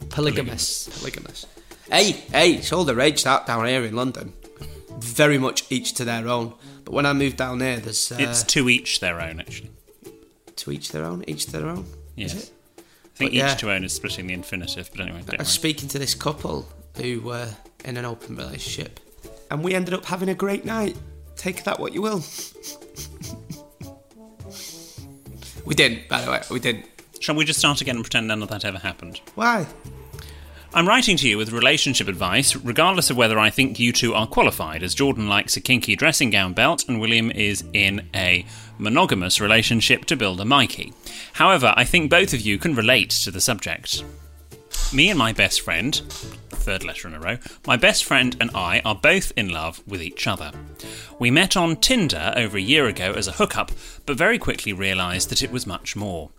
polygamous, 0.09 0.87
polygamous. 0.99 1.47
Hey, 1.91 2.11
hey, 2.31 2.51
it's 2.53 2.71
all 2.71 2.83
the 2.83 2.93
rage 2.93 3.23
that 3.23 3.47
down 3.47 3.65
here 3.65 3.83
in 3.83 3.95
London. 3.95 4.33
Very 4.99 5.39
much 5.39 5.63
each 5.71 5.93
to 5.93 6.05
their 6.05 6.27
own. 6.27 6.53
But 6.85 6.93
when 6.93 7.07
I 7.07 7.13
moved 7.13 7.37
down 7.37 7.57
there, 7.57 7.77
there's 7.79 8.11
uh, 8.11 8.17
It's 8.19 8.43
to 8.43 8.69
each 8.69 8.99
their 8.99 9.19
own, 9.19 9.39
actually. 9.39 9.71
To 10.59 10.71
each 10.71 10.91
their 10.91 11.03
own, 11.03 11.23
each 11.27 11.47
their 11.47 11.67
own. 11.67 11.85
Yes. 12.15 12.33
Is 12.33 12.43
it? 12.43 12.51
I 12.77 12.81
think 13.19 13.31
But 13.31 13.33
yeah. 13.33 13.53
each 13.53 13.59
to 13.59 13.71
own 13.71 13.83
is 13.83 13.93
splitting 13.93 14.27
the 14.27 14.33
infinitive, 14.33 14.89
but 14.91 15.01
anyway, 15.01 15.21
I 15.31 15.35
was 15.37 15.49
speaking 15.49 15.87
to 15.89 15.99
this 15.99 16.15
couple 16.15 16.67
who 16.97 17.21
were 17.21 17.49
in 17.85 17.97
an 17.97 18.05
open 18.05 18.35
relationship, 18.35 18.99
and 19.51 19.63
we 19.63 19.73
ended 19.73 19.93
up 19.93 20.05
having 20.05 20.29
a 20.29 20.35
great 20.35 20.65
night. 20.65 20.95
Take 21.35 21.63
that 21.63 21.79
what 21.79 21.93
you 21.93 22.01
will. 22.01 22.21
we 25.65 25.75
didn't, 25.75 26.07
by 26.09 26.21
the 26.21 26.31
way. 26.31 26.41
We 26.51 26.59
didn't. 26.59 26.85
Shall 27.19 27.35
we 27.35 27.45
just 27.45 27.59
start 27.59 27.81
again 27.81 27.95
and 27.95 28.03
pretend 28.03 28.27
none 28.27 28.41
of 28.41 28.49
that 28.49 28.65
ever 28.65 28.77
happened? 28.77 29.21
Why? 29.35 29.65
I'm 30.71 30.87
writing 30.87 31.17
to 31.17 31.27
you 31.27 31.35
with 31.35 31.51
relationship 31.51 32.07
advice, 32.07 32.55
regardless 32.55 33.09
of 33.09 33.17
whether 33.17 33.39
I 33.39 33.49
think 33.49 33.79
you 33.79 33.91
two 33.91 34.13
are 34.13 34.27
qualified, 34.27 34.83
as 34.83 34.93
Jordan 34.93 35.27
likes 35.27 35.57
a 35.57 35.61
kinky 35.61 35.95
dressing 35.95 36.29
gown 36.29 36.53
belt 36.53 36.87
and 36.87 37.01
William 37.01 37.31
is 37.31 37.63
in 37.73 38.07
a 38.13 38.45
monogamous 38.77 39.41
relationship 39.41 40.05
to 40.05 40.15
build 40.15 40.39
a 40.39 40.45
Mikey. 40.45 40.93
However, 41.33 41.73
I 41.75 41.85
think 41.85 42.11
both 42.11 42.33
of 42.33 42.41
you 42.41 42.59
can 42.59 42.75
relate 42.75 43.09
to 43.09 43.31
the 43.31 43.41
subject. 43.41 44.03
Me 44.91 45.09
and 45.09 45.19
my 45.19 45.31
best 45.31 45.61
friend, 45.61 46.01
third 46.49 46.83
letter 46.83 47.07
in 47.07 47.13
a 47.13 47.19
row, 47.19 47.37
my 47.67 47.77
best 47.77 48.03
friend 48.03 48.35
and 48.41 48.49
I 48.55 48.81
are 48.83 48.95
both 48.95 49.31
in 49.35 49.49
love 49.49 49.83
with 49.85 50.01
each 50.01 50.25
other. 50.25 50.51
We 51.19 51.29
met 51.29 51.55
on 51.55 51.75
Tinder 51.75 52.33
over 52.35 52.57
a 52.57 52.61
year 52.61 52.87
ago 52.87 53.13
as 53.13 53.27
a 53.27 53.33
hookup, 53.33 53.71
but 54.07 54.17
very 54.17 54.39
quickly 54.39 54.73
realised 54.73 55.29
that 55.29 55.43
it 55.43 55.51
was 55.51 55.67
much 55.67 55.95
more. 55.95 56.31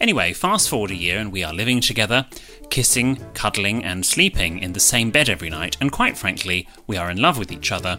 Anyway, 0.00 0.32
fast 0.32 0.70
forward 0.70 0.90
a 0.90 0.96
year 0.96 1.18
and 1.18 1.30
we 1.30 1.44
are 1.44 1.52
living 1.52 1.82
together, 1.82 2.26
kissing, 2.70 3.16
cuddling, 3.34 3.84
and 3.84 4.06
sleeping 4.06 4.58
in 4.58 4.72
the 4.72 4.80
same 4.80 5.10
bed 5.10 5.28
every 5.28 5.50
night, 5.50 5.76
and 5.78 5.92
quite 5.92 6.16
frankly, 6.16 6.66
we 6.86 6.96
are 6.96 7.10
in 7.10 7.20
love 7.20 7.36
with 7.36 7.52
each 7.52 7.70
other. 7.70 7.98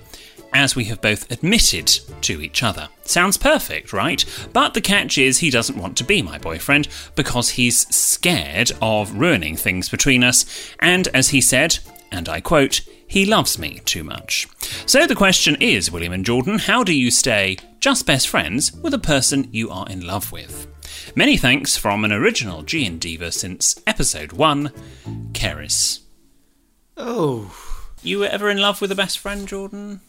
As 0.53 0.75
we 0.75 0.85
have 0.85 1.01
both 1.01 1.31
admitted 1.31 1.87
to 2.21 2.41
each 2.41 2.63
other. 2.63 2.89
Sounds 3.03 3.37
perfect, 3.37 3.93
right? 3.93 4.23
But 4.51 4.73
the 4.73 4.81
catch 4.81 5.17
is 5.17 5.37
he 5.37 5.49
doesn't 5.49 5.77
want 5.77 5.95
to 5.97 6.03
be 6.03 6.21
my 6.21 6.37
boyfriend 6.37 6.87
because 7.15 7.49
he's 7.51 7.87
scared 7.95 8.71
of 8.81 9.13
ruining 9.13 9.55
things 9.55 9.89
between 9.89 10.23
us, 10.23 10.45
and 10.79 11.07
as 11.09 11.29
he 11.29 11.39
said, 11.41 11.79
and 12.11 12.27
I 12.27 12.41
quote, 12.41 12.81
he 13.07 13.25
loves 13.25 13.57
me 13.57 13.81
too 13.85 14.03
much. 14.03 14.47
So 14.85 15.07
the 15.07 15.15
question 15.15 15.55
is, 15.59 15.91
William 15.91 16.13
and 16.13 16.25
Jordan, 16.25 16.59
how 16.59 16.83
do 16.83 16.93
you 16.93 17.09
stay 17.09 17.57
just 17.79 18.05
best 18.05 18.27
friends 18.27 18.71
with 18.73 18.93
a 18.93 18.99
person 18.99 19.49
you 19.51 19.69
are 19.71 19.87
in 19.89 20.05
love 20.05 20.31
with? 20.31 20.67
Many 21.15 21.37
thanks 21.37 21.75
from 21.77 22.03
an 22.05 22.11
original 22.11 22.61
G 22.63 22.85
and 22.85 22.99
Diva 22.99 23.31
since 23.31 23.81
episode 23.87 24.31
1, 24.33 24.71
Keris. 25.31 26.01
Oh, 26.97 27.55
You 28.03 28.19
were 28.19 28.27
ever 28.27 28.49
in 28.49 28.57
love 28.59 28.79
with 28.81 28.91
a 28.91 28.95
best 28.95 29.17
friend, 29.19 29.47
Jordan? 29.47 30.01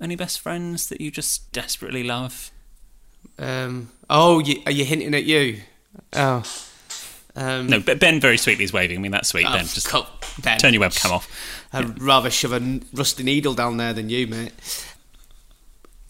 Any 0.00 0.16
best 0.16 0.40
friends 0.40 0.88
that 0.88 1.00
you 1.00 1.10
just 1.10 1.52
desperately 1.52 2.02
love? 2.02 2.50
um, 3.38 3.90
oh, 4.08 4.38
you, 4.38 4.62
are 4.66 4.72
you 4.72 4.84
hinting 4.84 5.14
at 5.14 5.24
you? 5.24 5.60
Oh, 6.14 6.42
um, 7.36 7.66
No, 7.66 7.80
but 7.80 8.00
Ben 8.00 8.20
very 8.20 8.36
sweetly 8.38 8.64
is 8.64 8.72
waving. 8.72 8.98
I 8.98 9.00
mean, 9.00 9.12
that's 9.12 9.28
sweet, 9.28 9.46
oh, 9.46 9.52
Ben. 9.52 9.64
Just 9.66 9.88
co- 9.88 10.06
Ben. 10.42 10.58
turn 10.58 10.74
your 10.74 10.82
webcam 10.82 11.10
off. 11.10 11.28
I'd 11.72 12.00
rather 12.00 12.30
shove 12.30 12.52
a 12.52 12.80
rusty 12.92 13.22
needle 13.22 13.54
down 13.54 13.76
there 13.76 13.92
than 13.92 14.08
you, 14.10 14.26
mate. 14.26 14.52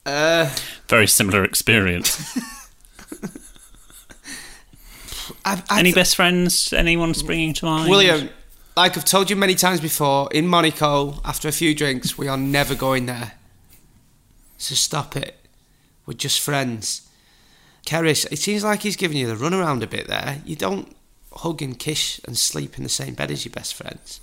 Uh, 0.06 0.54
Very 0.88 1.06
similar 1.06 1.44
experience. 1.44 2.36
I've, 5.44 5.62
I've, 5.70 5.78
Any 5.78 5.92
best 5.92 6.16
friends? 6.16 6.72
Anyone 6.72 7.14
springing 7.14 7.54
to 7.54 7.64
mind? 7.66 7.90
William, 7.90 8.28
like 8.76 8.96
I've 8.96 9.04
told 9.04 9.30
you 9.30 9.36
many 9.36 9.54
times 9.54 9.80
before, 9.80 10.28
in 10.32 10.46
Monaco, 10.46 11.20
after 11.24 11.48
a 11.48 11.52
few 11.52 11.74
drinks, 11.74 12.16
we 12.16 12.28
are 12.28 12.36
never 12.36 12.74
going 12.74 13.06
there. 13.06 13.32
So 14.60 14.74
stop 14.74 15.16
it. 15.16 15.36
We're 16.04 16.14
just 16.14 16.38
friends. 16.38 17.08
Keris, 17.86 18.30
it 18.30 18.38
seems 18.38 18.62
like 18.62 18.82
he's 18.82 18.94
giving 18.94 19.16
you 19.16 19.26
the 19.26 19.34
runaround 19.34 19.82
a 19.82 19.86
bit 19.86 20.06
there. 20.06 20.42
You 20.44 20.54
don't 20.54 20.94
hug 21.32 21.62
and 21.62 21.78
kiss 21.78 22.20
and 22.26 22.36
sleep 22.36 22.76
in 22.76 22.82
the 22.82 22.90
same 22.90 23.14
bed 23.14 23.30
as 23.30 23.44
your 23.44 23.52
best 23.52 23.74
friends. 23.74 24.20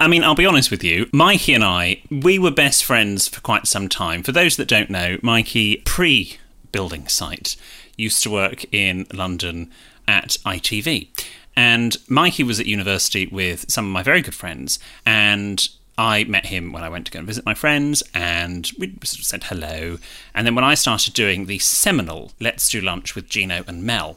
I 0.00 0.08
mean, 0.08 0.24
I'll 0.24 0.34
be 0.34 0.46
honest 0.46 0.72
with 0.72 0.82
you. 0.82 1.08
Mikey 1.12 1.54
and 1.54 1.62
I, 1.62 2.02
we 2.10 2.40
were 2.40 2.50
best 2.50 2.84
friends 2.84 3.28
for 3.28 3.40
quite 3.40 3.68
some 3.68 3.88
time. 3.88 4.24
For 4.24 4.32
those 4.32 4.56
that 4.56 4.66
don't 4.66 4.90
know, 4.90 5.18
Mikey, 5.22 5.76
pre 5.84 6.38
building 6.72 7.06
site, 7.06 7.54
used 7.96 8.20
to 8.24 8.30
work 8.30 8.64
in 8.74 9.06
London 9.14 9.70
at 10.08 10.30
ITV. 10.44 11.08
And 11.54 11.96
Mikey 12.08 12.42
was 12.42 12.58
at 12.58 12.66
university 12.66 13.26
with 13.26 13.70
some 13.70 13.86
of 13.86 13.92
my 13.92 14.02
very 14.02 14.22
good 14.22 14.34
friends. 14.34 14.80
And 15.06 15.68
I 15.96 16.24
met 16.24 16.46
him 16.46 16.72
when 16.72 16.82
I 16.82 16.88
went 16.88 17.06
to 17.06 17.12
go 17.12 17.18
and 17.18 17.26
visit 17.26 17.44
my 17.44 17.54
friends, 17.54 18.02
and 18.12 18.70
we 18.78 18.88
sort 19.04 19.20
of 19.20 19.24
said 19.24 19.44
hello. 19.44 19.98
And 20.34 20.46
then 20.46 20.54
when 20.54 20.64
I 20.64 20.74
started 20.74 21.14
doing 21.14 21.46
the 21.46 21.58
seminal 21.58 22.32
Let's 22.40 22.68
Do 22.68 22.80
Lunch 22.80 23.14
with 23.14 23.28
Gino 23.28 23.64
and 23.66 23.84
Mel, 23.84 24.16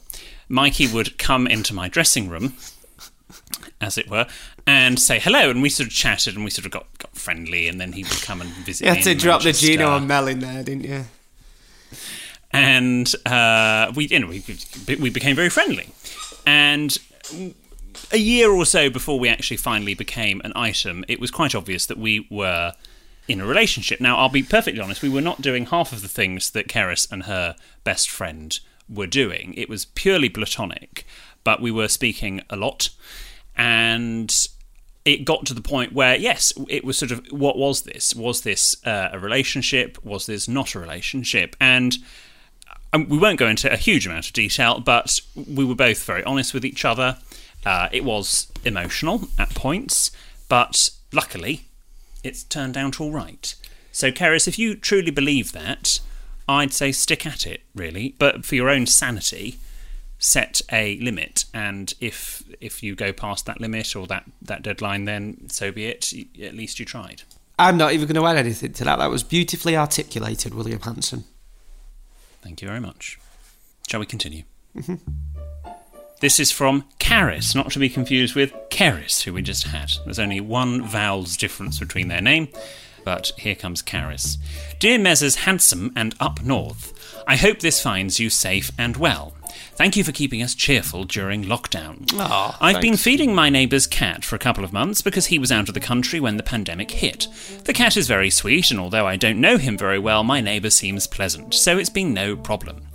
Mikey 0.50 0.88
would 0.88 1.18
come 1.18 1.46
into 1.48 1.74
my 1.74 1.88
dressing 1.88 2.30
room 2.30 2.54
as 3.80 3.98
it 3.98 4.10
were, 4.10 4.28
and 4.66 5.00
say 5.00 5.20
hello. 5.20 5.50
And 5.50 5.62
we 5.62 5.70
sort 5.70 5.88
of 5.88 5.94
chatted 5.94 6.36
and 6.36 6.44
we 6.44 6.50
sort 6.50 6.66
of 6.66 6.72
got, 6.72 6.86
got 6.98 7.16
friendly. 7.16 7.68
And 7.68 7.80
then 7.80 7.94
he 7.94 8.04
would 8.04 8.22
come 8.22 8.42
and 8.42 8.50
visit 8.50 8.86
You 8.86 8.94
had 8.94 9.04
to 9.04 9.16
drop 9.16 9.44
the 9.44 9.54
Gino 9.54 9.96
and 9.96 10.08
Mel 10.08 10.28
in 10.28 10.40
there, 10.40 10.64
didn't 10.64 10.86
you? 10.86 11.06
And 12.52 13.12
uh, 13.26 13.92
we, 13.96 14.08
you 14.08 14.20
know, 14.20 14.28
we, 14.28 14.44
we 15.00 15.10
became 15.10 15.36
very 15.36 15.50
friendly. 15.50 15.90
And 16.46 16.98
a 18.12 18.18
year 18.18 18.52
or 18.52 18.66
so 18.66 18.90
before 18.90 19.20
we 19.20 19.30
actually 19.30 19.58
finally 19.58 19.94
became 19.94 20.42
an 20.44 20.54
item, 20.56 21.04
it 21.08 21.20
was 21.20 21.32
quite 21.32 21.56
obvious 21.56 21.86
that 21.86 21.98
we 21.98 22.28
were 22.30 22.74
in 23.28 23.42
a 23.42 23.46
relationship. 23.46 24.00
Now, 24.00 24.18
I'll 24.18 24.30
be 24.30 24.44
perfectly 24.44 24.80
honest, 24.80 25.02
we 25.02 25.10
were 25.10 25.22
not 25.22 25.42
doing 25.42 25.66
half 25.66 25.92
of 25.92 26.02
the 26.02 26.08
things 26.08 26.52
that 26.52 26.68
Keris 26.68 27.12
and 27.12 27.24
her 27.24 27.56
best 27.84 28.10
friend 28.10 28.58
were 28.90 29.08
doing. 29.08 29.54
It 29.56 29.70
was 29.70 29.86
purely 29.86 30.30
platonic, 30.30 31.06
but 31.44 31.62
we 31.62 31.72
were 31.72 31.90
speaking 31.90 32.42
a 32.50 32.56
lot. 32.56 32.90
And 33.56 34.34
it 35.04 35.26
got 35.26 35.46
to 35.48 35.54
the 35.54 35.62
point 35.62 35.94
where, 35.94 36.16
yes, 36.16 36.54
it 36.70 36.84
was 36.84 36.98
sort 36.98 37.12
of 37.12 37.26
what 37.32 37.58
was 37.58 37.84
this? 37.84 38.16
Was 38.16 38.42
this 38.42 38.76
uh, 38.86 39.10
a 39.12 39.20
relationship? 39.20 39.98
Was 40.04 40.26
this 40.26 40.48
not 40.48 40.76
a 40.76 40.80
relationship? 40.80 41.56
And 41.60 41.98
um, 42.94 43.10
we 43.10 43.18
won't 43.18 43.40
go 43.40 43.48
into 43.48 43.72
a 43.72 43.78
huge 43.78 44.06
amount 44.06 44.28
of 44.28 44.34
detail, 44.34 44.80
but 44.80 45.20
we 45.36 45.66
were 45.66 45.76
both 45.76 46.04
very 46.04 46.24
honest 46.24 46.54
with 46.54 46.64
each 46.64 46.86
other. 46.86 47.18
Uh, 47.66 47.90
it 47.92 48.04
was 48.04 48.52
emotional 48.64 49.28
at 49.38 49.50
points, 49.56 50.12
but 50.48 50.90
luckily, 51.12 51.66
it's 52.24 52.44
turned 52.44 52.78
out 52.78 53.00
all 53.02 53.12
right. 53.12 53.56
So, 53.92 54.12
Keris, 54.12 54.48
if 54.48 54.60
you 54.60 54.76
truly 54.76 55.12
believe 55.12 55.52
that, 55.54 56.00
I'd 56.48 56.74
say 56.74 56.92
stick 56.92 57.26
at 57.26 57.46
it, 57.46 57.62
really. 57.76 58.16
But 58.20 58.46
for 58.46 58.56
your 58.56 58.70
own 58.70 58.86
sanity, 58.86 59.60
set 60.20 60.62
a 60.72 60.98
limit, 61.00 61.46
and 61.54 61.94
if 62.00 62.44
if 62.62 62.82
you 62.82 62.96
go 62.96 63.12
past 63.12 63.46
that 63.46 63.60
limit 63.60 63.96
or 63.96 64.08
that, 64.08 64.26
that 64.42 64.64
deadline, 64.64 65.06
then 65.06 65.50
so 65.50 65.72
be 65.72 65.86
it. 65.86 66.14
At 66.42 66.56
least 66.56 66.80
you 66.80 66.86
tried. 66.86 67.24
I'm 67.60 67.78
not 67.78 67.94
even 67.94 68.08
going 68.08 68.16
to 68.22 68.28
add 68.28 68.38
anything 68.38 68.74
to 68.74 68.84
that. 68.84 69.00
That 69.00 69.10
was 69.10 69.24
beautifully 69.24 69.76
articulated, 69.76 70.54
William 70.54 70.80
Hanson. 70.80 71.24
Thank 72.44 72.62
you 72.62 72.68
very 72.68 72.80
much. 72.80 73.20
Shall 73.88 74.00
we 74.00 74.06
continue? 74.06 74.44
This 76.20 76.40
is 76.40 76.52
from 76.52 76.86
Caris, 76.98 77.54
not 77.54 77.72
to 77.72 77.80
be 77.80 77.90
confused 77.90 78.34
with 78.34 78.52
Keris, 78.70 79.22
who 79.22 79.34
we 79.34 79.44
just 79.44 79.66
had. 79.66 79.92
There's 80.04 80.18
only 80.18 80.42
one 80.42 80.82
vowel's 80.82 81.38
difference 81.38 81.78
between 81.78 82.08
their 82.08 82.22
name, 82.22 82.48
but 83.06 83.34
here 83.38 83.54
comes 83.54 83.84
Caris. 83.84 84.40
Dear 84.80 84.98
Messrs. 84.98 85.36
Handsome 85.36 85.94
and 85.96 86.16
Up 86.20 86.42
North, 86.42 87.24
I 87.28 87.36
hope 87.36 87.60
this 87.60 87.82
finds 87.84 88.20
you 88.20 88.32
safe 88.32 88.72
and 88.80 88.98
well. 88.98 89.36
Thank 89.76 89.96
you 89.96 90.04
for 90.04 90.12
keeping 90.12 90.42
us 90.42 90.56
cheerful 90.56 91.04
during 91.04 91.44
lockdown. 91.44 92.12
Aw, 92.18 92.58
I've 92.60 92.82
been 92.82 92.98
feeding 92.98 93.36
my 93.36 93.50
neighbour's 93.50 93.86
cat 93.86 94.26
for 94.26 94.36
a 94.36 94.40
couple 94.40 94.64
of 94.64 94.74
months 94.74 95.04
because 95.04 95.28
he 95.28 95.38
was 95.38 95.52
out 95.52 95.68
of 95.68 95.76
the 95.76 95.80
country 95.80 96.20
when 96.20 96.38
the 96.38 96.44
pandemic 96.44 96.90
hit. 96.90 97.28
The 97.66 97.74
cat 97.74 97.96
is 97.96 98.08
very 98.08 98.32
sweet, 98.32 98.72
and 98.72 98.80
although 98.80 99.06
I 99.06 99.18
don't 99.18 99.40
know 99.40 99.58
him 99.58 99.78
very 99.78 100.00
well, 100.00 100.24
my 100.24 100.42
neighbour 100.42 100.72
seems 100.72 101.06
pleasant, 101.06 101.54
so 101.54 101.78
it's 101.78 101.92
been 101.92 102.12
no 102.12 102.36
problem. 102.36 102.87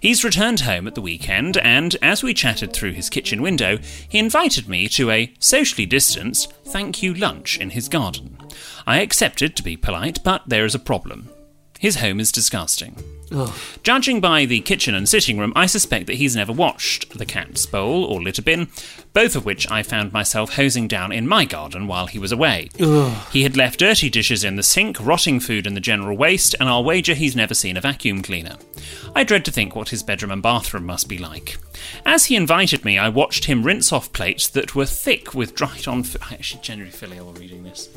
He's 0.00 0.24
returned 0.24 0.60
home 0.60 0.86
at 0.86 0.94
the 0.94 1.00
weekend, 1.00 1.56
and 1.58 1.96
as 2.02 2.22
we 2.22 2.34
chatted 2.34 2.72
through 2.72 2.92
his 2.92 3.10
kitchen 3.10 3.42
window, 3.42 3.78
he 4.08 4.18
invited 4.18 4.68
me 4.68 4.88
to 4.88 5.10
a 5.10 5.32
socially 5.38 5.86
distanced 5.86 6.52
thank 6.66 7.02
you 7.02 7.14
lunch 7.14 7.58
in 7.58 7.70
his 7.70 7.88
garden. 7.88 8.38
I 8.86 9.00
accepted 9.00 9.56
to 9.56 9.62
be 9.62 9.76
polite, 9.76 10.22
but 10.22 10.42
there 10.46 10.64
is 10.64 10.74
a 10.74 10.78
problem. 10.78 11.30
His 11.78 11.96
home 11.96 12.20
is 12.20 12.32
disgusting. 12.32 12.96
Judging 13.82 14.20
by 14.20 14.44
the 14.44 14.60
kitchen 14.60 14.94
and 14.94 15.08
sitting 15.08 15.38
room, 15.38 15.52
I 15.56 15.66
suspect 15.66 16.06
that 16.06 16.16
he's 16.16 16.36
never 16.36 16.52
washed 16.52 17.18
the 17.18 17.26
cat's 17.26 17.66
bowl 17.66 18.04
or 18.04 18.22
litter 18.22 18.42
bin, 18.42 18.68
both 19.12 19.36
of 19.36 19.44
which 19.44 19.70
I 19.70 19.82
found 19.82 20.12
myself 20.12 20.54
hosing 20.54 20.88
down 20.88 21.12
in 21.12 21.26
my 21.26 21.44
garden 21.44 21.86
while 21.86 22.06
he 22.06 22.18
was 22.18 22.32
away. 22.32 22.68
He 23.32 23.42
had 23.42 23.56
left 23.56 23.78
dirty 23.78 24.10
dishes 24.10 24.44
in 24.44 24.56
the 24.56 24.62
sink, 24.62 24.98
rotting 25.00 25.40
food 25.40 25.66
in 25.66 25.74
the 25.74 25.80
general 25.80 26.16
waste, 26.16 26.54
and 26.60 26.68
I'll 26.68 26.84
wager 26.84 27.14
he's 27.14 27.36
never 27.36 27.54
seen 27.54 27.76
a 27.76 27.80
vacuum 27.80 28.22
cleaner. 28.22 28.56
I 29.14 29.24
dread 29.24 29.44
to 29.46 29.52
think 29.52 29.74
what 29.74 29.90
his 29.90 30.02
bedroom 30.02 30.30
and 30.32 30.42
bathroom 30.42 30.86
must 30.86 31.08
be 31.08 31.18
like. 31.18 31.56
As 32.04 32.26
he 32.26 32.36
invited 32.36 32.84
me, 32.84 32.98
I 32.98 33.08
watched 33.08 33.44
him 33.44 33.62
rinse 33.62 33.92
off 33.92 34.12
plates 34.12 34.48
that 34.48 34.74
were 34.74 34.86
thick 34.86 35.34
with 35.34 35.54
dried 35.54 35.86
on 35.86 36.02
food. 36.02 36.22
I 36.30 36.34
actually 36.34 36.62
generally 36.62 36.90
feel 36.90 37.12
ill 37.12 37.32
reading 37.32 37.62
this. 37.62 37.88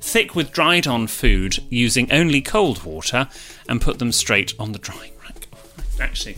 Thick 0.00 0.34
with 0.34 0.52
dried 0.52 0.86
on 0.86 1.06
food, 1.06 1.58
using 1.70 2.10
only 2.12 2.40
cold 2.40 2.84
water, 2.84 3.28
and 3.68 3.80
put 3.80 3.98
them 3.98 4.12
straight 4.12 4.54
on 4.58 4.67
the 4.72 4.78
drying 4.78 5.12
rack. 5.22 5.48
Actually, 6.00 6.36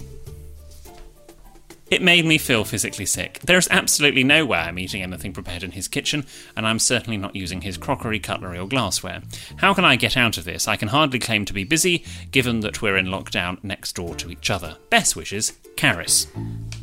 it 1.90 2.02
made 2.02 2.24
me 2.24 2.38
feel 2.38 2.64
physically 2.64 3.04
sick. 3.04 3.40
There's 3.40 3.66
absolutely 3.68 4.22
no 4.22 4.46
way 4.46 4.58
I'm 4.58 4.78
eating 4.78 5.02
anything 5.02 5.32
prepared 5.32 5.64
in 5.64 5.72
his 5.72 5.88
kitchen, 5.88 6.24
and 6.56 6.64
I'm 6.64 6.78
certainly 6.78 7.16
not 7.16 7.34
using 7.34 7.62
his 7.62 7.76
crockery, 7.76 8.20
cutlery, 8.20 8.58
or 8.58 8.68
glassware. 8.68 9.22
How 9.56 9.74
can 9.74 9.84
I 9.84 9.96
get 9.96 10.16
out 10.16 10.38
of 10.38 10.44
this? 10.44 10.68
I 10.68 10.76
can 10.76 10.88
hardly 10.88 11.18
claim 11.18 11.44
to 11.46 11.52
be 11.52 11.64
busy, 11.64 12.04
given 12.30 12.60
that 12.60 12.80
we're 12.80 12.96
in 12.96 13.06
lockdown 13.06 13.62
next 13.64 13.96
door 13.96 14.14
to 14.14 14.30
each 14.30 14.50
other. 14.50 14.76
Best 14.88 15.16
wishes, 15.16 15.52
Caris. 15.74 16.28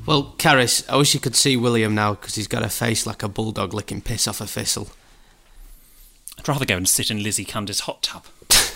Well, 0.05 0.35
Caris, 0.37 0.87
I 0.89 0.97
wish 0.97 1.13
you 1.13 1.21
could 1.21 1.37
see 1.37 1.55
William 1.55 1.95
now 1.95 2.15
because 2.15 2.35
he's 2.35 2.47
got 2.47 2.63
a 2.63 2.69
face 2.69 3.05
like 3.05 3.23
a 3.23 3.29
bulldog 3.29 3.73
licking 3.73 4.01
piss 4.01 4.27
off 4.27 4.41
a 4.41 4.45
thistle. 4.45 4.89
I'd 6.37 6.49
rather 6.49 6.65
go 6.65 6.75
and 6.75 6.87
sit 6.87 7.09
in 7.09 7.23
Lizzie 7.23 7.45
Cundiff's 7.45 7.81
hot 7.81 8.03
tub. 8.03 8.25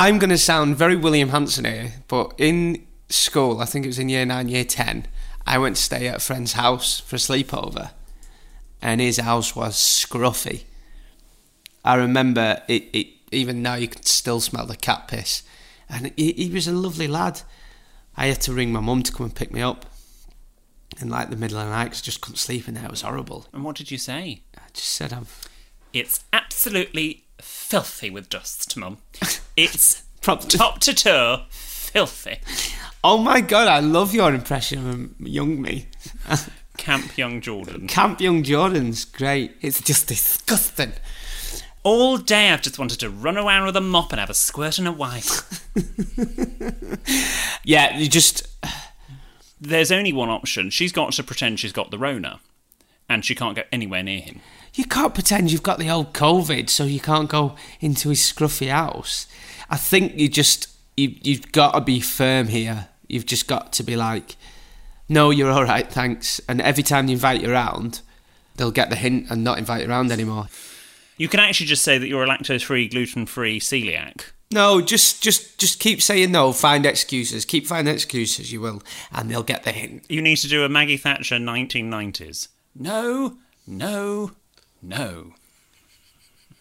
I'm 0.00 0.20
going 0.20 0.30
to 0.30 0.38
sound 0.38 0.76
very 0.76 0.94
William 0.94 1.30
Hanson 1.30 1.64
here, 1.64 1.94
but 2.06 2.32
in 2.38 2.86
school, 3.08 3.60
I 3.60 3.64
think 3.64 3.84
it 3.84 3.88
was 3.88 3.98
in 3.98 4.08
year 4.08 4.24
nine, 4.24 4.48
year 4.48 4.62
ten, 4.62 5.06
I 5.44 5.58
went 5.58 5.74
to 5.74 5.82
stay 5.82 6.06
at 6.06 6.18
a 6.18 6.20
friend's 6.20 6.52
house 6.52 7.00
for 7.00 7.16
a 7.16 7.18
sleepover, 7.18 7.90
and 8.80 9.00
his 9.00 9.16
house 9.16 9.56
was 9.56 9.74
scruffy. 9.74 10.66
I 11.84 11.96
remember 11.96 12.62
it, 12.68 12.84
it 12.92 13.08
even 13.32 13.60
now 13.60 13.74
you 13.74 13.88
can 13.88 14.04
still 14.04 14.38
smell 14.38 14.66
the 14.66 14.76
cat 14.76 15.08
piss, 15.08 15.42
and 15.88 16.12
he, 16.16 16.30
he 16.30 16.48
was 16.48 16.68
a 16.68 16.72
lovely 16.72 17.08
lad. 17.08 17.40
I 18.16 18.26
had 18.26 18.40
to 18.42 18.52
ring 18.52 18.70
my 18.70 18.78
mum 18.78 19.02
to 19.02 19.10
come 19.10 19.26
and 19.26 19.34
pick 19.34 19.52
me 19.52 19.62
up 19.62 19.84
in 21.00 21.08
like 21.08 21.30
the 21.30 21.36
middle 21.36 21.58
of 21.58 21.64
the 21.64 21.72
night 21.72 21.86
because 21.86 22.02
I 22.02 22.04
just 22.04 22.20
couldn't 22.20 22.36
sleep 22.36 22.68
in 22.68 22.74
there. 22.74 22.84
It 22.84 22.90
was 22.92 23.02
horrible. 23.02 23.48
And 23.52 23.64
what 23.64 23.74
did 23.74 23.90
you 23.90 23.98
say? 23.98 24.42
I 24.56 24.60
just 24.72 24.90
said 24.90 25.12
I'm 25.12 25.26
It's 25.92 26.22
absolutely 26.32 27.24
filthy 27.40 28.10
with 28.10 28.28
dust, 28.28 28.76
Mum. 28.76 28.98
It's 29.56 30.02
Prob- 30.20 30.48
top 30.48 30.78
to 30.80 30.94
toe 30.94 31.42
filthy. 31.50 32.38
Oh 33.02 33.18
my 33.18 33.40
god, 33.40 33.66
I 33.66 33.80
love 33.80 34.14
your 34.14 34.32
impression 34.34 34.88
of 35.18 35.26
young 35.26 35.60
me. 35.60 35.86
Camp 36.76 37.16
Young 37.18 37.40
Jordan. 37.40 37.88
Camp 37.88 38.20
Young 38.20 38.42
Jordan's 38.44 39.04
great. 39.04 39.56
It's 39.60 39.80
just 39.80 40.06
disgusting. 40.06 40.92
All 41.82 42.18
day 42.18 42.50
I've 42.50 42.62
just 42.62 42.78
wanted 42.78 43.00
to 43.00 43.10
run 43.10 43.36
around 43.36 43.66
with 43.66 43.76
a 43.76 43.80
mop 43.80 44.12
and 44.12 44.20
have 44.20 44.30
a 44.30 44.34
squirt 44.34 44.78
and 44.78 44.86
a 44.86 44.92
wipe. 44.92 45.24
Yeah, 47.64 47.98
you 47.98 48.08
just 48.08 48.46
There's 49.60 49.92
only 49.92 50.12
one 50.12 50.28
option. 50.30 50.70
She's 50.70 50.92
got 50.92 51.12
to 51.12 51.22
pretend 51.22 51.60
she's 51.60 51.72
got 51.72 51.90
the 51.90 51.98
Rona, 51.98 52.40
and 53.08 53.24
she 53.24 53.34
can't 53.34 53.56
go 53.56 53.62
anywhere 53.72 54.02
near 54.02 54.20
him. 54.20 54.40
You 54.78 54.84
can't 54.84 55.12
pretend 55.12 55.50
you've 55.50 55.64
got 55.64 55.80
the 55.80 55.90
old 55.90 56.12
COVID, 56.12 56.70
so 56.70 56.84
you 56.84 57.00
can't 57.00 57.28
go 57.28 57.56
into 57.80 58.10
his 58.10 58.20
scruffy 58.20 58.70
house. 58.70 59.26
I 59.68 59.76
think 59.76 60.16
you 60.16 60.28
just 60.28 60.68
you 60.96 61.16
you've 61.20 61.50
got 61.50 61.72
to 61.72 61.80
be 61.80 61.98
firm 61.98 62.46
here. 62.46 62.88
You've 63.08 63.26
just 63.26 63.48
got 63.48 63.72
to 63.72 63.82
be 63.82 63.96
like, 63.96 64.36
no, 65.08 65.30
you're 65.30 65.50
all 65.50 65.64
right, 65.64 65.90
thanks. 65.90 66.40
And 66.48 66.60
every 66.60 66.84
time 66.84 67.08
you 67.08 67.14
invite 67.14 67.42
you 67.42 67.50
around, 67.50 68.02
they'll 68.56 68.70
get 68.70 68.88
the 68.88 68.96
hint 68.96 69.30
and 69.30 69.42
not 69.42 69.58
invite 69.58 69.82
you 69.82 69.88
around 69.88 70.12
anymore. 70.12 70.46
You 71.16 71.26
can 71.26 71.40
actually 71.40 71.66
just 71.66 71.82
say 71.82 71.98
that 71.98 72.06
you're 72.06 72.22
a 72.22 72.28
lactose-free, 72.28 72.88
gluten-free 72.88 73.58
celiac. 73.58 74.26
No, 74.52 74.80
just 74.80 75.20
just 75.22 75.58
just 75.58 75.80
keep 75.80 76.00
saying 76.00 76.30
no. 76.30 76.52
Find 76.52 76.86
excuses. 76.86 77.44
Keep 77.44 77.66
finding 77.66 77.92
excuses. 77.92 78.52
You 78.52 78.60
will, 78.60 78.82
and 79.10 79.28
they'll 79.28 79.42
get 79.42 79.64
the 79.64 79.72
hint. 79.72 80.04
You 80.08 80.22
need 80.22 80.36
to 80.36 80.48
do 80.48 80.62
a 80.62 80.68
Maggie 80.68 80.96
Thatcher 80.96 81.36
1990s. 81.36 82.46
No, 82.76 83.38
no, 83.66 84.30
no. 84.82 85.32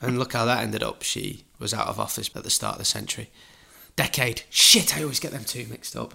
And 0.02 0.20
look 0.20 0.34
how 0.34 0.46
that 0.46 0.64
ended 0.64 0.84
up. 0.84 1.02
She 1.04 1.44
was 1.60 1.74
out 1.74 1.88
of 1.88 2.00
office 2.00 2.30
at 2.36 2.44
the 2.44 2.50
start 2.50 2.74
of 2.74 2.80
the 2.80 2.86
century. 2.86 3.30
Decade. 3.96 4.44
Shit, 4.50 4.96
I 4.96 5.02
always 5.02 5.20
get 5.20 5.32
them 5.32 5.44
two 5.44 5.66
mixed 5.70 5.96
up. 5.96 6.14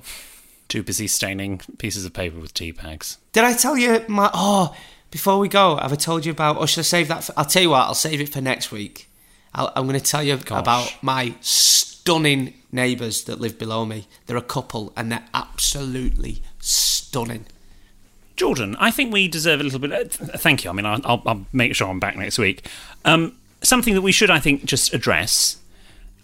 Too 0.68 0.82
busy 0.82 1.07
staining 1.09 1.61
pieces 1.78 2.05
of 2.05 2.12
paper 2.12 2.38
with 2.38 2.55
tea 2.55 2.70
bags. 2.70 3.18
Did 3.32 3.44
I 3.44 3.55
tell 3.55 3.76
you 3.76 4.05
my. 4.09 4.30
Oh, 4.32 4.74
before 5.11 5.38
we 5.38 5.48
go, 5.48 5.76
have 5.76 5.92
I 5.92 5.96
told 5.96 6.24
you 6.24 6.32
about. 6.32 6.59
Or 6.59 6.66
should 6.66 6.80
I 6.80 6.82
save 6.82 7.09
that? 7.09 7.24
For, 7.24 7.34
I'll 7.36 7.44
tell 7.44 7.62
you 7.62 7.70
what, 7.70 7.82
I'll 7.86 7.94
save 7.94 8.20
it 8.20 8.28
for 8.28 8.40
next 8.40 8.70
week. 8.70 9.11
I'll, 9.55 9.72
I'm 9.76 9.86
going 9.86 9.98
to 9.98 10.05
tell 10.05 10.22
you 10.22 10.36
Gosh. 10.36 10.61
about 10.61 10.94
my 11.03 11.34
stunning 11.40 12.55
neighbours 12.70 13.24
that 13.24 13.40
live 13.40 13.59
below 13.59 13.84
me. 13.84 14.07
They're 14.26 14.36
a 14.36 14.42
couple 14.42 14.92
and 14.96 15.12
they're 15.12 15.26
absolutely 15.34 16.42
stunning. 16.59 17.46
Jordan, 18.37 18.76
I 18.80 18.91
think 18.91 19.12
we 19.12 19.28
deserve 19.28 19.61
a 19.61 19.62
little 19.62 19.78
bit. 19.78 19.93
Uh, 19.93 20.05
th- 20.05 20.41
thank 20.41 20.64
you. 20.64 20.70
I 20.70 20.72
mean, 20.72 20.87
I'll, 20.87 21.01
I'll, 21.05 21.22
I'll 21.26 21.47
make 21.53 21.74
sure 21.74 21.89
I'm 21.89 22.01
back 22.01 22.16
next 22.16 22.39
week. 22.39 22.66
Um, 23.05 23.37
something 23.62 23.95
that 23.95 24.03
we 24.03 24.12
should, 24.12 24.30
I 24.30 24.41
think, 24.41 24.64
just 24.64 24.93
address, 24.95 25.59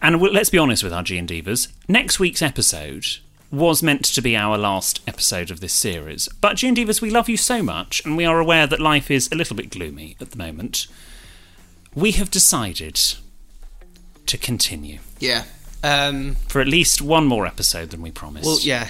and 0.00 0.20
we 0.20 0.30
let's 0.30 0.50
be 0.50 0.58
honest 0.58 0.82
with 0.82 0.92
our 0.92 1.02
G 1.02 1.18
and 1.18 1.28
Divas. 1.28 1.68
Next 1.86 2.18
week's 2.18 2.42
episode 2.42 3.04
was 3.50 3.82
meant 3.82 4.04
to 4.04 4.20
be 4.20 4.36
our 4.36 4.58
last 4.58 5.00
episode 5.06 5.50
of 5.50 5.60
this 5.60 5.72
series, 5.72 6.28
but 6.40 6.56
G 6.56 6.68
and 6.68 6.76
Divas, 6.76 7.00
we 7.00 7.10
love 7.10 7.28
you 7.28 7.36
so 7.36 7.62
much, 7.62 8.04
and 8.04 8.16
we 8.16 8.24
are 8.24 8.38
aware 8.40 8.66
that 8.66 8.80
life 8.80 9.10
is 9.10 9.28
a 9.32 9.34
little 9.34 9.56
bit 9.56 9.70
gloomy 9.70 10.16
at 10.20 10.30
the 10.32 10.36
moment. 10.38 10.86
We 11.94 12.12
have 12.12 12.30
decided 12.30 13.00
to 14.26 14.36
continue 14.38 14.98
Yeah. 15.20 15.44
Um, 15.82 16.34
for 16.48 16.60
at 16.60 16.66
least 16.66 17.00
one 17.00 17.26
more 17.26 17.46
episode 17.46 17.90
than 17.90 18.02
we 18.02 18.10
promised. 18.10 18.44
well, 18.46 18.58
yeah. 18.60 18.88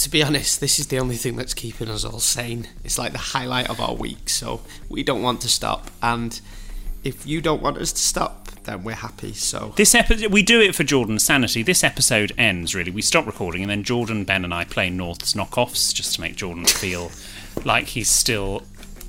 To 0.00 0.08
be 0.08 0.22
honest, 0.22 0.60
this 0.60 0.78
is 0.78 0.86
the 0.86 0.98
only 0.98 1.16
thing 1.16 1.36
that's 1.36 1.52
keeping 1.52 1.90
us 1.90 2.06
all 2.06 2.20
sane. 2.20 2.68
It's 2.84 2.96
like 2.96 3.12
the 3.12 3.18
highlight 3.18 3.68
of 3.68 3.80
our 3.80 3.92
week, 3.92 4.30
so 4.30 4.62
we 4.88 5.02
don't 5.02 5.20
want 5.20 5.42
to 5.42 5.48
stop. 5.48 5.90
And 6.02 6.40
if 7.04 7.26
you 7.26 7.42
don't 7.42 7.60
want 7.60 7.76
us 7.76 7.92
to 7.92 8.00
stop, 8.00 8.48
then 8.64 8.82
we're 8.82 8.94
happy. 8.94 9.34
So 9.34 9.74
This 9.76 9.94
episode, 9.94 10.32
we 10.32 10.42
do 10.42 10.58
it 10.58 10.74
for 10.74 10.84
Jordan's 10.84 11.22
sanity. 11.26 11.62
This 11.62 11.84
episode 11.84 12.32
ends 12.38 12.74
really. 12.74 12.90
We 12.90 13.02
stop 13.02 13.26
recording, 13.26 13.60
and 13.60 13.70
then 13.70 13.84
Jordan, 13.84 14.24
Ben, 14.24 14.42
and 14.42 14.54
I 14.54 14.64
play 14.64 14.88
North's 14.88 15.34
knockoffs 15.34 15.92
just 15.92 16.14
to 16.14 16.22
make 16.22 16.34
Jordan 16.34 16.64
feel 16.64 17.10
like 17.66 17.88
he's 17.88 18.10
still 18.10 18.62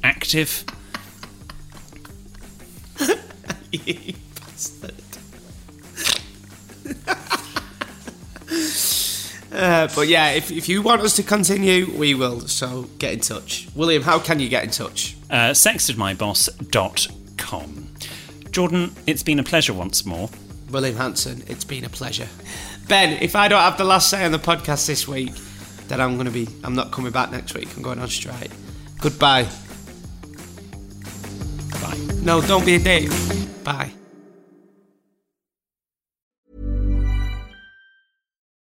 active. 0.03 0.65
you 3.71 4.13
bastard. 4.35 4.95
Uh, 9.52 9.88
but 9.93 10.08
yeah, 10.08 10.32
if, 10.32 10.49
if 10.52 10.70
you 10.70 10.82
want 10.82 11.02
us 11.02 11.16
to 11.18 11.24
continue, 11.24 11.91
we 11.97 12.14
will. 12.14 12.41
So 12.41 12.84
get 12.99 13.14
in 13.14 13.20
touch. 13.20 13.68
William, 13.76 14.04
how 14.04 14.20
can 14.20 14.39
you 14.39 14.47
get 14.49 14.64
in 14.64 14.70
touch? 14.70 15.18
Uh, 15.30 15.52
sextedmyboss.com. 15.52 17.88
Jordan, 18.52 18.95
it's 19.08 19.24
been 19.24 19.39
a 19.39 19.43
pleasure 19.43 19.74
once 19.74 20.06
more. 20.06 20.30
William 20.70 20.95
Hanson, 20.95 21.43
it's 21.47 21.66
been 21.66 21.84
a 21.84 21.89
pleasure. 21.89 22.28
Ben, 22.88 23.22
if 23.22 23.36
I 23.36 23.47
don't 23.47 23.62
have 23.62 23.78
the 23.78 23.84
last 23.84 24.10
say 24.10 24.26
on 24.26 24.32
the 24.32 24.39
podcast 24.39 24.88
this 24.88 25.08
week, 25.08 25.34
then 25.88 25.99
I'm 25.99 26.16
going 26.16 26.26
to 26.26 26.32
be, 26.32 26.47
I'm 26.64 26.76
not 26.76 26.91
coming 26.91 27.12
back 27.12 27.32
next 27.32 27.54
week. 27.54 27.68
I'm 27.76 27.84
going 27.84 27.99
on 27.99 28.08
strike. 28.08 28.52
Goodbye. 28.99 29.47
Bye. 31.82 31.97
No, 32.22 32.41
don't 32.41 32.66
be 32.66 32.76
a 32.76 32.80
dick. 32.80 33.10
Bye. 33.64 33.91